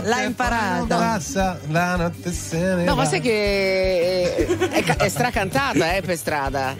Eh? 0.00 0.08
L'ha 0.08 0.22
imparata. 0.22 0.96
Passa, 0.96 1.58
la 1.68 1.96
notte 1.96 2.32
se 2.32 2.56
ne 2.56 2.84
No, 2.84 2.94
va. 2.94 3.02
ma 3.02 3.08
sai 3.08 3.20
che 3.20 4.46
è, 4.70 4.84
è 4.84 5.08
stracantata 5.10 5.96
eh, 5.96 6.00
per 6.00 6.16
strada. 6.16 6.74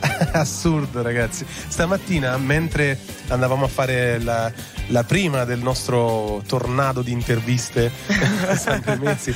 Assurdo, 0.32 1.02
ragazzi. 1.02 1.44
Stamattina, 1.68 2.36
mentre 2.36 2.98
andavamo 3.28 3.64
a 3.64 3.68
fare 3.68 4.18
la, 4.20 4.50
la 4.88 5.04
prima 5.04 5.44
del 5.44 5.58
nostro 5.60 6.42
tornado 6.46 7.02
di 7.02 7.12
interviste 7.12 7.90
a 8.48 8.56
Sempre 8.56 8.96
Mezzi, 8.96 9.34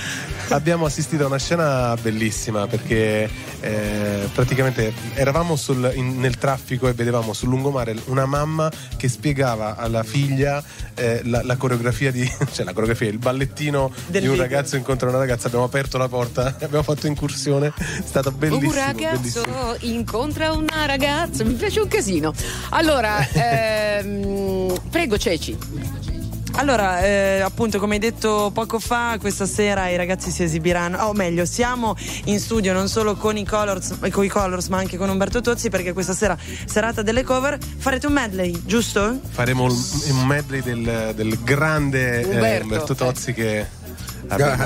abbiamo 0.49 0.87
assistito 0.87 1.25
a 1.25 1.27
una 1.27 1.39
scena 1.39 1.95
bellissima 2.01 2.67
perché 2.67 3.29
eh, 3.61 4.29
praticamente 4.33 4.93
eravamo 5.15 5.57
sul- 5.57 5.91
in- 5.95 6.19
nel 6.19 6.39
traffico 6.39 6.89
e 6.89 6.93
vedevamo 6.95 7.33
sul 7.33 7.49
lungomare 7.49 7.95
una 8.07 8.27
mamma 8.27 8.71
che 8.97 9.09
spiegava 9.09 9.77
alla 9.77 10.03
figlia 10.03 10.63
eh, 10.95 11.21
la, 11.25 11.43
la 11.45 11.57
coreografia 11.57 12.11
di 12.11 12.29
cioè 12.53 12.65
la 12.65 12.73
coreografia, 12.73 13.09
il 13.09 13.19
ballettino 13.19 13.91
Del 14.07 14.21
di 14.23 14.27
un 14.29 14.35
video. 14.35 14.49
ragazzo 14.49 14.77
incontra 14.77 15.09
una 15.09 15.19
ragazza, 15.19 15.47
abbiamo 15.49 15.65
aperto 15.65 15.99
la 15.99 16.09
porta, 16.09 16.57
abbiamo 16.61 16.83
fatto 16.83 17.07
incursione, 17.07 17.73
è 17.77 18.03
stato 18.05 18.31
bellissimo. 18.33 18.69
un 18.71 18.75
ragazzo 18.75 19.43
bellissimo. 19.43 19.75
incontra 19.81 20.52
una 20.57 20.87
ragazza, 20.87 21.45
mi 21.45 21.55
piace 21.55 21.81
un 21.81 21.89
casino. 21.89 22.33
Allora, 22.71 23.27
ehm, 23.29 24.73
prego 24.91 25.19
Ceci. 25.19 25.57
Allora, 26.55 27.03
eh, 27.03 27.41
appunto, 27.41 27.79
come 27.79 27.95
hai 27.95 28.01
detto 28.01 28.51
poco 28.53 28.79
fa, 28.79 29.17
questa 29.19 29.47
sera 29.47 29.89
i 29.89 29.97
ragazzi 29.97 30.31
si 30.31 30.43
esibiranno, 30.43 30.99
o 31.05 31.13
meglio, 31.15 31.47
siamo 31.47 31.97
in 32.25 32.39
studio 32.39 32.73
non 32.73 32.89
solo 32.89 33.17
con 33.17 33.37
i 33.37 33.45
Colors, 33.45 33.97
eh, 34.03 34.11
con 34.11 34.25
i 34.25 34.29
Colors 34.29 34.69
ma 34.69 34.79
anche 34.79 34.99
con 34.99 35.09
Umberto 35.09 35.41
Tozzi 35.41 35.71
perché 35.71 35.93
questa 35.93 36.13
sera, 36.13 36.37
serata 36.67 37.01
delle 37.03 37.23
cover, 37.23 37.59
farete 37.59 38.07
un 38.07 38.13
medley, 38.13 38.63
giusto? 38.67 39.19
Faremo 39.31 39.65
un, 39.65 39.71
un 40.11 40.27
medley 40.27 40.63
del, 40.63 41.13
del 41.17 41.39
grande 41.43 42.21
eh, 42.21 42.25
Umberto. 42.27 42.65
Umberto 42.65 42.95
Tozzi 42.95 43.33
che 43.33 43.67
abbiamo, 44.29 44.65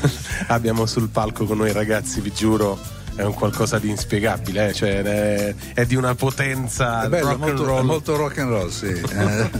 abbiamo 0.48 0.86
sul 0.86 1.08
palco 1.08 1.44
con 1.44 1.58
noi 1.58 1.72
ragazzi, 1.72 2.20
vi 2.20 2.32
giuro. 2.32 2.95
È 3.16 3.22
un 3.22 3.32
qualcosa 3.34 3.78
di 3.78 3.88
inspiegabile, 3.88 4.68
eh, 4.68 4.72
cioè 4.74 5.02
è, 5.02 5.54
è 5.74 5.86
di 5.86 5.94
una 5.96 6.14
potenza 6.14 7.04
È 7.04 7.08
bello, 7.08 7.28
rock 7.30 7.32
and 7.32 7.40
molto, 7.48 7.64
roll. 7.64 7.78
è 7.80 7.82
molto 7.82 8.16
rock 8.16 8.38
and 8.38 8.50
roll, 8.50 8.68
sì. 8.68 8.86
Eh, 8.86 9.50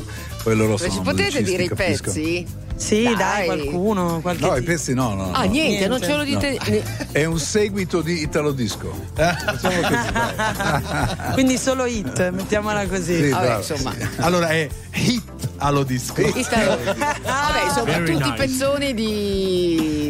loro 0.54 0.72
Ma 0.72 0.76
sono 0.78 0.92
ci 0.92 1.00
potete 1.00 1.42
dire 1.42 1.62
i 1.64 1.68
capisco. 1.68 2.02
pezzi? 2.04 2.46
Sì, 2.76 3.14
dai, 3.16 3.46
qualcuno, 3.46 4.20
qualche 4.20 4.46
No, 4.46 4.54
i 4.54 4.62
pezzi 4.62 4.92
no, 4.92 5.14
no. 5.14 5.32
Ah, 5.32 5.44
no. 5.44 5.50
niente, 5.50 5.88
non 5.88 5.98
ce 6.00 6.14
lo 6.14 6.22
dite. 6.22 6.58
No. 6.62 7.06
È 7.10 7.24
un 7.24 7.38
seguito 7.38 8.02
di 8.02 8.20
Italo 8.20 8.52
Disco. 8.52 8.92
Facciamo 9.16 9.80
così, 9.80 10.12
dai. 10.12 11.32
Quindi 11.32 11.56
solo 11.56 11.86
hit, 11.86 12.28
mettiamola 12.30 12.86
così. 12.86 13.16
Sì, 13.16 13.28
Vabbè, 13.30 13.44
bravo, 13.46 13.58
insomma. 13.58 13.92
sì. 13.98 14.06
Allora 14.18 14.48
è 14.48 14.68
hit 14.92 15.22
allo 15.56 15.82
disco. 15.84 16.22
Sta- 16.42 16.76
Vabbè, 16.76 17.64
insomma, 17.64 17.84
Very 17.84 18.12
tutti 18.12 18.28
i 18.28 18.30
nice. 18.30 18.34
pezzoni 18.36 18.94
di. 18.94 20.05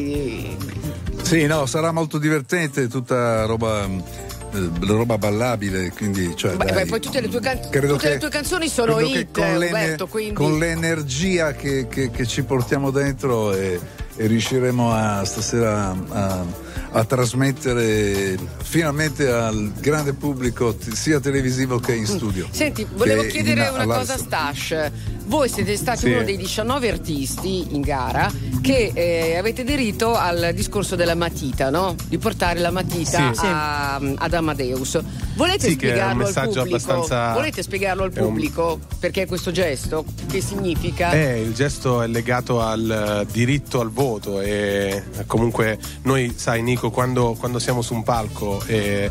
Sì, 1.26 1.44
no, 1.46 1.66
sarà 1.66 1.90
molto 1.90 2.18
divertente, 2.18 2.86
tutta 2.86 3.46
roba, 3.46 3.82
eh, 3.84 4.70
roba 4.82 5.18
ballabile, 5.18 5.90
quindi 5.90 6.32
cioè, 6.36 6.54
Beh, 6.54 6.66
dai, 6.66 6.86
poi 6.86 7.00
tutte 7.00 7.20
le 7.20 7.28
tue, 7.28 7.40
can- 7.40 7.60
tutte 7.60 7.80
le 7.80 7.96
che- 7.98 8.18
tue 8.18 8.28
canzoni 8.28 8.68
sono 8.68 9.00
hit, 9.00 9.32
con 9.32 9.44
l'ener- 9.58 9.72
Umberto, 9.72 10.06
quindi. 10.06 10.34
con 10.34 10.56
l'energia 10.56 11.52
che, 11.52 11.88
che- 11.88 12.12
che 12.12 12.26
ci 12.26 12.44
portiamo 12.44 12.92
dentro 12.92 13.52
e, 13.54 13.78
e 14.14 14.26
riusciremo 14.28 14.92
a 14.92 15.24
stasera 15.24 15.96
a, 16.10 16.44
a 16.92 17.04
trasmettere 17.04 18.38
finalmente 18.62 19.28
al 19.28 19.72
grande 19.80 20.12
pubblico 20.12 20.76
sia 20.92 21.18
televisivo 21.18 21.80
che 21.80 21.92
in 21.94 22.06
studio. 22.06 22.46
Senti, 22.52 22.86
volevo 22.94 23.22
chiedere 23.26 23.66
una 23.68 23.84
cosa 23.84 24.14
a. 24.14 24.18
Stash. 24.18 24.90
Voi 25.26 25.48
siete 25.48 25.76
stati 25.76 25.98
Sì. 26.00 26.10
uno 26.10 26.22
dei 26.22 26.36
19 26.36 26.88
artisti 26.88 27.74
in 27.74 27.80
gara 27.80 28.30
che 28.60 28.92
eh, 28.94 29.36
avete 29.36 29.62
aderito 29.62 30.14
al 30.14 30.50
discorso 30.54 30.94
della 30.96 31.14
matita, 31.16 31.68
no? 31.68 31.94
Di 32.08 32.16
portare 32.18 32.60
la 32.60 32.70
matita 32.70 33.32
Sì. 33.34 33.44
a- 33.44 33.96
ad 33.96 34.32
Amadeus. 34.34 35.00
Volete 35.34 35.66
Sì, 35.68 35.72
spiegarlo 35.74 36.26
al 36.26 36.32
pubblico? 36.32 36.60
abbastanza- 36.60 37.32
Volete 37.32 37.62
spiegarlo 37.62 38.04
al 38.04 38.12
è 38.12 38.20
un- 38.20 38.26
pubblico? 38.28 38.78
Perché 39.00 39.26
questo 39.26 39.50
gesto? 39.50 40.04
Che 40.28 40.40
significa? 40.40 41.10
Eh, 41.10 41.40
il 41.42 41.54
gesto 41.54 42.02
è 42.02 42.06
legato 42.06 42.62
al 42.62 43.24
eh, 43.28 43.32
diritto 43.32 43.80
al 43.80 43.90
voto 43.90 44.40
e 44.40 45.02
eh, 45.18 45.26
comunque 45.26 45.78
noi, 46.02 46.32
sai 46.36 46.62
Nico, 46.62 46.90
quando, 46.90 47.34
quando 47.38 47.58
siamo 47.58 47.82
su 47.82 47.94
un 47.94 48.02
palco 48.04 48.62
eh, 48.66 49.10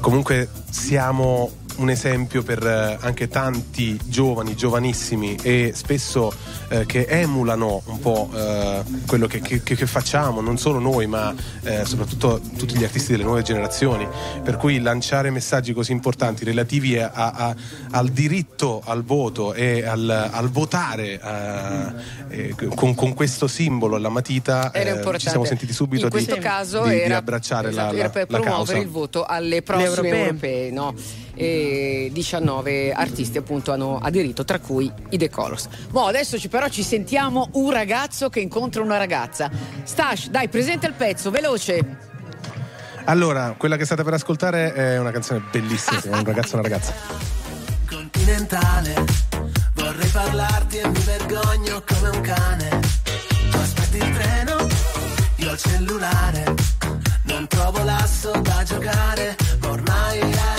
comunque 0.00 0.48
siamo 0.70 1.50
un 1.78 1.90
esempio 1.90 2.42
per 2.42 2.64
eh, 2.66 2.98
anche 3.00 3.28
tanti 3.28 3.98
giovani, 4.04 4.54
giovanissimi 4.56 5.36
e 5.42 5.72
spesso 5.74 6.32
eh, 6.68 6.86
che 6.86 7.06
emulano 7.08 7.82
un 7.86 7.98
po' 8.00 8.28
eh, 8.34 8.82
quello 9.06 9.26
che, 9.26 9.40
che- 9.40 9.60
che 9.62 9.86
facciamo, 9.86 10.40
non 10.40 10.58
solo 10.58 10.78
noi 10.80 11.06
ma 11.06 11.34
eh, 11.62 11.84
soprattutto 11.84 12.40
tutti 12.56 12.76
gli 12.76 12.84
artisti 12.84 13.12
delle 13.12 13.22
nuove 13.24 13.42
generazioni. 13.42 14.06
Per 14.42 14.56
cui 14.56 14.80
lanciare 14.80 15.30
messaggi 15.30 15.72
così 15.72 15.92
importanti 15.92 16.44
relativi 16.44 16.98
a- 16.98 17.10
a- 17.12 17.54
al 17.92 18.08
diritto 18.08 18.82
al 18.84 19.04
voto 19.04 19.54
e 19.54 19.84
al, 19.86 20.08
al 20.32 20.50
votare 20.50 21.20
eh, 22.28 22.54
con, 22.74 22.94
con 22.94 23.14
questo 23.14 23.46
simbolo, 23.46 23.96
la 23.98 24.08
matita, 24.08 24.72
Era 24.74 25.00
eh, 25.00 25.18
ci 25.18 25.28
siamo 25.28 25.44
sentiti 25.44 25.72
subito 25.72 26.06
In 26.06 26.10
questo 26.10 26.34
di, 26.34 26.40
caso 26.40 26.82
di- 26.82 26.90
di 26.90 27.00
era, 27.00 27.18
abbracciare 27.18 27.68
esatto, 27.68 27.92
la, 27.92 27.98
era 27.98 28.02
la, 28.06 28.10
per 28.10 28.26
la 28.30 28.38
promuovere 28.40 28.64
causa. 28.72 28.78
il 28.84 28.88
voto 28.88 29.24
alle 29.24 29.62
prossime 29.62 29.88
europee. 29.88 30.20
europee, 30.26 30.70
no? 30.70 30.94
E 31.40 32.10
19 32.12 32.92
artisti 32.92 33.38
appunto 33.38 33.70
hanno 33.70 33.98
aderito, 34.02 34.44
tra 34.44 34.58
cui 34.58 34.90
i 35.10 35.16
The 35.18 35.30
Colors. 35.30 35.68
Boh, 35.88 36.06
adesso 36.06 36.36
ci- 36.36 36.48
però 36.48 36.66
ci 36.68 36.82
sentiamo 36.82 37.48
un 37.52 37.70
ragazzo 37.70 38.28
che 38.28 38.40
incontra 38.40 38.82
una 38.82 38.96
ragazza. 38.96 39.48
Stash, 39.84 40.30
dai, 40.30 40.48
presenta 40.48 40.88
il 40.88 40.94
pezzo, 40.94 41.30
veloce. 41.30 42.06
Allora, 43.04 43.54
quella 43.56 43.76
che 43.76 43.84
state 43.84 44.02
per 44.02 44.14
ascoltare 44.14 44.72
è 44.74 44.98
una 44.98 45.12
canzone 45.12 45.40
bellissima, 45.50 46.00
un 46.18 46.24
ragazzo 46.24 46.56
e 46.56 46.58
una 46.58 46.62
ragazza. 46.68 46.92
continentale. 47.88 49.04
Vorrei 49.74 50.08
parlarti 50.08 50.78
e 50.78 50.88
mi 50.88 50.98
vergogno 51.04 51.82
come 51.86 52.08
un 52.16 52.20
cane. 52.20 52.80
Tu 53.50 53.56
aspetti 53.56 53.96
il 53.98 54.12
treno, 54.12 54.66
io 55.36 55.52
il 55.52 55.58
cellulare. 55.58 56.54
Non 57.22 57.46
trovo 57.46 57.82
l'asso 57.84 58.32
da 58.42 58.62
giocare, 58.64 59.36
ma 59.60 59.68
ormai 59.70 60.20
ai, 60.20 60.57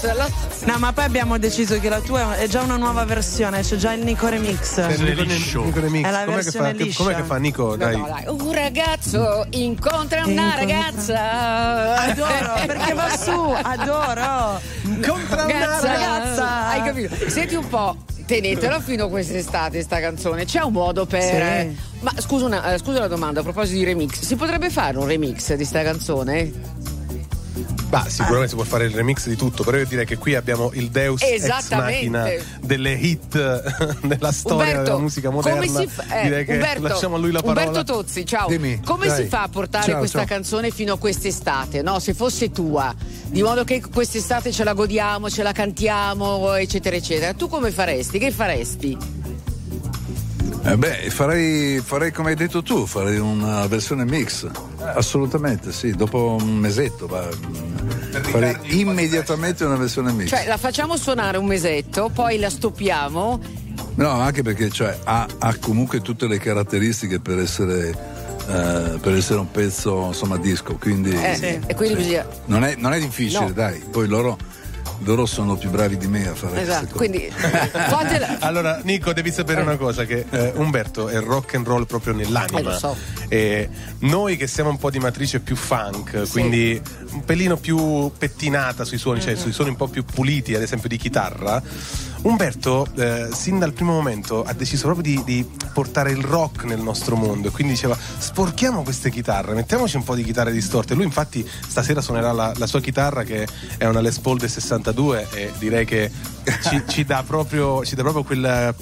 Colors. 0.00 0.16
La- 0.16 0.72
No, 0.72 0.78
ma 0.78 0.92
poi 0.92 1.04
abbiamo 1.04 1.38
deciso 1.38 1.78
che 1.78 1.88
la 1.88 2.00
tua 2.00 2.36
è 2.36 2.48
già 2.48 2.62
una 2.62 2.76
nuova 2.76 3.04
versione, 3.04 3.60
c'è 3.62 3.76
già 3.76 3.92
il 3.92 4.02
Nico 4.02 4.26
Remix. 4.28 4.78
È 4.80 4.96
Nico, 4.96 5.22
Nico 5.62 5.80
Remix. 5.80 6.04
È 6.06 6.10
la 6.10 6.24
com'è, 6.24 6.36
che 6.36 6.42
versione 6.42 6.70
fa, 6.70 6.76
che- 6.76 6.82
liscia. 6.84 7.02
com'è 7.02 7.14
che 7.14 7.22
fa 7.22 7.36
Nico? 7.36 7.76
Dai. 7.76 7.96
No, 7.96 8.06
dai, 8.06 8.24
Un 8.26 8.52
ragazzo 8.52 9.46
incontra 9.50 10.22
una 10.24 10.30
Incontra- 10.30 10.56
ragazza. 10.58 11.96
Adoro, 12.02 12.66
perché 12.66 12.92
va 12.94 13.16
su, 13.16 13.54
adoro. 13.62 14.60
Incontra 14.84 15.44
una 15.44 15.80
ragazza. 15.80 16.66
Hai 16.68 16.82
capito? 16.82 17.14
Senti 17.28 17.54
un 17.54 17.68
po'. 17.68 17.96
Tenetela 18.26 18.80
fino 18.80 19.04
a 19.04 19.08
quest'estate 19.08 19.82
sta 19.82 20.00
canzone. 20.00 20.46
C'è 20.46 20.60
un 20.62 20.72
modo 20.72 21.06
per. 21.06 21.22
Sì. 21.22 21.28
eh, 21.36 21.74
Ma 22.00 22.12
scusa 22.18 22.44
una, 22.46 22.72
eh, 22.74 22.78
scusa 22.78 22.98
la 22.98 23.06
domanda 23.08 23.38
a 23.40 23.42
proposito 23.44 23.78
di 23.78 23.84
remix. 23.84 24.18
Si 24.20 24.34
potrebbe 24.34 24.68
fare 24.68 24.98
un 24.98 25.06
remix 25.06 25.54
di 25.54 25.64
sta 25.64 25.82
canzone? 25.84 26.50
Bah, 27.88 28.04
sicuramente 28.08 28.48
si 28.48 28.54
può 28.56 28.64
fare 28.64 28.86
il 28.86 28.90
remix 28.90 29.28
di 29.28 29.36
tutto, 29.36 29.62
però 29.62 29.76
io 29.76 29.86
direi 29.86 30.04
che 30.04 30.18
qui 30.18 30.34
abbiamo 30.34 30.70
il 30.74 30.88
Deus 30.90 31.22
ex 31.22 31.70
machina 31.70 32.28
delle 32.60 32.92
hit 32.92 34.02
della 34.04 34.32
storia 34.32 34.64
Umberto, 34.70 34.82
della 34.82 34.98
musica 34.98 35.30
moderna. 35.30 35.64
come 35.66 35.86
si 35.86 35.86
fa- 35.86 36.20
eh, 36.20 36.22
direi 36.24 36.44
che 36.44 36.52
Umberto, 36.54 36.82
lasciamo 36.88 37.14
a 37.14 37.18
lui 37.18 37.30
la 37.30 37.42
parola. 37.42 37.66
Umberto 37.66 37.92
Tozzi, 37.92 38.26
ciao. 38.26 38.48
Dimmi, 38.48 38.80
come 38.84 39.06
dai. 39.06 39.22
si 39.22 39.28
fa 39.28 39.42
a 39.42 39.48
portare 39.48 39.84
Ciao, 39.86 39.98
questa 39.98 40.18
ciao. 40.18 40.26
canzone 40.26 40.70
fino 40.70 40.94
a 40.94 40.98
quest'estate? 40.98 41.82
No, 41.82 42.00
se 42.00 42.12
fosse 42.12 42.50
tua, 42.50 42.92
di 43.26 43.42
modo 43.42 43.62
che 43.62 43.80
quest'estate 43.80 44.50
ce 44.50 44.64
la 44.64 44.72
godiamo, 44.72 45.30
ce 45.30 45.44
la 45.44 45.52
cantiamo, 45.52 46.54
eccetera, 46.54 46.96
eccetera. 46.96 47.34
Tu 47.34 47.48
come 47.48 47.70
faresti? 47.70 48.18
Che 48.18 48.32
faresti? 48.32 48.98
Eh 50.68 50.76
beh, 50.76 51.10
farei, 51.10 51.80
farei 51.80 52.10
come 52.10 52.30
hai 52.30 52.34
detto 52.34 52.62
tu, 52.62 52.86
farei 52.86 53.18
una 53.18 53.66
versione 53.68 54.04
mix. 54.04 54.48
Assolutamente, 54.80 55.70
sì, 55.72 55.92
dopo 55.92 56.36
un 56.40 56.56
mesetto. 56.56 57.06
va. 57.06 57.28
farei 58.22 58.56
immediatamente 58.80 59.64
una 59.64 59.76
versione 59.76 60.12
mix. 60.12 60.28
Cioè, 60.30 60.46
la 60.46 60.56
facciamo 60.56 60.96
suonare 60.96 61.38
un 61.38 61.46
mesetto, 61.46 62.10
poi 62.12 62.38
la 62.38 62.50
stoppiamo. 62.50 63.40
No, 63.94 64.10
anche 64.10 64.42
perché 64.42 64.68
cioè, 64.70 64.98
ha, 65.04 65.26
ha 65.38 65.54
comunque 65.56 66.00
tutte 66.02 66.26
le 66.26 66.38
caratteristiche 66.38 67.20
per 67.20 67.38
essere, 67.38 67.88
eh, 68.48 68.98
per 69.00 69.14
essere 69.14 69.38
un 69.38 69.50
pezzo 69.50 70.06
insomma 70.08 70.36
disco. 70.36 70.74
Quindi, 70.76 71.10
Eh, 71.10 71.60
E 71.66 71.74
quindi 71.76 71.94
bisogna. 71.96 72.26
non, 72.46 72.64
è, 72.64 72.74
non 72.76 72.92
è 72.92 72.98
difficile, 72.98 73.46
No. 73.46 73.52
dai. 73.52 73.80
Poi 73.90 74.08
loro, 74.08 74.36
loro 75.00 75.26
sono 75.26 75.56
più 75.56 75.70
bravi 75.70 75.96
di 75.96 76.06
me 76.06 76.28
a 76.28 76.34
fare 76.34 76.60
Esatto, 76.60 76.96
queste 76.96 77.30
cose. 77.30 77.38
quindi 77.38 77.70
fatela. 77.88 78.38
Allora, 78.46 78.80
Nico, 78.82 79.12
devi 79.12 79.30
sapere 79.32 79.60
una 79.60 79.76
cosa: 79.76 80.04
che 80.04 80.24
eh, 80.30 80.52
Umberto 80.56 81.08
è 81.08 81.20
rock 81.20 81.54
and 81.54 81.66
roll 81.66 81.84
proprio 81.86 82.14
nell'anima. 82.14 82.58
Eh, 82.58 82.62
lo 82.62 82.72
so. 82.72 82.96
E 83.28 83.68
noi 84.00 84.36
che 84.36 84.46
siamo 84.46 84.70
un 84.70 84.78
po' 84.78 84.90
di 84.90 84.98
matrice 84.98 85.40
più 85.40 85.56
funk, 85.56 86.28
quindi 86.30 86.80
un 87.16 87.24
pelino 87.24 87.56
più 87.56 88.10
pettinata 88.16 88.84
sui 88.84 88.98
suoni, 88.98 89.20
cioè 89.20 89.34
sui 89.34 89.52
suoni 89.52 89.70
un 89.70 89.76
po' 89.76 89.88
più 89.88 90.04
puliti, 90.04 90.54
ad 90.54 90.62
esempio 90.62 90.88
di 90.88 90.96
chitarra. 90.98 91.62
Umberto, 92.22 92.86
eh, 92.96 93.28
sin 93.32 93.58
dal 93.58 93.72
primo 93.72 93.92
momento, 93.92 94.42
ha 94.42 94.52
deciso 94.52 94.84
proprio 94.84 95.14
di, 95.14 95.22
di 95.24 95.48
portare 95.72 96.10
il 96.10 96.22
rock 96.22 96.64
nel 96.64 96.80
nostro 96.80 97.16
mondo 97.16 97.48
e 97.48 97.50
quindi 97.50 97.74
diceva 97.74 97.96
sporchiamo 97.96 98.82
queste 98.82 99.10
chitarre, 99.10 99.54
mettiamoci 99.54 99.96
un 99.96 100.04
po' 100.04 100.14
di 100.14 100.24
chitarre 100.24 100.52
distorte. 100.52 100.94
Lui 100.94 101.04
infatti 101.04 101.48
stasera 101.68 102.00
suonerà 102.00 102.32
la, 102.32 102.52
la 102.56 102.66
sua 102.66 102.80
chitarra 102.80 103.22
che 103.22 103.46
è 103.78 103.86
una 103.86 104.00
Les 104.00 104.18
Paul 104.18 104.38
del 104.38 104.50
62 104.50 105.28
e 105.32 105.52
direi 105.58 105.84
che 105.84 106.10
ci, 106.62 106.82
ci 106.86 107.04
dà 107.04 107.22
proprio, 107.26 107.84
ci 107.84 107.94
dà 107.94 108.02
proprio 108.02 108.22
quella, 108.24 108.74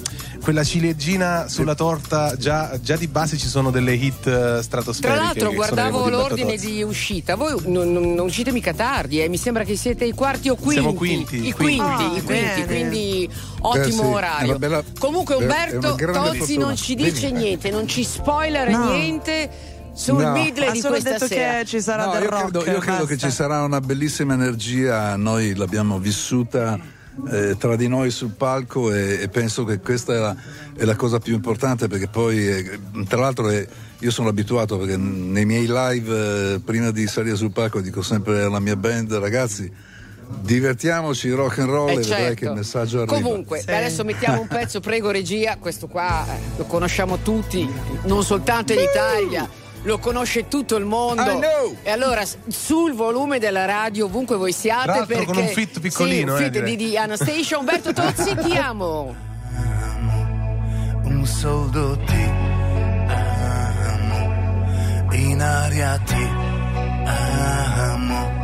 quella 0.43 0.63
ciliegina 0.65 1.49
sulla 1.49 1.75
torta. 1.75 2.37
Già, 2.37 2.79
già 2.81 2.97
di 2.97 3.07
base 3.09 3.37
ci 3.37 3.47
sono 3.49 3.71
delle 3.71 3.95
hit 3.95 4.27
eh, 4.27 4.63
stratosferiche. 4.63 5.15
Tra 5.19 5.25
l'altro 5.27 5.53
guardavo 5.53 6.09
l'ordine 6.09 6.57
di 6.57 6.83
uscita, 6.83 7.35
voi 7.37 7.55
non, 7.67 7.93
non- 7.93 8.15
non 8.15 8.27
uscite 8.27 8.53
mica 8.53 8.73
tardi, 8.75 9.21
eh. 9.23 9.29
mi 9.29 9.37
sembra 9.39 9.65
che 9.65 9.77
siete 9.77 10.05
i 10.05 10.13
quarti 10.13 10.49
o 10.49 10.55
quinti. 10.57 10.73
Siamo 10.75 10.95
quinti, 10.95 11.47
I 11.47 11.53
quinti. 11.53 11.81
Ah, 11.81 12.13
i 12.17 12.23
quinti, 12.23 12.65
quindi 12.67 13.29
ottimo 13.61 13.85
Eh 13.85 13.91
sì, 13.91 14.01
orario. 14.13 14.59
bella- 14.59 14.83
Comunque 14.99 15.35
Umberto 15.35 15.95
Tozzi 15.95 16.39
fortuna. 16.39 16.67
non 16.67 16.77
ci 16.77 16.95
dice 16.95 17.27
Dimmi. 17.29 17.39
niente, 17.41 17.71
non 17.71 17.87
ci 17.89 18.05
spoiler 18.05 18.69
No. 18.69 18.91
niente 18.93 19.73
sul 19.95 20.21
No. 20.23 20.33
medley 20.33 20.69
Ha 20.69 20.73
di 20.73 20.81
questa 20.81 21.11
detto 21.13 21.27
sera. 21.27 21.59
che 21.61 21.65
ci 21.67 21.81
sarà 21.81 22.07
No, 22.07 22.13
del 22.13 22.23
io 22.25 22.31
rock. 22.31 22.43
credo, 22.51 22.71
io 22.71 22.79
credo 22.79 23.05
che 23.07 23.17
ci 23.17 23.31
sarà 23.31 23.63
una 23.63 23.81
bellissima 23.81 24.35
energia, 24.35 25.15
noi 25.17 25.55
l'abbiamo 25.55 25.99
vissuta 25.99 26.79
eh, 27.31 27.57
tra 27.59 27.77
di 27.77 27.89
noi 27.89 28.11
sul 28.11 28.31
palco 28.31 28.93
e, 28.93 29.21
e 29.23 29.29
penso 29.29 29.65
che 29.65 29.79
questa 29.81 30.15
è 30.15 30.19
la, 30.19 30.37
è 30.77 30.85
la 30.85 30.97
cosa 30.97 31.19
più 31.19 31.35
importante 31.35 31.87
perché 31.89 32.09
poi, 32.09 32.49
eh, 32.49 32.79
tra 33.09 33.21
l'altro, 33.21 33.49
è- 33.49 33.67
io 34.01 34.11
sono 34.11 34.29
abituato 34.29 34.77
perché 34.77 34.97
nei 34.97 35.45
miei 35.47 35.67
live, 35.67 36.55
eh, 36.55 36.61
prima 36.61 36.91
di 36.91 37.07
salire 37.07 37.37
sul 37.37 37.53
palco, 37.53 37.81
dico 37.81 38.03
sempre 38.03 38.43
alla 38.43 38.61
mia 38.61 38.77
band, 38.77 39.15
ragazzi, 39.15 39.71
divertiamoci, 40.41 41.31
rock 41.31 41.59
and 41.61 41.71
roll 41.71 41.89
Eh, 41.89 41.93
e 41.93 41.97
vedrai 41.97 42.19
certo. 42.21 42.35
che 42.35 42.45
il 42.47 42.53
messaggio 42.53 43.03
arriva. 43.03 43.13
Comunque, 43.21 43.61
adesso 43.61 44.05
mettiamo 44.05 44.41
un 44.41 44.49
pezzo, 44.49 44.81
prego 44.81 45.11
regia, 45.11 45.57
questo 45.57 45.87
qua 45.87 46.27
eh, 46.27 46.39
lo 46.57 46.65
conosciamo 46.65 47.19
tutti, 47.19 47.69
non 48.05 48.23
soltanto 48.25 48.73
in 48.73 48.81
Italia. 48.81 49.49
Lo 49.85 49.99
conosce 49.99 50.49
tutto 50.49 50.77
il 50.77 50.85
mondo. 50.85 51.23
I 51.23 51.37
know. 51.37 51.77
E 51.83 51.91
allora 51.91 52.23
sul 52.49 52.95
volume 52.95 53.39
della 53.39 53.67
radio, 53.67 54.07
ovunque 54.07 54.37
voi 54.37 54.53
siate, 54.53 55.05
perché 55.07 55.25
con 55.27 55.37
un 55.37 55.47
fit 55.49 55.79
piccolino, 55.79 56.37
sì, 56.37 56.43
un 56.43 56.49
eh, 56.49 56.53
fit 56.53 56.53
direi. 56.53 56.77
di, 56.77 56.89
di 56.89 56.97
Anastasia, 56.97 57.59
Umberto 57.59 57.93
Tozzi, 57.93 58.35
ti 58.43 58.57
amo. 58.57 59.15
un 61.05 61.27
soldo 61.27 61.99
ti 61.99 62.31
amo, 63.07 64.25
in 65.13 65.41
aria 65.41 65.99
ti 65.99 66.29
amo. 67.05 68.43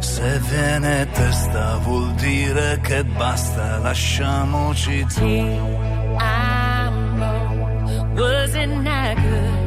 Se 0.00 0.40
viene 0.40 1.08
testa 1.10 1.76
vuol 1.78 2.12
dire 2.14 2.78
che 2.82 3.02
basta, 3.04 3.78
lasciamoci 3.78 5.06
Ti 5.06 5.58
amo, 6.18 7.32
wasn't 8.14 8.86
I 8.86 9.14
good 9.14 9.61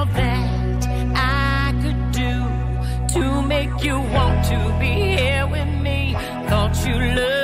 all 0.00 0.06
that 0.06 0.86
I 1.14 1.74
could 1.82 2.12
do 2.12 2.34
to 3.14 3.42
make 3.42 3.84
you 3.84 3.98
want 4.16 4.46
to 4.46 4.58
be 4.80 4.92
here 5.16 5.46
with 5.46 5.68
me. 5.82 6.14
Thought 6.48 6.74
you 6.86 6.94
loved 7.16 7.39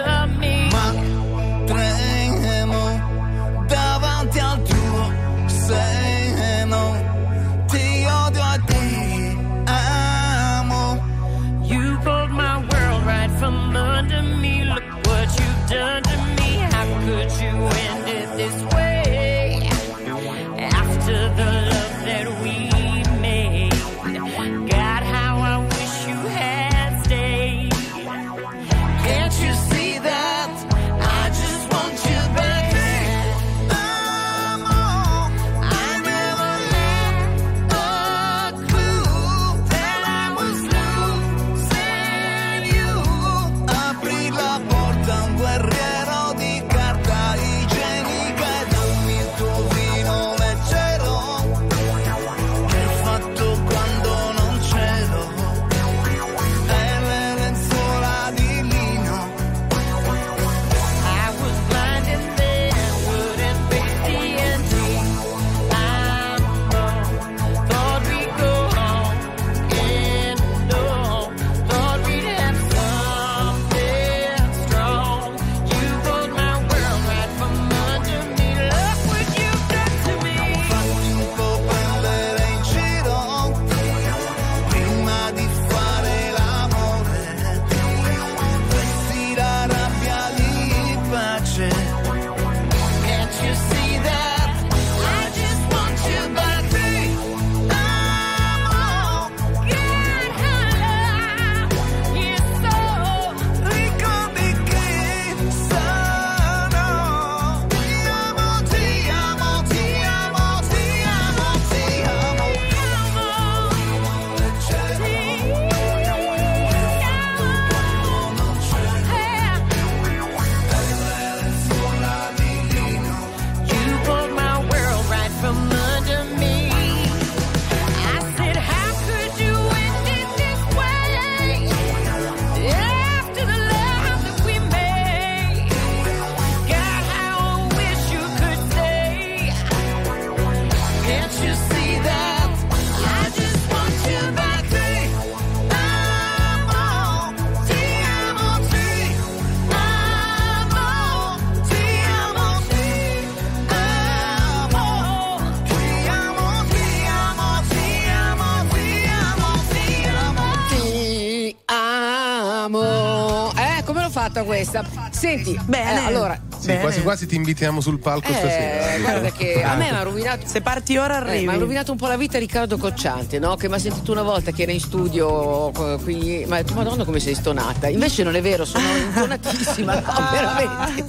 Senti, 165.16 165.58
Bene. 165.64 166.02
eh, 166.02 166.04
allora. 166.06 166.38
Sì, 166.58 166.76
quasi 166.78 167.02
quasi 167.02 167.26
ti 167.26 167.36
invitiamo 167.36 167.80
sul 167.80 167.98
palco 167.98 168.28
Eh, 168.28 168.34
stasera. 168.34 168.98
guarda 168.98 169.30
che 169.32 169.62
a 169.62 169.74
me 169.76 169.90
mi 169.90 169.96
ha 169.96 170.02
rovinato. 170.02 170.46
Se 170.46 170.60
parti 170.60 170.96
ora 170.96 171.14
Eh, 171.14 171.28
arrivi. 171.28 171.46
mi 171.46 171.54
ha 171.54 171.58
rovinato 171.58 171.92
un 171.92 171.98
po' 171.98 172.06
la 172.06 172.16
vita 172.16 172.38
Riccardo 172.38 172.76
Cocciante, 172.76 173.38
no? 173.38 173.56
Che 173.56 173.68
mi 173.68 173.74
ha 173.74 173.78
sentito 173.78 174.12
una 174.12 174.22
volta 174.22 174.50
che 174.50 174.62
era 174.62 174.72
in 174.72 174.80
studio 174.80 175.70
eh, 175.72 175.98
qui. 176.02 176.44
Ma 176.46 176.56
ha 176.56 176.62
detto, 176.62 176.74
Madonna 176.74 177.04
come 177.04 177.20
sei 177.20 177.34
stonata. 177.34 177.88
Invece 177.88 178.22
non 178.24 178.34
è 178.36 178.42
vero, 178.42 178.64
sono 178.64 178.84
intonatissima, 178.96 179.94
no, 180.00 180.28
veramente. 180.32 181.04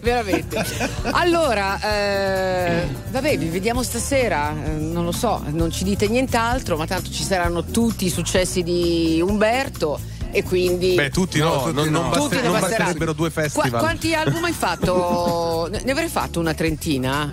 Veramente. 0.00 0.64
Allora, 1.12 1.78
eh, 1.80 2.86
vabbè, 3.10 3.38
vi 3.38 3.48
vediamo 3.48 3.82
stasera. 3.82 4.52
eh, 4.64 4.70
non 4.70 5.04
lo 5.04 5.12
so, 5.12 5.42
non 5.50 5.70
ci 5.70 5.84
dite 5.84 6.08
nient'altro, 6.08 6.76
ma 6.76 6.86
tanto 6.86 7.10
ci 7.10 7.22
saranno 7.22 7.62
tutti 7.64 8.06
i 8.06 8.10
successi 8.10 8.62
di 8.62 9.22
Umberto. 9.24 10.00
E 10.36 10.42
quindi. 10.42 10.94
Beh, 10.94 11.08
tutti 11.08 11.38
no, 11.38 11.62
tutti 11.62 11.72
non, 11.74 11.88
no. 11.88 12.00
non 12.02 12.12
Tutti 12.12 12.42
non 12.42 12.60
basterebbero 12.60 13.14
due 13.14 13.32
Qua- 13.32 13.42
festival. 13.44 13.80
quanti 13.80 14.14
album 14.14 14.44
hai 14.44 14.52
fatto? 14.52 15.70
Ne 15.82 15.90
avrei 15.90 16.08
fatto 16.08 16.40
una 16.40 16.52
trentina? 16.52 17.32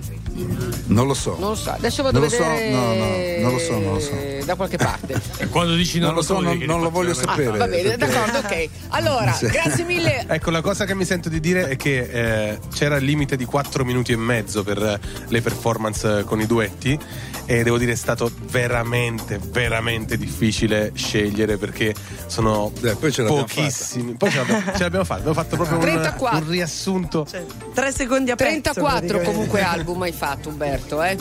Non 0.87 1.07
lo 1.07 1.13
so. 1.13 1.35
Non 1.39 1.49
lo 1.49 1.55
so, 1.55 1.71
adesso 1.71 2.03
vado 2.03 2.19
Non 2.19 2.27
a 2.27 2.31
lo 2.31 2.35
so, 2.37 2.49
vedere 2.49 2.69
no, 2.71 2.93
no, 2.93 3.41
non 3.43 3.51
lo 3.53 3.59
so, 3.59 3.79
non 3.79 3.93
lo 3.93 3.99
so. 3.99 4.11
da 4.45 4.55
qualche 4.55 4.77
parte. 4.77 5.21
Quando 5.49 5.75
dici 5.75 5.99
Non 5.99 6.13
lo 6.13 6.21
so, 6.21 6.39
non, 6.39 6.57
non 6.59 6.81
lo 6.81 6.89
voglio 6.89 7.11
Ah, 7.11 7.15
sapere. 7.15 7.57
va 7.57 7.67
bene, 7.67 7.95
perché- 7.95 8.13
d'accordo, 8.13 8.37
ok. 8.39 8.69
Allora, 8.89 9.31
Sì. 9.37 9.47
grazie 9.47 9.83
mille. 9.83 10.25
Ecco, 10.27 10.49
la 10.51 10.61
cosa 10.61 10.85
che 10.85 10.95
mi 10.95 11.05
sento 11.05 11.29
di 11.29 11.39
dire 11.39 11.67
è 11.69 11.75
che 11.75 11.99
eh, 12.51 12.59
c'era 12.73 12.97
il 12.97 13.05
limite 13.05 13.35
di 13.35 13.45
4 13.45 13.85
minuti 13.85 14.11
e 14.11 14.17
mezzo 14.17 14.63
per 14.63 14.81
eh, 14.81 14.99
le 15.27 15.41
performance 15.41 16.19
eh, 16.19 16.23
con 16.23 16.39
i 16.41 16.45
duetti 16.47 16.97
e 17.45 17.63
devo 17.63 17.77
dire 17.77 17.91
è 17.91 17.95
stato 17.95 18.31
veramente, 18.49 19.39
veramente 19.51 20.17
difficile 20.17 20.91
scegliere 20.95 21.57
perché 21.57 21.93
sono 22.27 22.71
Eh, 22.81 22.95
poi 22.95 23.11
pochissimi. 23.11 24.13
Poi 24.15 24.29
ce 24.31 24.37
l'abbiamo, 24.37 24.61
ce 24.75 24.83
l'abbiamo 24.83 25.05
fatto, 25.05 25.19
abbiamo 25.19 25.33
fatto 25.35 25.55
proprio 25.55 25.77
un, 25.77 25.83
34. 25.83 26.37
un 26.39 26.49
riassunto. 26.49 27.25
Tre 27.73 27.91
secondi 27.91 28.31
a 28.31 28.35
pezzo. 28.35 28.49
34 28.49 28.91
praticamente. 28.91 29.31
comunque 29.31 29.61
album 29.61 30.01
hai 30.03 30.11
fatto 30.11 30.22
Umberto, 30.49 31.01
eh? 31.03 31.17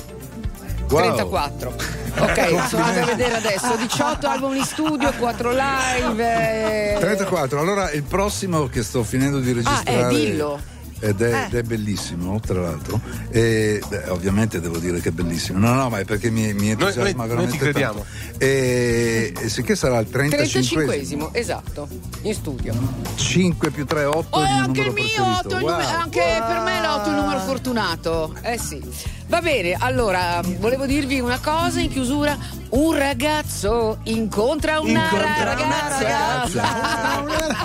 Wow. 0.89 1.01
34. 1.01 2.01
Ok, 2.15 2.69
sono 2.69 2.85
andata 2.85 3.03
a 3.11 3.15
vedere 3.17 3.37
adesso. 3.37 3.75
18 3.75 4.27
album 4.29 4.55
in 4.55 4.65
studio, 4.65 5.11
4 5.19 5.51
live. 5.51 6.95
eh. 6.95 6.99
34, 7.01 7.59
allora 7.59 7.91
il 7.91 8.03
prossimo 8.03 8.67
che 8.69 8.83
sto 8.83 9.03
finendo 9.03 9.41
di 9.41 9.53
registrare. 9.53 10.03
Ah, 10.05 10.07
eh, 10.07 10.15
dillo. 10.15 10.61
Ed 11.05 11.21
è, 11.21 11.33
Eh. 11.35 11.45
ed 11.47 11.55
è 11.57 11.63
bellissimo, 11.65 12.39
tra 12.39 12.61
l'altro. 12.61 13.01
E 13.31 13.83
beh, 13.89 14.05
ovviamente 14.11 14.61
devo 14.61 14.79
dire 14.79 15.01
che 15.01 15.09
è 15.09 15.13
bellissimo. 15.13 15.59
No, 15.59 15.75
no, 15.75 15.89
ma 15.89 15.99
è 15.99 16.05
perché 16.05 16.31
mi, 16.31 16.53
mi 16.53 16.61
Noi- 16.61 16.71
entusiasma 16.71 17.25
noi- 17.27 17.35
noi 17.35 17.47
ti 17.49 17.59
veramente 17.59 17.59
crediamo. 17.59 18.05
tanto. 18.05 18.45
E, 18.45 19.33
e 19.37 19.49
sicché 19.49 19.75
sarà 19.75 19.99
il 19.99 20.09
35 20.09 20.85
35esimo, 20.87 21.29
esatto, 21.33 21.89
in 22.23 22.35
studio. 22.35 22.73
5 23.17 23.71
più 23.71 23.85
3, 23.85 24.05
8 24.05 24.27
Oh, 24.39 24.43
è 24.43 24.47
anche 24.49 24.81
il 24.81 24.87
numero 24.87 24.93
mio 24.93 25.03
preferito. 25.03 25.57
8, 25.57 25.65
Wow. 25.65 25.79
anche 26.01 26.21
per 26.47 26.59
me 26.61 26.81
l'otto 26.81 27.05
è 27.05 27.09
il 27.09 27.15
numero 27.17 27.41
fortunato. 27.41 28.35
Eh 28.43 28.59
sì. 28.59 28.81
Va 29.27 29.41
bene, 29.41 29.75
allora 29.79 30.41
volevo 30.59 30.87
dirvi 30.87 31.19
una 31.19 31.39
cosa 31.41 31.81
in 31.81 31.91
chiusura. 31.91 32.61
Un 32.71 32.97
ragazzo 32.97 33.99
incontra 34.05 34.81
una 34.81 34.91
Incontra 35.03 35.53
una 35.53 35.89
ragazza. 35.89 37.23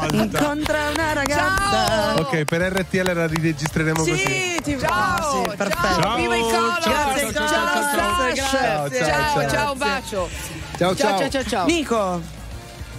Incontra 0.12 0.90
una 0.94 1.14
ragazza. 1.14 2.20
Ok, 2.20 2.44
per 2.44 2.62
RTL 2.74 3.26
la 3.28 3.34
riregistreremo 3.34 3.99
così. 3.99 4.17
Sì, 4.17 4.59
ti 4.63 4.80
Ciao, 4.80 5.49
sì, 5.49 5.55
perfetto. 5.55 6.01
ciao, 6.01 6.15
viva 6.15 6.36
i 6.36 6.41
color. 6.41 6.80
Grazie, 6.82 7.34
ciao, 7.34 7.47
ciao, 7.47 7.73
ciao, 7.73 8.36
ciao, 8.36 8.89
ciao, 8.89 8.89
Ciao, 8.89 9.49
ciao, 9.49 9.75
bacio. 9.75 10.30
Ciao, 10.78 10.95
ciao, 10.95 11.17
ciao, 11.19 11.30
ciao, 11.30 11.43
ciao. 11.43 11.65
Nico, 11.65 12.21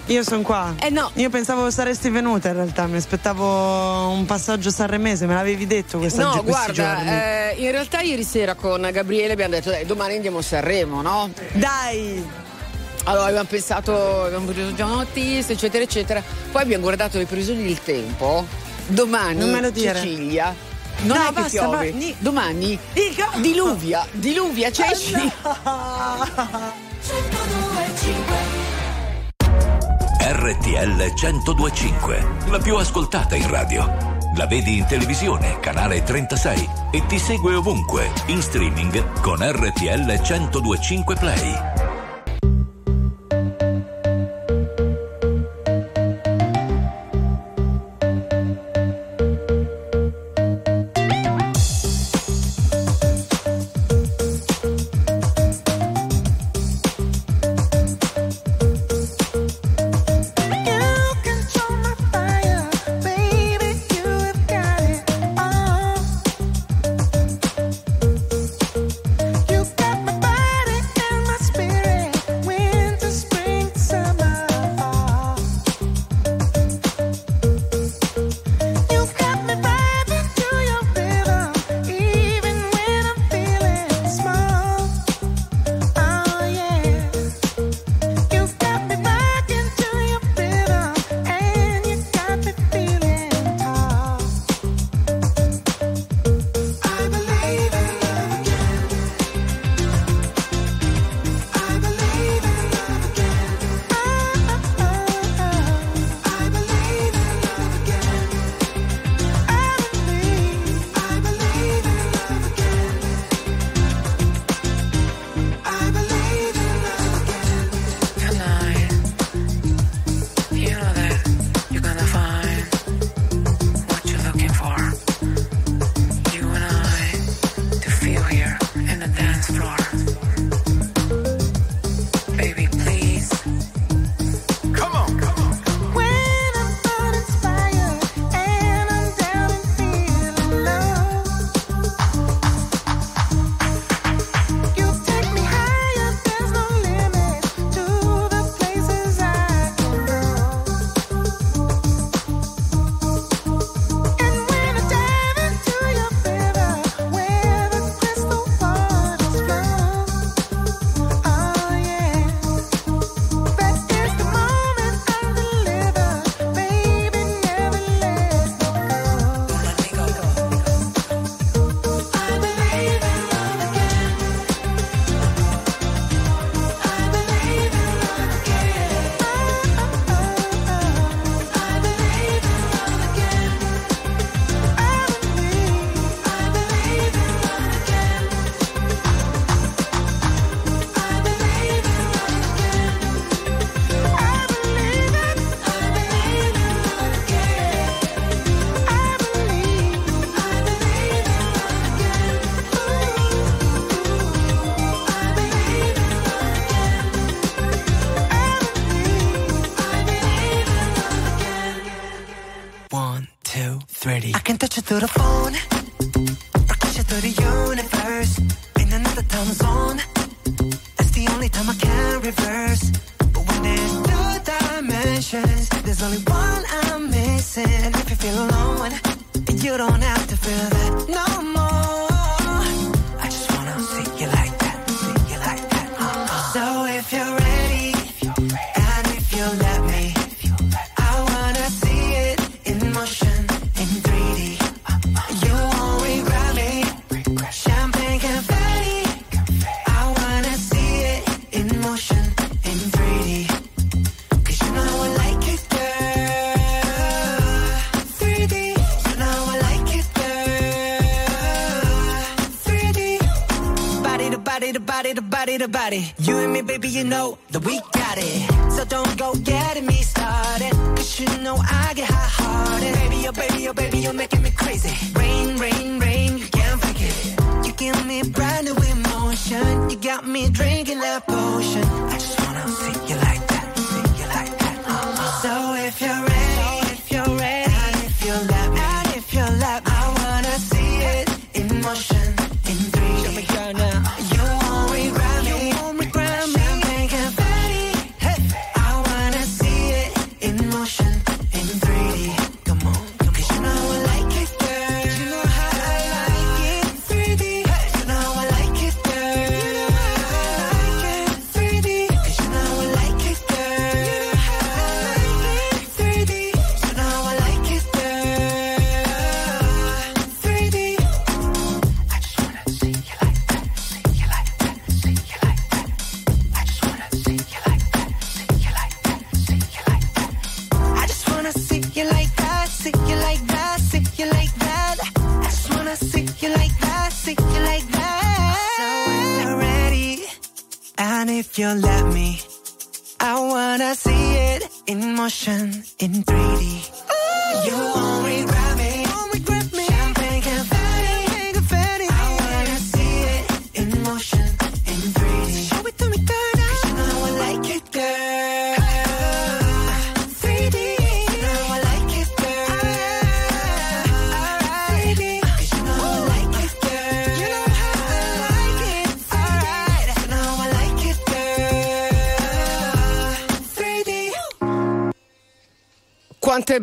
io 0.07 0.23
sono 0.23 0.43
qua. 0.43 0.75
Eh 0.81 0.91
no. 0.91 1.11
Io 1.15 1.31
pensavo 1.31 1.71
saresti 1.71 2.11
venuta 2.11 2.49
in 2.49 2.55
realtà, 2.55 2.87
mi 2.87 2.97
aspettavo 2.97 4.11
un 4.11 4.25
passaggio 4.27 4.71
sanremese, 4.71 5.27
me 5.27 5.35
l'avevi 5.35 5.67
detto 5.67 5.99
questa 5.99 6.23
No, 6.23 6.43
guarda, 6.45 7.51
eh, 7.51 7.55
in 7.59 7.71
realtà 7.71 8.01
ieri 8.01 8.25
sera 8.25 8.55
con 8.55 8.89
Gabriele 8.93 9.33
abbiamo 9.33 9.55
detto 9.55 9.71
dai, 9.71 9.87
domani 9.87 10.15
andiamo 10.17 10.39
a 10.39 10.43
Sanremo, 10.43 11.03
no? 11.03 11.31
Dai! 11.53 12.47
Allora 13.05 13.27
abbiamo 13.29 13.49
pensato, 13.49 14.25
abbiamo 14.25 14.45
preso 14.47 14.75
già 14.75 14.85
un 14.85 14.99
artista, 14.99 15.53
eccetera, 15.55 15.83
eccetera. 15.83 16.23
Poi 16.53 16.61
abbiamo 16.61 16.83
guardato 16.83 17.17
le 17.17 17.25
previsioni 17.25 17.63
del 17.63 17.81
tempo. 17.83 18.45
Domani 18.89 19.39
Non 19.39 19.51
me 19.51 19.61
lo 19.61 19.71
dire. 19.71 20.01
Sicilia. 20.01 20.55
Non 21.03 21.17
No, 21.17 21.23
è 21.23 21.27
che 21.27 21.33
basta, 21.33 21.49
piove. 21.69 21.91
ni- 21.93 22.15
Domani 22.19 22.77
diluvia, 23.41 24.05
diluvia, 24.13 24.71
c'è 24.71 24.89
RTL 30.21 31.13
1025, 31.15 32.27
la 32.51 32.59
più 32.59 32.77
ascoltata 32.77 33.37
in 33.37 33.49
radio. 33.49 34.17
La 34.37 34.47
vedi 34.47 34.79
in 34.79 34.87
televisione, 34.87 35.59
canale 35.61 36.03
36 36.03 36.69
e 36.91 37.05
ti 37.07 37.19
segue 37.19 37.55
ovunque, 37.55 38.11
in 38.27 38.41
streaming 38.43 39.21
con 39.21 39.39
RTL 39.41 40.21
1025 40.21 41.15
Play. 41.17 41.78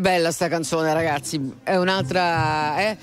Bella 0.05 0.31
sta 0.31 0.47
canzone, 0.47 0.93
ragazzi. 0.93 1.41
È 1.63 1.75
un'altra. 1.77 2.75
È, 2.77 2.97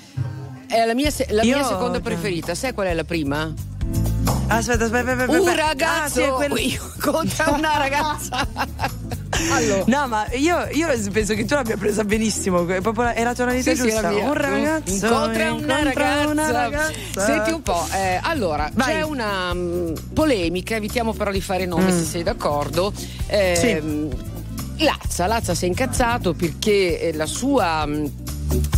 è 0.67 0.85
la 0.85 0.93
mia, 0.93 1.11
se- 1.11 1.27
la 1.31 1.43
mia 1.43 1.61
seconda 1.65 1.99
preferita. 1.99 2.55
Sai 2.55 2.73
qual 2.73 2.87
è 2.87 2.93
la 2.93 3.03
prima? 3.03 3.51
Aspetta, 4.47 4.85
aspetta, 4.85 5.11
aspetta. 5.11 5.31
Un 5.31 5.37
aspetta. 5.49 5.65
ragazzo 5.67 6.03
Ah, 6.03 6.07
sì, 6.09 6.21
è 6.21 6.29
quello- 6.29 6.55
contro 7.01 7.53
una 7.55 7.77
ragazza. 7.77 8.47
Allora. 9.51 9.83
No, 9.87 10.07
ma 10.07 10.25
io, 10.31 10.65
io 10.71 10.87
penso 11.11 11.33
che 11.33 11.43
tu 11.43 11.55
l'abbia 11.55 11.75
presa 11.75 12.05
benissimo. 12.05 12.65
è 12.69 12.79
Proprio 12.79 13.03
la- 13.03 13.13
è 13.13 13.23
la 13.23 13.33
tonalità 13.35 13.71
Sì, 13.71 13.81
sì, 13.81 13.89
giusta. 13.89 14.09
mia. 14.09 14.23
un 14.25 14.33
ragazzo 14.33 14.93
incontra 14.93 15.51
una 15.51 15.83
ragazza. 15.83 16.27
una 16.29 16.51
ragazza. 16.51 16.93
Senti 17.25 17.51
un 17.51 17.61
po', 17.63 17.85
eh, 17.93 18.19
allora 18.21 18.69
Vai. 18.73 18.93
c'è 18.93 19.01
una 19.01 19.53
mm, 19.53 19.93
polemica, 20.13 20.75
evitiamo 20.75 21.11
però 21.11 21.31
di 21.31 21.41
fare 21.41 21.65
nomi 21.65 21.91
Mm. 21.91 21.97
se 21.97 22.03
sei 22.05 22.23
d'accordo. 22.23 22.93
Eh, 23.27 24.09
Lazza, 24.77 25.27
Lazza 25.27 25.53
si 25.53 25.65
è 25.65 25.67
incazzato 25.67 26.33
perché 26.33 26.99
eh, 26.99 27.13
la 27.13 27.25
sua 27.25 27.85
mm, 27.85 28.05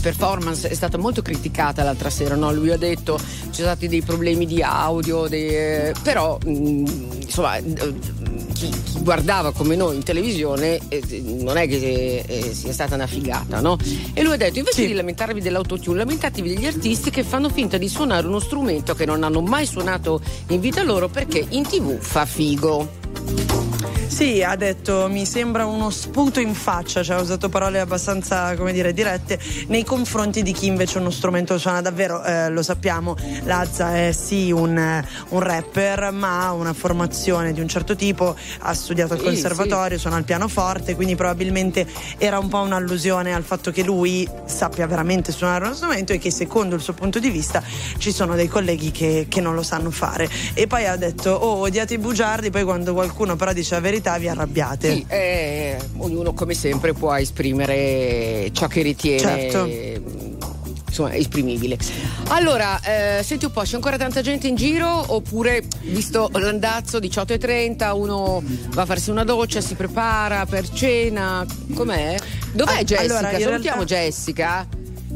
performance 0.02 0.68
è 0.70 0.74
stata 0.74 0.98
molto 0.98 1.22
criticata 1.22 1.84
l'altra 1.84 2.10
sera, 2.10 2.36
no? 2.36 2.52
lui 2.54 2.72
ha 2.72 2.78
detto 2.78 3.18
ci 3.18 3.62
sono 3.62 3.68
stati 3.68 3.88
dei 3.88 4.02
problemi 4.02 4.46
di 4.46 4.62
audio, 4.62 5.28
dei- 5.28 5.94
però 6.04 6.38
mm, 6.46 6.86
insomma 7.22 7.56
eh, 7.58 7.94
chi, 8.54 8.70
chi 8.70 9.00
guardava 9.02 9.52
come 9.52 9.76
noi 9.76 9.96
in 9.96 10.04
televisione 10.04 10.80
eh, 10.88 11.04
non 11.40 11.58
è 11.58 11.68
che 11.68 12.24
eh, 12.26 12.54
sia 12.54 12.72
stata 12.72 12.96
una 12.96 13.08
figata, 13.08 13.60
no? 13.60 13.78
E 14.14 14.24
lui 14.24 14.34
ha 14.34 14.38
detto 14.38 14.60
invece 14.60 14.88
di 14.88 14.94
lamentarvi 14.94 15.42
dell'autotune, 15.42 15.98
lamentatevi 15.98 16.54
degli 16.56 16.66
artisti 16.66 17.10
che 17.10 17.24
fanno 17.24 17.50
finta 17.50 17.78
di 17.78 17.88
suonare 17.88 18.26
uno 18.28 18.40
strumento 18.40 18.96
che 18.96 19.06
non 19.06 19.24
hanno 19.24 19.42
mai 19.42 19.66
suonato 19.66 20.22
in 20.48 20.60
vita 20.60 20.84
loro 20.84 21.10
perché 21.10 21.46
in 21.50 21.64
tv 21.64 21.98
fa 22.00 22.26
figo. 22.26 23.75
Sì, 24.08 24.42
ha 24.44 24.56
detto 24.56 25.08
mi 25.10 25.26
sembra 25.26 25.66
uno 25.66 25.90
sputo 25.90 26.40
in 26.40 26.54
faccia, 26.54 27.04
cioè 27.04 27.18
ha 27.18 27.22
usato 27.22 27.50
parole 27.50 27.82
abbastanza, 27.82 28.56
come 28.56 28.72
dire, 28.72 28.94
dirette 28.94 29.38
nei 29.68 29.84
confronti 29.84 30.42
di 30.42 30.54
chi 30.54 30.68
invece 30.68 31.00
uno 31.00 31.10
strumento 31.10 31.58
suona 31.58 31.82
davvero, 31.82 32.24
eh, 32.24 32.50
lo 32.50 32.64
sappiamo, 32.64 33.18
Lazza 33.44 33.94
è 33.96 34.14
sì 34.14 34.52
un, 34.54 35.04
un 35.30 35.40
rapper, 35.40 36.12
ma 36.12 36.46
ha 36.46 36.54
una 36.54 36.72
formazione 36.72 37.52
di 37.52 37.60
un 37.60 37.68
certo 37.68 37.96
tipo, 37.96 38.38
ha 38.60 38.74
studiato 38.74 39.14
al 39.14 39.20
Sì, 39.20 39.26
conservatorio, 39.26 39.98
suona 39.98 40.18
il 40.18 40.24
pianoforte, 40.24 40.96
quindi 40.96 41.16
probabilmente 41.16 41.86
era 42.18 42.40
un 42.40 42.48
po' 42.48 42.60
un'allusione 42.60 43.34
al 43.34 43.44
fatto 43.44 43.72
che 43.72 43.84
lui 43.84 44.28
sappia 44.46 44.88
veramente 44.88 45.34
suonare 45.34 45.66
uno 45.66 45.74
strumento 45.74 46.14
e 46.14 46.20
che 46.20 46.32
secondo 46.32 46.76
il 46.76 46.82
suo 46.82 46.94
punto 46.94 47.20
di 47.20 47.30
vista 47.30 47.62
ci 47.98 48.14
sono 48.14 48.36
dei 48.36 48.48
colleghi 48.48 48.92
che, 48.92 49.26
che 49.28 49.42
non 49.42 49.56
lo 49.56 49.64
sanno 49.64 49.92
fare. 49.92 50.30
E 50.54 50.68
poi 50.68 50.86
ha 50.86 50.96
detto, 50.96 51.32
oh, 51.32 51.60
odiate 51.62 51.96
i 51.96 51.98
bugiardi, 51.98 52.50
poi 52.50 52.64
quando 52.64 52.94
qualcuno 52.94 53.36
però 53.36 53.52
dice 53.52 53.74
la 53.76 53.82
verità 53.82 53.95
vi 54.18 54.28
arrabbiate. 54.28 54.92
Sì, 54.94 55.06
eh, 55.08 55.78
ognuno 55.98 56.34
come 56.34 56.54
sempre 56.54 56.94
può 56.94 57.14
esprimere 57.16 58.50
ciò 58.54 58.68
che 58.68 58.82
ritiene. 58.82 59.20
Certo. 59.20 60.14
Insomma, 60.88 61.14
esprimibile. 61.16 61.78
Allora, 62.30 62.80
eh, 62.82 63.22
senti 63.22 63.44
un 63.44 63.52
po', 63.52 63.62
c'è 63.64 63.76
ancora 63.76 63.98
tanta 63.98 64.22
gente 64.22 64.48
in 64.48 64.56
giro? 64.56 64.88
Oppure, 65.14 65.62
visto 65.82 66.30
l'andazzo 66.32 67.00
18.30, 67.00 67.92
uno 67.94 68.42
va 68.70 68.84
a 68.84 68.86
farsi 68.86 69.10
una 69.10 69.26
doccia, 69.26 69.60
si 69.60 69.76
prepara 69.76 70.46
per 70.46 70.70
cena? 70.70 71.46
Com'è? 71.74 72.16
Dov'è 72.54 72.78
Ah, 72.78 72.84
Jessica? 72.84 73.02
allora, 73.02 73.32
Salutiamo 73.40 73.60
realtà- 73.60 73.84
Jessica. 73.86 74.68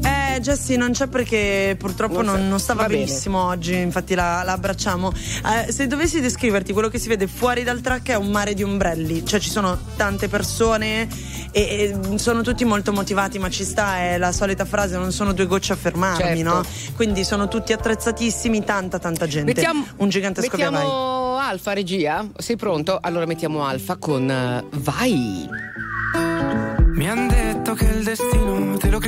Eh, 0.02 0.40
Jessie 0.40 0.76
non 0.76 0.92
c'è 0.92 1.08
perché 1.08 1.76
purtroppo 1.78 2.22
Non 2.22 2.24
non, 2.24 2.34
sta- 2.36 2.48
non 2.48 2.60
stava 2.60 2.82
va 2.82 2.88
bene. 2.88 3.04
benissimo 3.04 3.44
oggi, 3.46 3.76
infatti 3.76 4.14
la, 4.14 4.42
la 4.44 4.52
abbracciamo. 4.52 5.12
Eh, 5.66 5.70
se 5.72 5.86
dovessi 5.86 6.20
descriverti 6.20 6.72
quello 6.72 6.88
che 6.88 6.98
si 6.98 7.08
vede 7.08 7.26
fuori 7.26 7.62
dal 7.64 7.80
track 7.80 8.10
è 8.10 8.14
un 8.16 8.28
mare 8.30 8.54
di 8.54 8.62
ombrelli, 8.62 9.24
cioè 9.26 9.38
ci 9.40 9.50
sono 9.50 9.76
tante 9.96 10.28
persone 10.28 11.06
e, 11.52 11.60
e 12.12 12.18
sono 12.18 12.40
tutti 12.42 12.64
molto 12.64 12.92
motivati, 12.92 13.38
ma 13.38 13.50
ci 13.50 13.64
sta, 13.64 13.98
è 13.98 14.16
la 14.18 14.32
solita 14.32 14.64
frase, 14.64 14.96
non 14.96 15.12
sono 15.12 15.32
due 15.32 15.46
gocce 15.46 15.72
a 15.74 15.76
fermarmi, 15.76 16.38
Certo. 16.38 16.42
no? 16.54 16.62
Quindi 16.96 17.22
sono 17.24 17.48
tutti 17.48 17.72
attrezzatissimi, 17.74 18.64
tanta 18.64 18.98
tanta 18.98 19.26
gente. 19.26 19.52
Mettiamo, 19.52 19.84
un 19.96 20.08
gigantesco 20.08 20.56
via 20.56 20.70
vai. 20.70 20.80
mettiamo 20.82 21.36
Alfa, 21.36 21.72
regia? 21.74 22.26
Sei 22.38 22.56
pronto? 22.56 22.98
Allora 23.00 23.26
mettiamo 23.26 23.64
Alfa 23.64 23.96
con 23.96 24.30
eh, 24.30 24.64
Vai. 24.76 25.48
Mi 26.94 27.08
han 27.08 27.28
detto 27.28 27.72
che 27.74 27.84
il 27.86 28.02
destino 28.04 28.29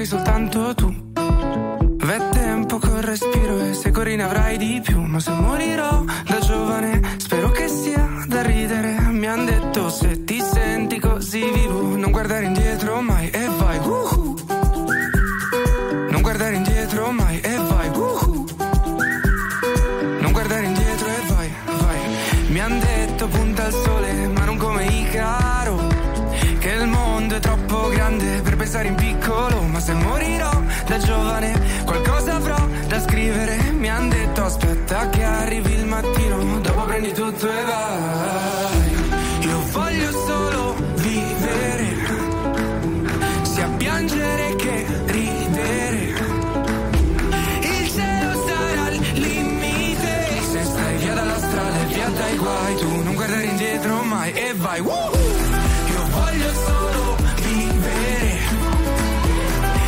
sei 0.03 0.07
soltanto 0.07 0.75
tu. 0.75 0.93
V'è 1.15 2.29
tempo 2.31 2.79
col 2.79 3.03
respiro 3.03 3.61
e 3.61 3.75
se 3.75 3.91
corri 3.91 4.17
ne 4.17 4.25
avrai 4.25 4.59
di 4.59 4.81
più. 4.83 5.01
Ma 5.01 5.21
se 5.21 5.31
morirò 5.31 6.05
da 6.27 6.41
giovane, 6.41 7.01
spero 7.19 7.51
che 7.51 7.69
sia 7.69 8.25
da 8.27 8.43
ridere. 8.43 8.99
Mi 9.11 9.29
han 9.29 9.45
detto 9.45 9.91
se 9.91 10.25
ti 10.25 10.41
senti 10.41 10.99
così 10.99 11.49
vivo, 11.51 11.97
non 11.97 12.11
guardare 12.11 12.47
indietro 12.47 13.01
mai 13.01 13.31
e 13.31 13.47
vai. 13.59 13.79
Uh! 13.79 14.12
e 54.35 54.53
vai. 54.55 54.81
Woo! 54.81 55.11
Io 55.93 56.07
voglio 56.11 56.53
solo 56.65 57.17
vivere 57.37 58.39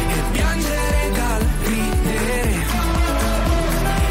e 0.09 0.23
piangere 0.33 1.11
dal 1.13 1.47
ridere. 1.65 2.41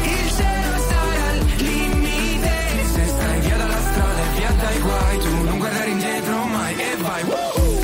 Il 0.02 0.30
cielo 0.36 0.76
sarà 0.88 1.28
al 1.30 1.38
limite. 1.58 2.52
Se 2.92 3.06
stai 3.06 3.40
via 3.40 3.56
dalla 3.56 3.80
strada 3.90 4.20
e 4.20 4.38
via 4.38 4.50
dai 4.60 4.78
guai, 4.80 5.18
tu 5.18 5.42
non 5.44 5.58
guardare 5.58 5.90
indietro 5.90 6.44
mai 6.44 6.74
e 6.74 6.96
vai. 6.96 7.22
Woo! 7.24 7.82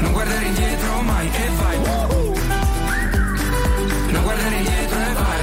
Non 0.00 0.12
guardare 0.12 0.44
indietro 0.44 1.02
mai 1.02 1.26
e 1.26 1.48
vai. 1.60 1.76
Woo! 1.76 2.34
Non 4.10 4.22
guardare 4.22 4.54
indietro 4.56 4.98
e 4.98 5.12
vai. 5.12 5.36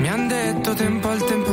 Mi 0.00 0.08
han 0.08 0.28
detto 0.28 0.74
tempo 0.74 1.08
al 1.08 1.24
tempo 1.24 1.52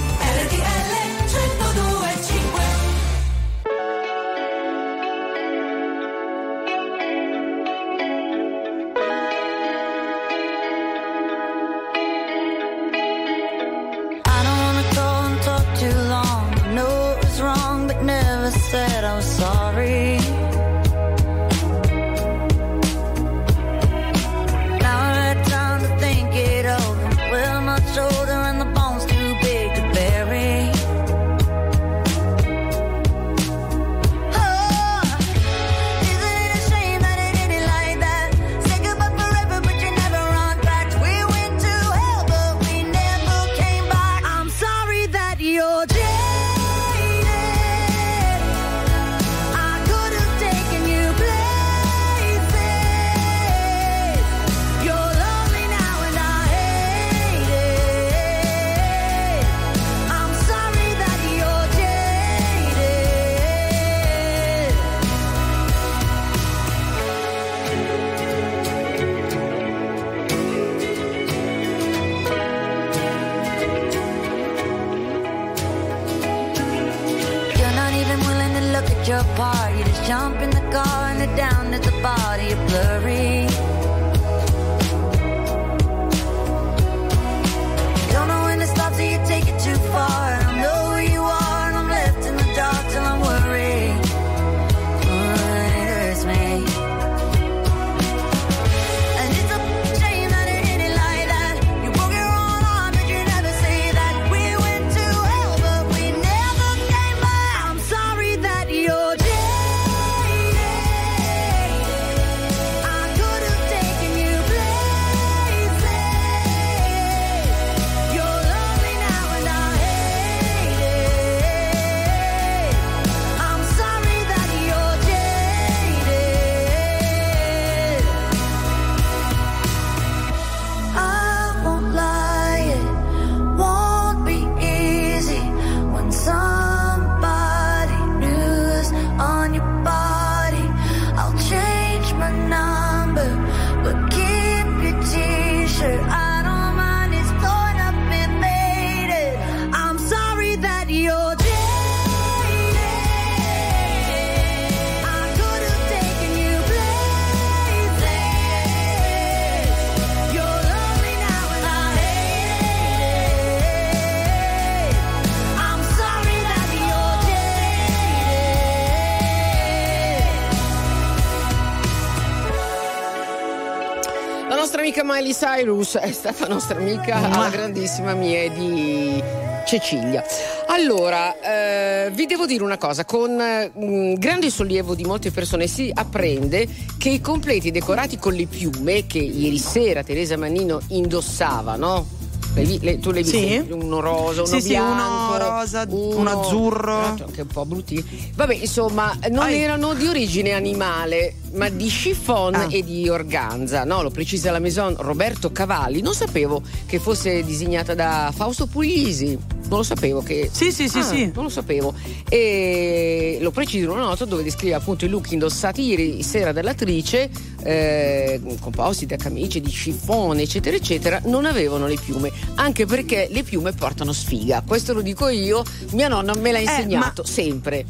Cyrus 175.41 175.97
è 175.97 176.11
stata 176.11 176.47
nostra 176.47 176.77
amica 176.77 177.15
alla 177.15 177.49
grandissima 177.49 178.13
mia 178.13 178.47
di 178.51 179.19
Cecilia. 179.65 180.23
Allora, 180.67 181.33
eh, 181.39 182.11
vi 182.11 182.27
devo 182.27 182.45
dire 182.45 182.63
una 182.63 182.77
cosa, 182.77 183.05
con 183.05 183.31
mh, 183.31 184.13
grande 184.19 184.51
sollievo 184.51 184.93
di 184.93 185.03
molte 185.03 185.31
persone 185.31 185.65
si 185.65 185.89
apprende 185.91 186.67
che 186.95 187.09
i 187.09 187.21
completi 187.21 187.71
decorati 187.71 188.19
con 188.19 188.33
le 188.33 188.45
piume 188.45 189.07
che 189.07 189.17
ieri 189.17 189.57
sera 189.57 190.03
Teresa 190.03 190.37
Mannino 190.37 190.79
indossava, 190.89 191.75
no? 191.75 192.20
Le 192.53 192.65
le- 192.81 192.99
tu 192.99 193.11
le 193.11 193.19
hai 193.19 193.25
Sì. 193.25 193.65
Uno 193.71 194.01
rosa, 194.01 194.41
uno 194.41 194.45
Sì, 194.45 194.59
sì, 194.61 194.67
bianco, 194.69 195.33
uno 195.33 195.37
rosa, 195.37 195.85
uno 195.87 196.29
azzurro. 196.29 197.01
Esatto, 197.01 197.23
anche 197.25 197.41
un 197.41 197.47
po' 197.47 197.65
brutti. 197.65 198.31
Vabbè, 198.35 198.53
insomma, 198.55 199.17
non 199.29 199.47
erano 199.49 199.93
di 199.93 200.05
origine 200.07 200.51
animale, 200.51 201.35
ma 201.53 201.69
di 201.69 201.87
chiffon 201.87 202.53
Ah. 202.55 202.67
e 202.69 202.83
di 202.83 203.07
organza. 203.07 203.85
No, 203.85 204.01
lo 204.01 204.09
precisa 204.09 204.51
la 204.51 204.59
maison 204.59 204.95
Roberto 204.97 205.51
Cavalli. 205.53 206.01
Non 206.01 206.13
sapevo 206.13 206.61
che 206.85 206.99
fosse 206.99 207.41
disegnata 207.43 207.93
da 207.95 208.33
Fausto 208.35 208.67
Puglisi. 208.67 209.37
Non 209.71 209.79
lo 209.79 209.85
sapevo 209.85 210.21
che. 210.21 210.49
Sì, 210.51 210.69
sì, 210.73 210.89
sì, 210.89 210.97
Ah, 210.97 211.03
sì. 211.03 211.31
Non 211.33 211.45
lo 211.45 211.49
sapevo. 211.49 211.93
E 212.27 213.37
lo 213.39 213.51
preciso 213.51 213.85
in 213.85 213.91
una 213.91 214.01
nota 214.03 214.25
dove 214.25 214.43
descrive 214.43 214.73
appunto 214.73 215.05
i 215.05 215.07
look 215.07 215.31
indossati 215.31 215.81
ieri 215.83 216.21
sera 216.23 216.51
dall'attrice, 216.51 217.29
eh, 217.63 218.41
composti 218.59 219.05
da 219.05 219.15
camicie 219.15 219.61
di 219.61 219.69
chiffon, 219.69 220.39
eccetera, 220.39 220.75
eccetera, 220.75 221.21
non 221.23 221.45
avevano 221.45 221.87
le 221.87 221.95
piume. 221.95 222.31
Anche 222.55 222.85
perché 222.85 223.29
le 223.31 223.43
piume 223.43 223.71
portano 223.71 224.11
sfiga. 224.11 224.61
Questo 224.67 224.91
lo 224.93 225.01
dico 225.01 225.29
io, 225.29 225.63
mia 225.91 226.09
nonna 226.09 226.33
me 226.35 226.51
l'ha 226.51 226.57
Eh, 226.57 226.63
insegnato 226.63 227.23
sempre. 227.25 227.85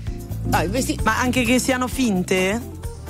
Ah, 0.52 0.62
i 0.64 0.68
vesti- 0.68 1.00
Ma 1.04 1.20
anche 1.20 1.44
che 1.44 1.58
siano 1.58 1.88
finte? 1.88 2.62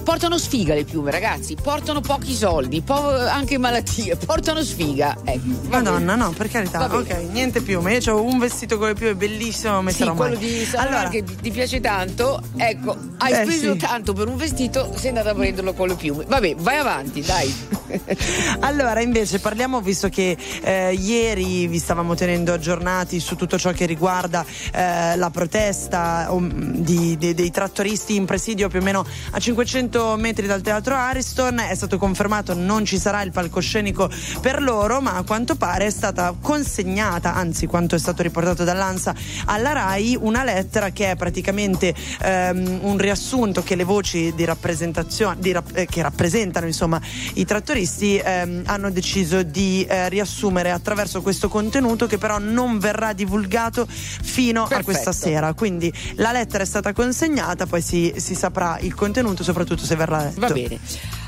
Portano 0.03 0.37
sfiga 0.37 0.73
le 0.73 0.83
piume, 0.83 1.11
ragazzi. 1.11 1.55
Portano 1.61 2.01
pochi 2.01 2.33
soldi, 2.33 2.81
po- 2.81 2.93
anche 3.27 3.57
malattie. 3.57 4.15
Portano 4.25 4.63
sfiga. 4.63 5.15
Ecco, 5.23 5.47
va 5.67 5.77
Madonna, 5.81 6.15
no, 6.15 6.31
per 6.31 6.49
carità. 6.49 6.83
Ok, 6.93 7.15
niente 7.31 7.61
piume. 7.61 7.95
Io 7.97 8.15
ho 8.15 8.21
un 8.23 8.37
vestito 8.39 8.77
con 8.77 8.87
le 8.87 8.93
piume 8.95 9.15
bellissimo, 9.15 9.73
non 9.73 9.79
Sì, 9.81 9.85
metterò 9.85 10.13
quello 10.13 10.35
mai. 10.37 10.43
di 10.45 10.65
Salomar 10.65 10.93
Allora, 10.93 11.09
che 11.09 11.23
ti 11.23 11.51
piace 11.51 11.79
tanto, 11.79 12.41
ecco, 12.57 12.97
hai 13.17 13.31
Eh, 13.33 13.45
speso 13.45 13.71
sì. 13.73 13.77
tanto 13.77 14.13
per 14.13 14.27
un 14.27 14.35
vestito, 14.37 14.91
sei 14.97 15.09
andata 15.09 15.31
a 15.31 15.33
prenderlo 15.35 15.73
con 15.73 15.87
le 15.87 15.95
piume. 15.95 16.25
Vabbè, 16.27 16.55
vai 16.57 16.77
avanti, 16.77 17.21
dai. 17.21 17.55
Allora, 18.61 19.01
invece, 19.01 19.39
parliamo, 19.39 19.81
visto 19.81 20.07
che 20.09 20.37
eh, 20.61 20.93
ieri 20.93 21.67
vi 21.67 21.77
stavamo 21.77 22.15
tenendo 22.15 22.53
aggiornati 22.53 23.19
su 23.19 23.35
tutto 23.35 23.57
ciò 23.57 23.71
che 23.71 23.85
riguarda 23.85 24.45
eh, 24.73 25.15
la 25.17 25.29
protesta 25.29 26.27
um, 26.29 26.49
di- 26.77 27.17
di- 27.17 27.33
dei 27.33 27.51
trattoristi 27.51 28.15
in 28.15 28.25
presidio 28.25 28.69
più 28.69 28.79
o 28.79 28.83
meno 28.83 29.05
a 29.31 29.39
500 29.39 29.90
metri 30.17 30.47
dal 30.47 30.61
teatro 30.61 30.95
Ariston. 30.95 31.59
È 31.59 31.75
stato 31.75 31.97
confermato 31.97 32.53
non 32.53 32.85
ci 32.85 32.97
sarà 32.97 33.21
il 33.21 33.31
palcoscenico 33.31 34.09
per 34.39 34.61
loro, 34.61 35.01
ma 35.01 35.15
a 35.15 35.23
quanto 35.23 35.55
pare 35.55 35.85
è 35.85 35.89
stata 35.89 36.33
consegnata, 36.39 37.33
anzi, 37.33 37.67
quanto 37.67 37.95
è 37.95 37.99
stato 37.99 38.21
riportato 38.21 38.63
dall'ANSA 38.63 39.15
alla 39.45 39.73
RAI, 39.73 40.17
una 40.19 40.43
lettera 40.43 40.91
che 40.91 41.11
è 41.11 41.15
praticamente 41.15 41.93
ehm, 42.21 42.79
un 42.83 42.97
riassunto 42.97 43.63
che 43.63 43.75
le 43.75 43.83
voci 43.83 44.33
di 44.33 44.45
rappresentazione 44.45 45.35
di 45.39 45.51
rap- 45.51 45.75
eh, 45.75 45.85
che 45.85 46.01
rappresentano 46.01 46.65
insomma 46.65 46.99
i 47.33 47.45
trattoristi 47.45 48.17
ehm, 48.23 48.63
hanno 48.65 48.89
deciso 48.91 49.43
di 49.43 49.85
eh, 49.87 50.09
riassumere 50.09 50.71
attraverso 50.71 51.21
questo 51.21 51.49
contenuto 51.49 52.07
che 52.07 52.17
però 52.17 52.37
non 52.39 52.79
verrà 52.79 53.13
divulgato 53.13 53.87
fino 53.87 54.63
a 54.63 54.67
Perfetto. 54.67 54.91
questa 54.91 55.11
sera. 55.11 55.53
Quindi 55.53 55.91
la 56.15 56.31
lettera 56.31 56.63
è 56.63 56.67
stata 56.67 56.93
consegnata, 56.93 57.65
poi 57.65 57.81
si, 57.81 58.13
si 58.17 58.35
saprà 58.35 58.77
il 58.79 58.93
contenuto, 58.93 59.43
soprattutto 59.43 59.80
se 59.85 59.95
verrà 59.95 60.23
letto. 60.23 60.39
Va 60.39 60.49
bene. 60.49 60.79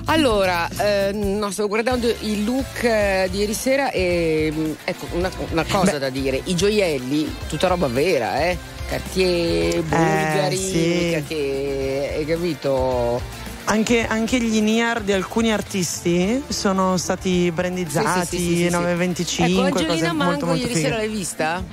Allora, 0.06 0.68
eh, 0.78 1.12
no, 1.14 1.50
stavo 1.52 1.70
guardando 1.70 2.14
il 2.22 2.44
look 2.44 2.84
eh, 2.84 3.28
di 3.32 3.38
ieri 3.40 3.54
sera 3.54 3.90
e 3.92 4.52
mm, 4.54 4.72
ecco 4.84 5.08
una, 5.14 5.32
una 5.52 5.64
cosa 5.64 5.98
da 5.98 6.10
dire, 6.10 6.42
i 6.46 6.56
gioielli, 6.56 7.34
tutta 7.48 7.68
roba 7.68 7.88
vera, 7.88 8.44
eh? 8.46 8.58
Cartier, 8.90 9.82
Bulgari, 9.82 10.58
sì. 10.58 10.78
mica 10.78 11.22
che 11.26 12.14
hai 12.18 12.26
capito? 12.26 13.22
Anche, 13.66 14.06
anche 14.06 14.40
gli 14.42 14.60
NIR 14.60 15.00
di 15.02 15.14
alcuni 15.14 15.54
artisti 15.54 16.44
sono 16.50 16.98
stati 16.98 17.50
brandizzati, 17.52 18.28
Sì, 18.28 18.38
sì, 18.38 18.44
sì, 18.44 18.50
sì, 18.50 18.56
sì, 18.58 18.64
sì. 18.66 18.70
925, 18.72 19.68
Ecco, 19.68 19.78
Angelina 19.80 20.08
molto 20.14 20.24
Mango 20.26 20.46
molto 20.48 20.56
ieri 20.62 20.68
fighe. 20.74 20.82
sera 20.82 20.96
l'hai 20.98 21.08
vista? 21.08 21.64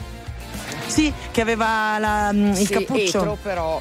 Sì, 0.86 1.12
che 1.32 1.40
aveva 1.40 1.98
la- 1.98 2.30
mm, 2.32 2.50
il 2.52 2.56
Sì, 2.58 2.72
cappuccio. 2.72 3.18
etro, 3.18 3.38
però 3.42 3.80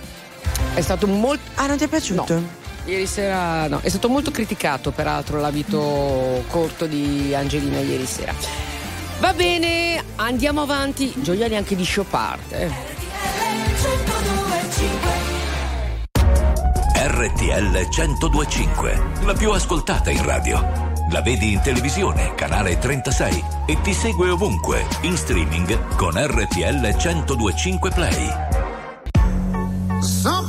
è 0.73 0.81
stato 0.81 1.05
molto 1.05 1.41
Ah, 1.55 1.67
non 1.67 1.77
ti 1.77 1.83
è 1.83 1.87
piaciuto? 1.87 2.33
No. 2.33 2.57
Ieri 2.89 3.05
sera 3.05 3.67
no, 3.67 3.81
è 3.83 3.89
stato 3.89 4.09
molto 4.09 4.31
criticato 4.31 4.89
peraltro 4.89 5.39
l'abito 5.39 6.43
corto 6.47 6.87
di 6.87 7.35
Angelina 7.35 7.77
ieri 7.77 8.07
sera. 8.07 8.33
Va 9.19 9.31
bene, 9.33 10.03
andiamo 10.15 10.61
avanti. 10.61 11.13
Gioielli 11.17 11.55
anche 11.55 11.75
di 11.75 11.87
Chopard. 11.87 12.51
eh. 12.51 12.71
RTL 16.95 17.87
1025, 17.91 19.03
la 19.23 19.33
più 19.33 19.51
ascoltata 19.51 20.09
in 20.09 20.23
radio. 20.25 20.87
La 21.11 21.21
vedi 21.21 21.53
in 21.53 21.61
televisione, 21.61 22.33
canale 22.33 22.79
36 22.79 23.43
e 23.67 23.81
ti 23.81 23.93
segue 23.93 24.29
ovunque, 24.29 24.83
in 25.01 25.15
streaming 25.15 25.95
con 25.95 26.13
RTL 26.15 26.95
1025 26.97 27.91
Play. 27.91 28.29
Something's 30.01 30.48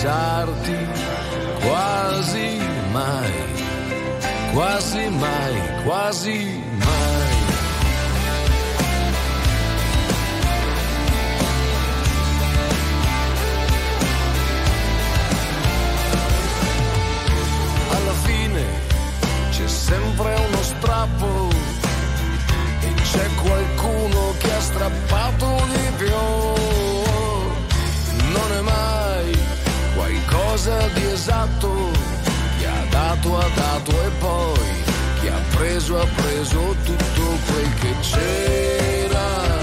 Pensarti 0.00 0.78
quasi 1.60 2.58
mai, 2.90 3.32
quasi 4.54 5.08
mai, 5.10 5.82
quasi 5.84 6.64
mai. 6.72 7.38
alla 17.90 18.12
fine 18.24 18.64
c'è 19.50 19.68
sempre 19.68 20.34
uno 20.34 20.62
strappo 20.62 21.48
e 22.80 22.94
c'è 23.02 23.28
qualcuno 23.42 24.34
che 24.38 24.50
ha 24.50 24.60
strappato 24.60 25.46
di 25.68 25.89
qualcosa 30.50 30.88
di 30.94 31.06
esatto, 31.06 31.70
chi 32.58 32.64
ha 32.64 32.84
dato 32.90 33.38
ha 33.38 33.48
dato 33.54 33.90
e 33.90 34.10
poi 34.18 34.82
chi 35.20 35.28
ha 35.28 35.40
preso 35.54 36.00
ha 36.00 36.06
preso 36.16 36.74
tutto 36.82 37.38
quel 37.46 37.74
che 37.74 37.94
c'era. 38.00 39.59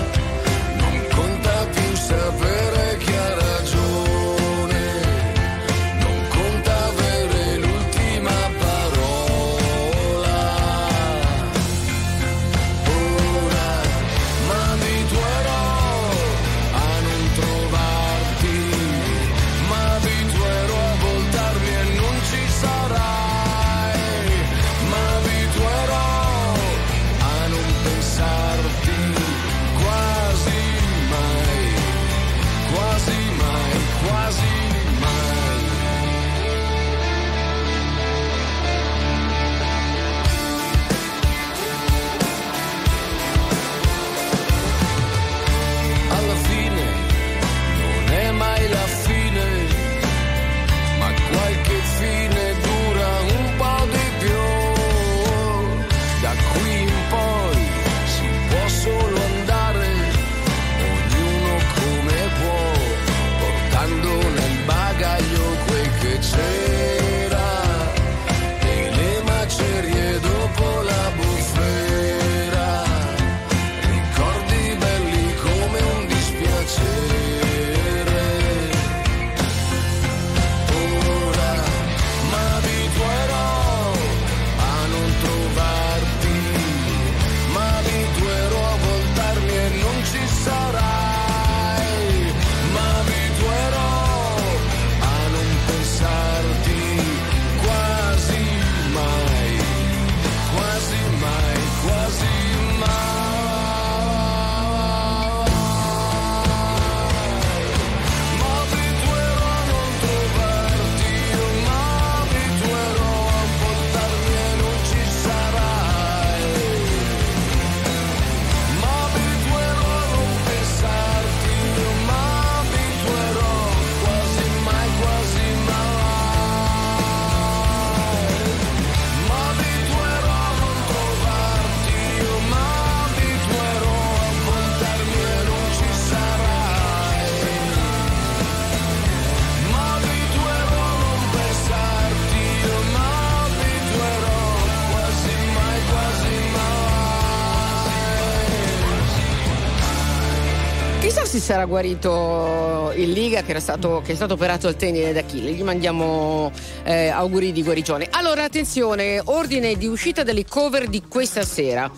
Se 151.48 151.54
sarà 151.54 151.66
guarito 151.66 152.92
il 152.98 153.10
Liga 153.10 153.42
che, 153.42 153.52
era 153.52 153.62
stato, 153.62 154.02
che 154.04 154.12
è 154.12 154.16
stato 154.16 154.34
operato 154.34 154.68
al 154.68 154.76
tendine 154.76 155.14
d'Achille. 155.14 155.54
Gli 155.54 155.64
mandiamo 155.64 156.52
eh, 156.84 157.08
auguri 157.08 157.54
di 157.54 157.64
guarigione. 157.64 158.10
Allora, 158.12 158.44
attenzione, 158.44 159.22
ordine 159.24 159.78
di 159.78 159.88
uscita 159.88 160.24
delle 160.24 160.44
cover 160.44 160.90
di 160.90 161.04
questa 161.08 161.44
sera. 161.44 161.90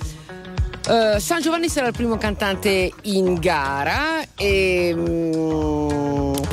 Eh, 0.88 1.20
San 1.20 1.42
Giovanni 1.42 1.68
sarà 1.68 1.88
il 1.88 1.94
primo 1.94 2.18
cantante 2.18 2.92
in 3.02 3.40
gara 3.40 4.22
e 4.36 4.94
mm, 4.96 5.78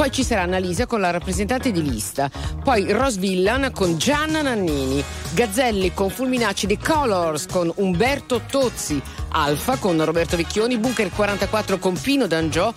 poi 0.06 0.14
ci 0.14 0.24
sarà 0.24 0.42
Annalisa 0.42 0.86
con 0.86 1.00
la 1.00 1.10
rappresentante 1.10 1.72
di 1.72 1.82
lista, 1.82 2.30
poi 2.62 2.92
Rose 2.92 3.18
Villan 3.18 3.72
con 3.72 3.98
Gianna 3.98 4.40
Nannini, 4.40 5.02
Gazzelli 5.34 5.92
con 5.94 6.10
Fulminacci 6.10 6.68
The 6.68 6.78
Colors 6.78 7.46
con 7.46 7.72
Umberto 7.74 8.42
Tozzi, 8.48 9.02
Alfa 9.30 9.76
con 9.78 10.04
Roberto 10.04 10.36
Vecchioni, 10.36 10.78
Bunker 10.78 11.10
44 11.10 11.78
con 11.78 11.98
Pino 12.00 12.28
D'Angiò, 12.28 12.72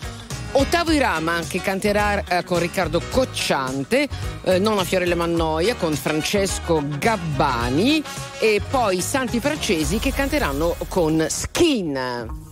Ottavo 0.53 0.91
Irama 0.91 1.41
che 1.47 1.61
canterà 1.61 2.23
eh, 2.23 2.43
con 2.43 2.57
Riccardo 2.57 2.99
Cocciante, 3.11 4.07
eh, 4.41 4.57
Nonna 4.57 4.83
Fiorella 4.83 5.13
Mannoia 5.13 5.75
con 5.75 5.93
Francesco 5.93 6.83
Gabbani. 6.97 8.01
E 8.39 8.59
poi 8.67 9.01
Santi 9.01 9.39
Francesi 9.39 9.99
che 9.99 10.11
canteranno 10.11 10.75
con 10.87 11.23
Skin. 11.29 12.48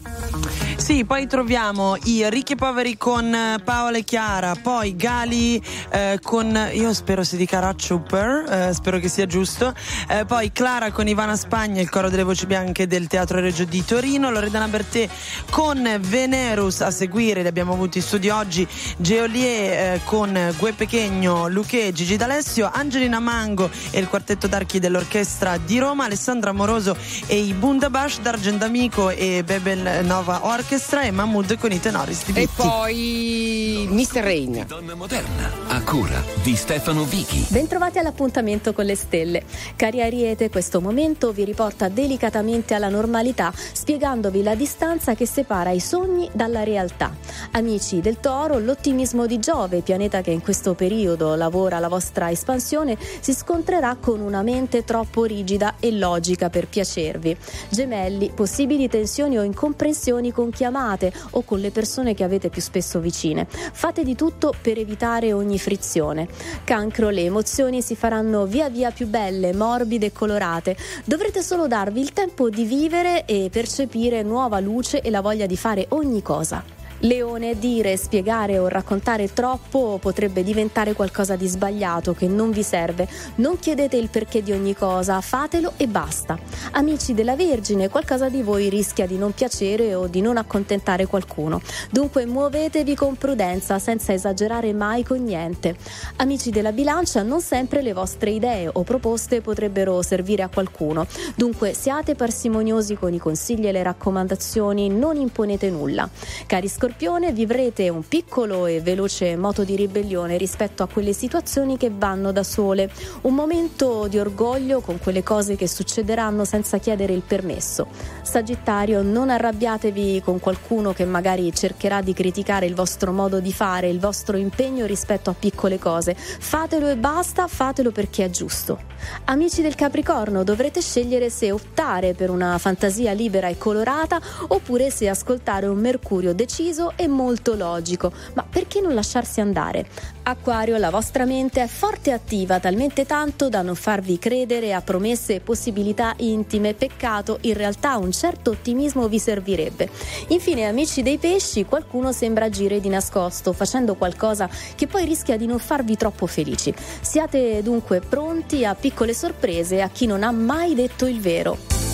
Sì, 0.88 1.04
poi 1.04 1.28
troviamo 1.28 1.98
i 2.06 2.30
ricchi 2.30 2.54
e 2.54 2.56
poveri 2.56 2.96
con 2.96 3.34
eh, 3.34 3.60
Paola 3.62 3.98
e 3.98 4.04
Chiara, 4.06 4.56
poi 4.56 4.96
Gali 4.96 5.62
eh, 5.90 6.18
con, 6.24 6.70
io 6.72 6.94
spero 6.94 7.26
si 7.26 7.36
dica 7.36 7.60
Ratchuper, 7.60 8.46
eh, 8.50 8.74
spero 8.74 8.98
che 8.98 9.10
sia 9.10 9.26
giusto, 9.26 9.74
eh, 10.08 10.24
poi 10.24 10.52
Clara 10.54 10.92
con 10.92 11.08
Ivana 11.10 11.36
Spagna, 11.36 11.82
il 11.82 11.90
coro 11.90 12.10
delle 12.10 12.24
voci 12.24 12.46
bianche 12.46 12.88
del 12.88 13.08
Teatro 13.08 13.42
Reggio 13.42 13.66
di 13.66 13.84
Torino, 13.84 14.30
Loredana 14.30 14.70
Bertè 14.70 15.10
con 15.50 15.98
Venerus 16.00 16.80
a 16.80 16.90
seguire, 16.90 17.42
li 17.42 17.48
abbiamo 17.50 17.74
avuti 17.74 17.98
in 17.98 18.04
studio 18.06 18.38
oggi, 18.38 18.66
Geolier 18.96 19.96
eh, 19.96 20.02
con 20.06 20.54
Gue 20.58 20.72
Pechegno, 20.72 21.50
Luque, 21.50 21.92
Gigi 21.92 22.16
D'Alessio, 22.16 22.70
Angelina 22.72 23.20
Mango 23.20 23.70
e 23.92 24.00
il 24.00 24.08
quartetto 24.08 24.48
d'archi 24.48 24.80
dell'orchestra 24.80 25.58
di 25.58 25.80
Roma, 25.80 26.06
Alessandra 26.06 26.54
Moroso 26.54 26.96
e 27.26 27.36
i 27.36 27.52
Bundabash, 27.52 28.22
D'Argent 28.22 28.64
Amico 28.64 29.10
e 29.10 29.44
Bebel 29.44 29.97
Nova 30.02 30.46
Orchestra 30.46 31.04
e 31.04 31.12
Mahmood 31.12 31.58
con 31.58 31.72
i 31.72 31.80
tenoris 31.80 32.30
di 32.30 32.42
E 32.42 32.48
poi 32.54 33.88
Mr. 33.90 34.22
Rain. 34.22 34.66
Donna 34.68 34.94
moderna, 34.94 35.52
a 35.70 35.82
cura 35.82 36.22
di 36.44 36.56
Stefano 36.56 37.04
Vichi. 37.04 37.46
Bentrovati 37.50 37.98
all'appuntamento 37.98 38.74
con 38.74 38.86
le 38.86 38.96
stelle. 38.96 39.44
Cari 39.76 40.02
Ariete, 40.02 40.50
questo 40.50 40.82
momento 40.82 41.32
vi 41.32 41.46
riporta 41.46 41.90
delicatamente 41.90 42.76
alla 42.76 42.90
normalità, 42.90 43.52
spiegandovi 43.56 44.44
la 44.44 44.54
distanza 44.54 45.16
che 45.16 45.26
separa 45.26 45.72
i 45.72 45.80
sogni 45.80 46.30
dalla 46.32 46.64
realtà. 46.64 47.16
Amici 47.52 48.00
del 48.00 48.20
Toro, 48.20 48.60
l'ottimismo 48.60 49.26
di 49.26 49.40
Giove, 49.40 49.82
pianeta 49.82 50.22
che 50.22 50.32
in 50.32 50.42
questo 50.42 50.76
periodo 50.76 51.34
lavora 51.36 51.80
la 51.80 51.88
vostra 51.88 52.30
espansione, 52.30 52.98
si 53.20 53.34
scontrerà 53.34 53.98
con 54.00 54.20
una 54.20 54.44
mente 54.44 54.84
troppo 54.84 55.24
rigida 55.24 55.76
e 55.80 55.92
logica 55.92 56.50
per 56.50 56.68
piacervi. 56.68 57.36
Gemelli, 57.70 58.32
possibili 58.36 58.88
tensioni 58.88 59.38
o 59.38 59.42
incomprensioni 59.44 59.86
con 60.32 60.50
chi 60.50 60.64
amate 60.64 61.14
o 61.32 61.44
con 61.44 61.60
le 61.60 61.72
persone 61.72 62.14
che 62.14 62.24
avete 62.24 62.50
più 62.50 62.62
spesso 62.62 63.00
vicine. 63.00 63.48
Fate 63.50 64.04
di 64.04 64.16
tutto 64.16 64.54
per 64.62 64.78
evitare 64.78 65.34
ogni 65.34 65.60
frizione. 65.60 66.28
Cancro, 66.64 67.10
le 67.10 67.24
emozioni 67.24 67.82
si 67.82 67.96
faranno 67.96 68.46
via 68.46 68.70
via 68.70 68.92
più 68.92 69.08
belle, 69.08 69.54
morbide 69.54 70.08
e 70.08 70.12
colorate. 70.12 70.76
Dovrete 71.06 71.42
solo 71.42 71.68
darvi 71.68 72.00
il 72.00 72.14
tempo 72.14 72.50
di 72.50 72.66
vivere 72.66 73.26
e 73.26 73.50
percepire 73.52 74.24
nuova 74.24 74.60
luce 74.60 75.02
e 75.02 75.10
la 75.10 75.22
voglia 75.22 75.46
di 75.46 75.58
fare 75.58 75.86
ogni 75.90 76.22
cosa. 76.22 76.77
Leone, 77.02 77.60
dire, 77.60 77.96
spiegare 77.96 78.58
o 78.58 78.68
raccontare 78.68 79.32
troppo 79.32 80.00
potrebbe 80.02 80.44
diventare 80.44 80.94
qualcosa 80.94 81.36
di 81.36 81.48
sbagliato 81.48 82.14
che 82.14 82.28
non 82.28 82.50
vi 82.50 82.64
serve. 82.64 83.08
Non 83.36 83.60
chiedete 83.60 83.98
il 83.98 84.10
perché 84.10 84.42
di 84.42 84.52
ogni 84.52 84.76
cosa, 84.76 85.22
fatelo 85.22 85.74
e 85.78 85.88
basta. 85.88 86.38
Amici 86.72 87.14
della 87.14 87.36
Vergine, 87.36 87.90
qualcosa 87.90 88.30
di 88.30 88.42
voi 88.42 88.70
rischia 88.70 89.06
di 89.06 89.18
non 89.18 89.32
piacere 89.32 89.94
o 89.94 90.08
di 90.08 90.22
non 90.22 90.38
accontentare 90.38 91.06
qualcuno. 91.06 91.62
Dunque 91.92 92.26
muovetevi 92.26 92.96
con 92.96 93.16
prudenza 93.16 93.78
senza 93.78 94.14
esagerare 94.14 94.74
mai 94.74 95.04
con 95.04 95.24
niente. 95.24 95.76
Amici 96.16 96.50
della 96.50 96.72
Bilancia, 96.72 97.22
non 97.22 97.42
sempre 97.42 97.84
le 97.84 97.94
vostre 97.94 98.32
idee 98.32 98.70
o 98.72 98.82
proposte 98.82 99.42
potrebbero 99.42 100.02
servire 100.02 100.42
a 100.42 100.50
qualcuno. 100.50 101.06
Dunque 101.36 101.74
siate 101.74 102.16
parsimoniosi 102.16 102.96
con 102.96 103.14
i 103.14 103.20
consigli 103.20 103.68
e 103.68 103.72
le 103.72 103.84
raccomandazioni, 103.84 104.90
non 104.90 105.16
imponete 105.18 105.70
nulla. 105.70 106.10
Cari 106.48 106.68
Scorpione, 106.88 107.34
vivrete 107.34 107.90
un 107.90 108.08
piccolo 108.08 108.66
e 108.66 108.80
veloce 108.80 109.36
moto 109.36 109.66
di 109.66 109.76
ribellione 109.76 110.38
rispetto 110.38 110.84
a 110.84 110.88
quelle 110.88 111.12
situazioni 111.12 111.76
che 111.76 111.92
vanno 111.94 112.32
da 112.32 112.44
sole. 112.44 112.90
Un 113.24 113.34
momento 113.34 114.08
di 114.08 114.18
orgoglio 114.18 114.80
con 114.80 114.98
quelle 114.98 115.22
cose 115.22 115.58
che 115.58 115.68
succederanno 115.68 116.46
senza 116.46 116.78
chiedere 116.78 117.12
il 117.12 117.24
permesso. 117.28 117.88
Sagittario, 118.22 119.02
non 119.02 119.30
arrabbiatevi 119.30 120.22
con 120.24 120.40
qualcuno 120.40 120.94
che 120.94 121.04
magari 121.04 121.54
cercherà 121.54 122.00
di 122.00 122.14
criticare 122.14 122.66
il 122.66 122.74
vostro 122.74 123.12
modo 123.12 123.42
di 123.42 123.52
fare, 123.52 123.90
il 123.90 124.00
vostro 124.00 124.38
impegno 124.38 124.86
rispetto 124.86 125.30
a 125.30 125.36
piccole 125.38 125.78
cose. 125.78 126.16
Fatelo 126.16 126.88
e 126.88 126.96
basta, 126.96 127.48
fatelo 127.48 127.92
perché 127.92 128.24
è 128.24 128.30
giusto. 128.30 128.80
Amici 129.26 129.62
del 129.62 129.76
Capricorno, 129.76 130.44
dovrete 130.44 130.82
scegliere 130.82 131.30
se 131.30 131.52
optare 131.52 132.14
per 132.14 132.30
una 132.30 132.58
fantasia 132.58 133.12
libera 133.12 133.48
e 133.48 133.58
colorata 133.58 134.20
oppure 134.48 134.90
se 134.90 135.10
ascoltare 135.10 135.68
un 135.68 135.80
Mercurio 135.80 136.34
deciso 136.34 136.77
e 136.96 137.08
molto 137.08 137.56
logico. 137.56 138.12
Ma 138.34 138.46
perché 138.48 138.82
non 138.82 138.94
lasciarsi 138.94 139.42
andare? 139.42 139.88
Acquario, 140.24 140.78
la 140.78 140.90
vostra 140.90 141.26
mente 141.26 141.62
è 141.62 141.68
forte 141.68 142.10
e 142.10 142.14
attiva, 142.14 142.60
talmente 142.60 143.06
tanto 143.06 143.50
da 143.50 143.62
non 143.62 143.76
farvi 143.76 144.20
credere 144.20 144.74
a 144.74 144.82
promesse 144.82 145.36
e 145.36 145.40
possibilità 145.40 146.14
intime. 146.18 146.74
Peccato, 146.74 147.40
in 147.42 147.54
realtà 147.54 147.98
un 147.98 148.12
certo 148.12 148.52
ottimismo 148.52 149.08
vi 149.08 149.20
servirebbe. 149.20 149.90
Infine, 150.28 150.66
amici 150.66 151.02
dei 151.02 151.18
pesci, 151.18 151.66
qualcuno 151.66 152.12
sembra 152.12 152.46
agire 152.46 152.80
di 152.80 152.90
nascosto, 152.90 153.54
facendo 153.54 153.96
qualcosa 153.96 154.50
che 154.76 154.88
poi 154.88 155.06
rischia 155.06 155.38
di 155.38 155.46
non 155.46 155.60
farvi 155.60 155.96
troppo 155.96 156.28
felici. 156.28 156.74
Siate 157.02 157.64
dunque 157.64 158.02
pronti 158.02 158.66
a 158.66 158.76
piccole 158.76 159.14
sorprese 159.14 159.82
a 159.82 159.90
chi 159.90 160.06
non 160.06 160.24
ha 160.24 160.32
mai 160.32 160.76
detto 160.76 161.06
il 161.08 161.20
vero. 161.20 161.87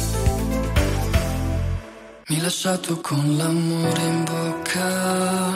Mi 2.34 2.40
hai 2.40 2.46
lasciato 2.46 3.00
con 3.00 3.38
l'amore 3.38 4.02
in 4.02 4.24
bocca, 4.24 5.54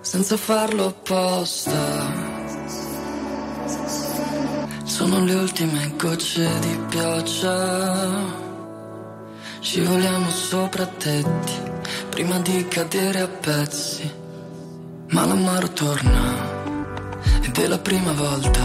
senza 0.00 0.34
farlo 0.38 0.86
apposta. 0.86 1.76
Sono 4.84 5.22
le 5.22 5.34
ultime 5.34 5.92
gocce 5.98 6.48
di 6.60 6.80
pioggia. 6.88 8.08
Scivoliamo 9.60 10.30
sopra 10.30 10.86
tetti, 10.86 11.52
prima 12.08 12.38
di 12.38 12.66
cadere 12.68 13.20
a 13.20 13.28
pezzi. 13.28 14.10
Ma 15.08 15.26
l'amaro 15.26 15.68
torna, 15.68 16.32
ed 17.42 17.58
è 17.58 17.66
la 17.66 17.78
prima 17.78 18.12
volta. 18.12 18.64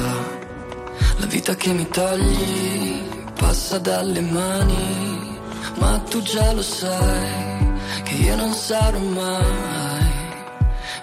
La 1.18 1.26
vita 1.26 1.53
che 1.53 1.73
mi 1.73 1.89
togli 1.89 3.02
passa 3.38 3.77
dalle 3.77 4.22
mani, 4.22 5.31
ma 5.76 5.99
tu 6.10 6.22
già 6.22 6.52
lo 6.53 6.61
sai 6.61 7.72
che 8.03 8.14
io 8.14 8.35
non 8.35 8.53
sarò 8.53 8.99
mai 8.99 10.11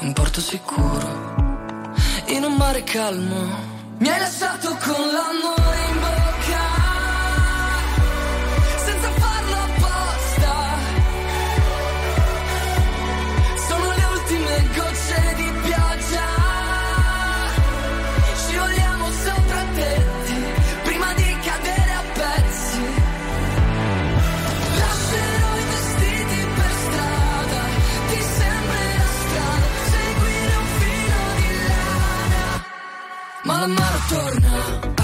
un 0.01 0.13
porto 0.13 0.41
sicuro 0.41 1.37
in 2.27 2.45
un 2.45 2.55
mare 2.55 2.83
calmo. 2.85 3.77
Mi 3.99 4.09
hai 4.09 4.19
lasciato 4.21 4.69
con 4.85 5.01
l'amore 5.15 5.79
in 5.88 5.88
Ma 33.59 33.67
l'amaro 33.67 33.99
torna, 34.09 34.98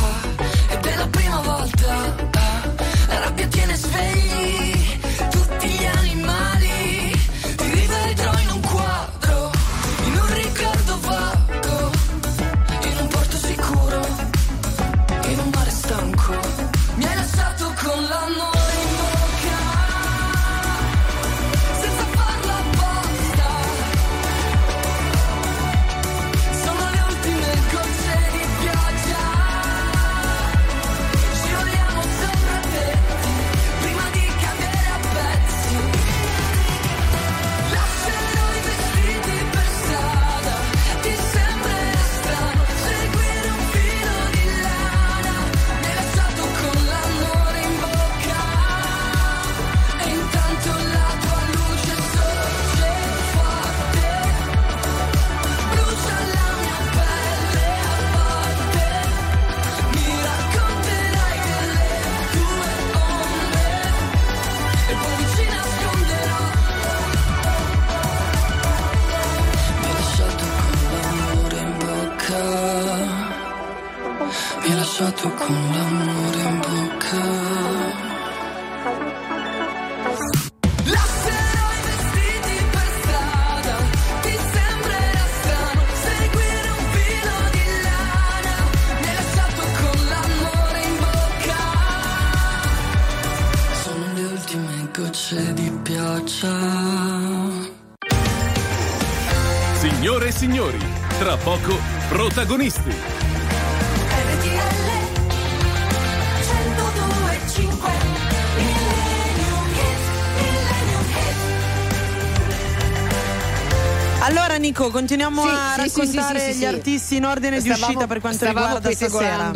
continuiamo 114.95 115.43
Sì, 115.43 115.49
a 115.49 115.73
sì, 115.75 115.81
raccontare 115.81 116.53
sì, 116.53 116.59
gli 116.59 116.65
artisti 116.65 117.17
in 117.17 117.25
ordine 117.25 117.57
di 117.61 117.69
Stavamo- 117.69 117.87
uscita 117.87 118.07
per 118.07 118.21
quanto 118.21 118.47
riguarda 118.47 118.91
stasera. 118.93 119.51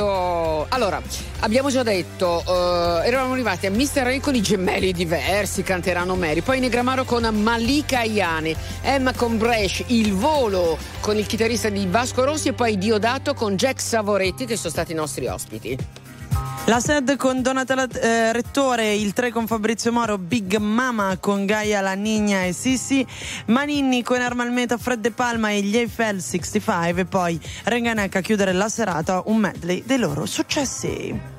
Allora, 0.71 1.01
abbiamo 1.41 1.71
già 1.71 1.85
detto, 1.85 2.43
eh, 2.45 3.07
eravamo 3.07 3.35
arrivati 3.35 3.67
a 3.67 3.71
Mr. 3.71 4.03
Rain 4.03 4.21
con 4.21 4.35
i 4.35 4.41
gemelli 4.43 4.93
diversi, 4.93 5.63
canteranno 5.63 6.17
Mary, 6.17 6.41
poi 6.41 6.59
Negramaro 6.59 7.05
con 7.05 7.23
Malika 7.25 8.03
Iane, 8.03 8.57
Emma 8.83 9.13
con 9.13 9.39
Bresh, 9.39 9.85
Il 9.87 10.13
Volo 10.15 10.77
con 11.01 11.17
il 11.17 11.27
chitarrista 11.27 11.69
di 11.69 11.87
Vasco 11.89 12.25
Rossi 12.25 12.49
e 12.49 12.53
poi 12.53 12.77
Diodato 12.77 13.35
con 13.35 13.55
Jack 13.55 13.81
Savoretti 13.81 14.45
che 14.45 14.57
sono 14.57 14.71
stati 14.71 14.91
i 14.91 14.97
nostri 14.97 15.27
ospiti. 15.29 15.79
La 16.69 16.81
SED 16.81 17.17
con 17.17 17.41
Donatella 17.41 17.89
eh, 17.89 18.31
Rettore, 18.31 18.95
il 18.95 19.15
3 19.15 19.31
con 19.31 19.47
Fabrizio 19.47 19.91
Moro, 19.91 20.19
Big 20.19 20.59
Mama 20.59 21.17
con 21.17 21.47
Gaia 21.47 21.81
La 21.81 21.95
Nigna 21.95 22.45
e 22.45 22.53
Sissi, 22.53 23.07
Maninni 23.47 24.03
con 24.03 24.21
Ermalmeta, 24.21 24.77
Fred 24.77 25.01
De 25.01 25.11
Palma 25.11 25.49
e 25.51 25.63
gli 25.63 25.79
Eiffel 25.79 26.21
65 26.21 27.01
e 27.01 27.05
poi 27.07 27.41
Renganek 27.65 28.17
a 28.17 28.21
chiudere 28.21 28.53
la 28.53 28.69
serata 28.69 29.23
un 29.25 29.39
medley 29.39 29.83
dei 29.87 29.97
loro 29.97 30.27
successi. 30.27 31.38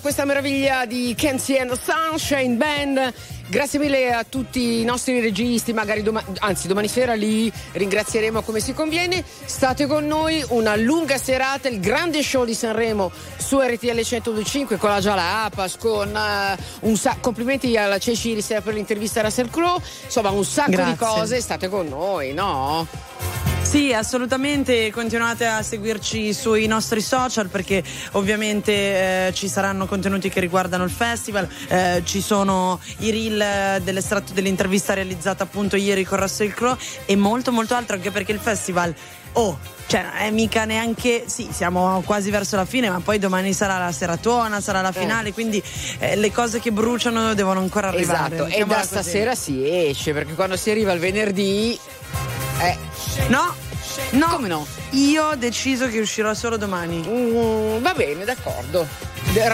Questa 0.00 0.24
meraviglia 0.24 0.86
di 0.86 1.14
Kenzie 1.16 1.60
and 1.60 1.78
Sunshine 1.78 2.56
Band. 2.56 3.12
Grazie 3.48 3.78
mille 3.78 4.12
a 4.12 4.24
tutti 4.24 4.80
i 4.80 4.84
nostri 4.84 5.20
registi, 5.20 5.72
magari 5.72 6.02
domani, 6.02 6.26
anzi 6.38 6.68
domani 6.68 6.86
sera 6.86 7.14
li 7.14 7.52
ringrazieremo 7.72 8.42
come 8.42 8.60
si 8.60 8.72
conviene. 8.72 9.24
State 9.44 9.86
con 9.86 10.06
noi, 10.06 10.44
una 10.50 10.76
lunga 10.76 11.18
serata, 11.18 11.68
il 11.68 11.80
grande 11.80 12.22
show 12.22 12.44
di 12.44 12.54
Sanremo 12.54 13.10
su 13.36 13.58
RTL 13.58 14.00
125 14.00 14.76
con 14.76 14.90
la 14.90 15.00
Giala 15.00 15.44
Apas, 15.44 15.76
con 15.76 16.14
eh, 16.14 16.56
un 16.80 16.96
sa- 16.96 17.16
complimenti 17.20 17.76
alla 17.76 17.98
Ceci 17.98 18.40
sera 18.40 18.60
per 18.60 18.74
l'intervista 18.74 19.20
a 19.20 19.24
Russell 19.24 19.50
Crowe, 19.50 19.82
insomma 20.04 20.30
un 20.30 20.44
sacco 20.44 20.70
Grazie. 20.70 20.92
di 20.92 20.98
cose, 20.98 21.40
state 21.40 21.68
con 21.68 21.88
noi, 21.88 22.32
no? 22.32 22.86
Sì, 23.70 23.92
assolutamente, 23.92 24.90
continuate 24.90 25.46
a 25.46 25.62
seguirci 25.62 26.34
sui 26.34 26.66
nostri 26.66 27.00
social 27.00 27.48
perché 27.48 27.84
ovviamente 28.12 28.72
eh, 29.28 29.32
ci 29.32 29.46
saranno 29.46 29.86
contenuti 29.86 30.28
che 30.28 30.40
riguardano 30.40 30.82
il 30.82 30.90
festival, 30.90 31.48
eh, 31.68 32.02
ci 32.04 32.20
sono 32.20 32.80
i 32.98 33.12
reel 33.12 33.40
eh, 33.40 33.80
dell'estratto 33.80 34.32
dell'intervista 34.32 34.92
realizzata 34.92 35.44
appunto 35.44 35.76
ieri 35.76 36.02
con 36.02 36.18
Russell 36.18 36.52
Crowe 36.52 36.76
e 37.06 37.14
molto 37.14 37.52
molto 37.52 37.76
altro 37.76 37.94
anche 37.94 38.10
perché 38.10 38.32
il 38.32 38.40
festival, 38.40 38.92
oh, 39.34 39.56
cioè 39.86 40.14
è 40.14 40.30
mica 40.32 40.64
neanche, 40.64 41.26
sì, 41.26 41.48
siamo 41.52 42.02
quasi 42.04 42.28
verso 42.32 42.56
la 42.56 42.64
fine 42.64 42.90
ma 42.90 42.98
poi 42.98 43.20
domani 43.20 43.52
sarà 43.52 43.78
la 43.78 43.92
seratona, 43.92 44.60
sarà 44.60 44.80
la 44.80 44.90
finale, 44.90 45.32
quindi 45.32 45.62
eh, 46.00 46.16
le 46.16 46.32
cose 46.32 46.58
che 46.58 46.72
bruciano 46.72 47.34
devono 47.34 47.60
ancora 47.60 47.86
arrivare. 47.86 48.34
Esatto, 48.34 48.52
e 48.52 48.64
da 48.64 48.74
così. 48.74 48.86
stasera 48.88 49.36
si 49.36 49.62
esce 49.64 50.12
perché 50.12 50.34
quando 50.34 50.56
si 50.56 50.70
arriva 50.70 50.90
il 50.90 50.98
venerdì... 50.98 51.78
Eh, 52.60 52.76
No, 53.28 53.54
no, 54.12 54.26
come 54.28 54.48
no? 54.48 54.66
Io 54.90 55.24
ho 55.28 55.34
deciso 55.36 55.88
che 55.88 55.98
uscirò 56.00 56.34
solo 56.34 56.56
domani. 56.56 57.02
Mm, 57.06 57.78
va 57.82 57.92
bene, 57.94 58.24
d'accordo. 58.24 58.86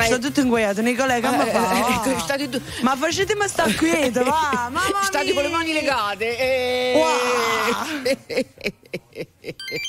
Sto 0.04 0.18
tutto 0.18 0.40
inguaiato, 0.40 0.80
Nicolè, 0.80 1.20
che 1.20 1.26
Eh, 1.26 1.50
fa? 1.50 1.72
eh, 1.72 1.92
ecco, 2.10 2.18
state 2.20 2.48
tu- 2.48 2.60
Ma 2.80 2.96
facetemi 2.96 3.46
sta 3.48 3.64
quieto, 3.74 4.24
va! 4.24 4.68
Mamma 4.72 5.02
State 5.02 5.32
con 5.34 5.42
le 5.42 5.48
mani 5.50 5.72
legate. 5.72 6.38
eh. 6.38 6.94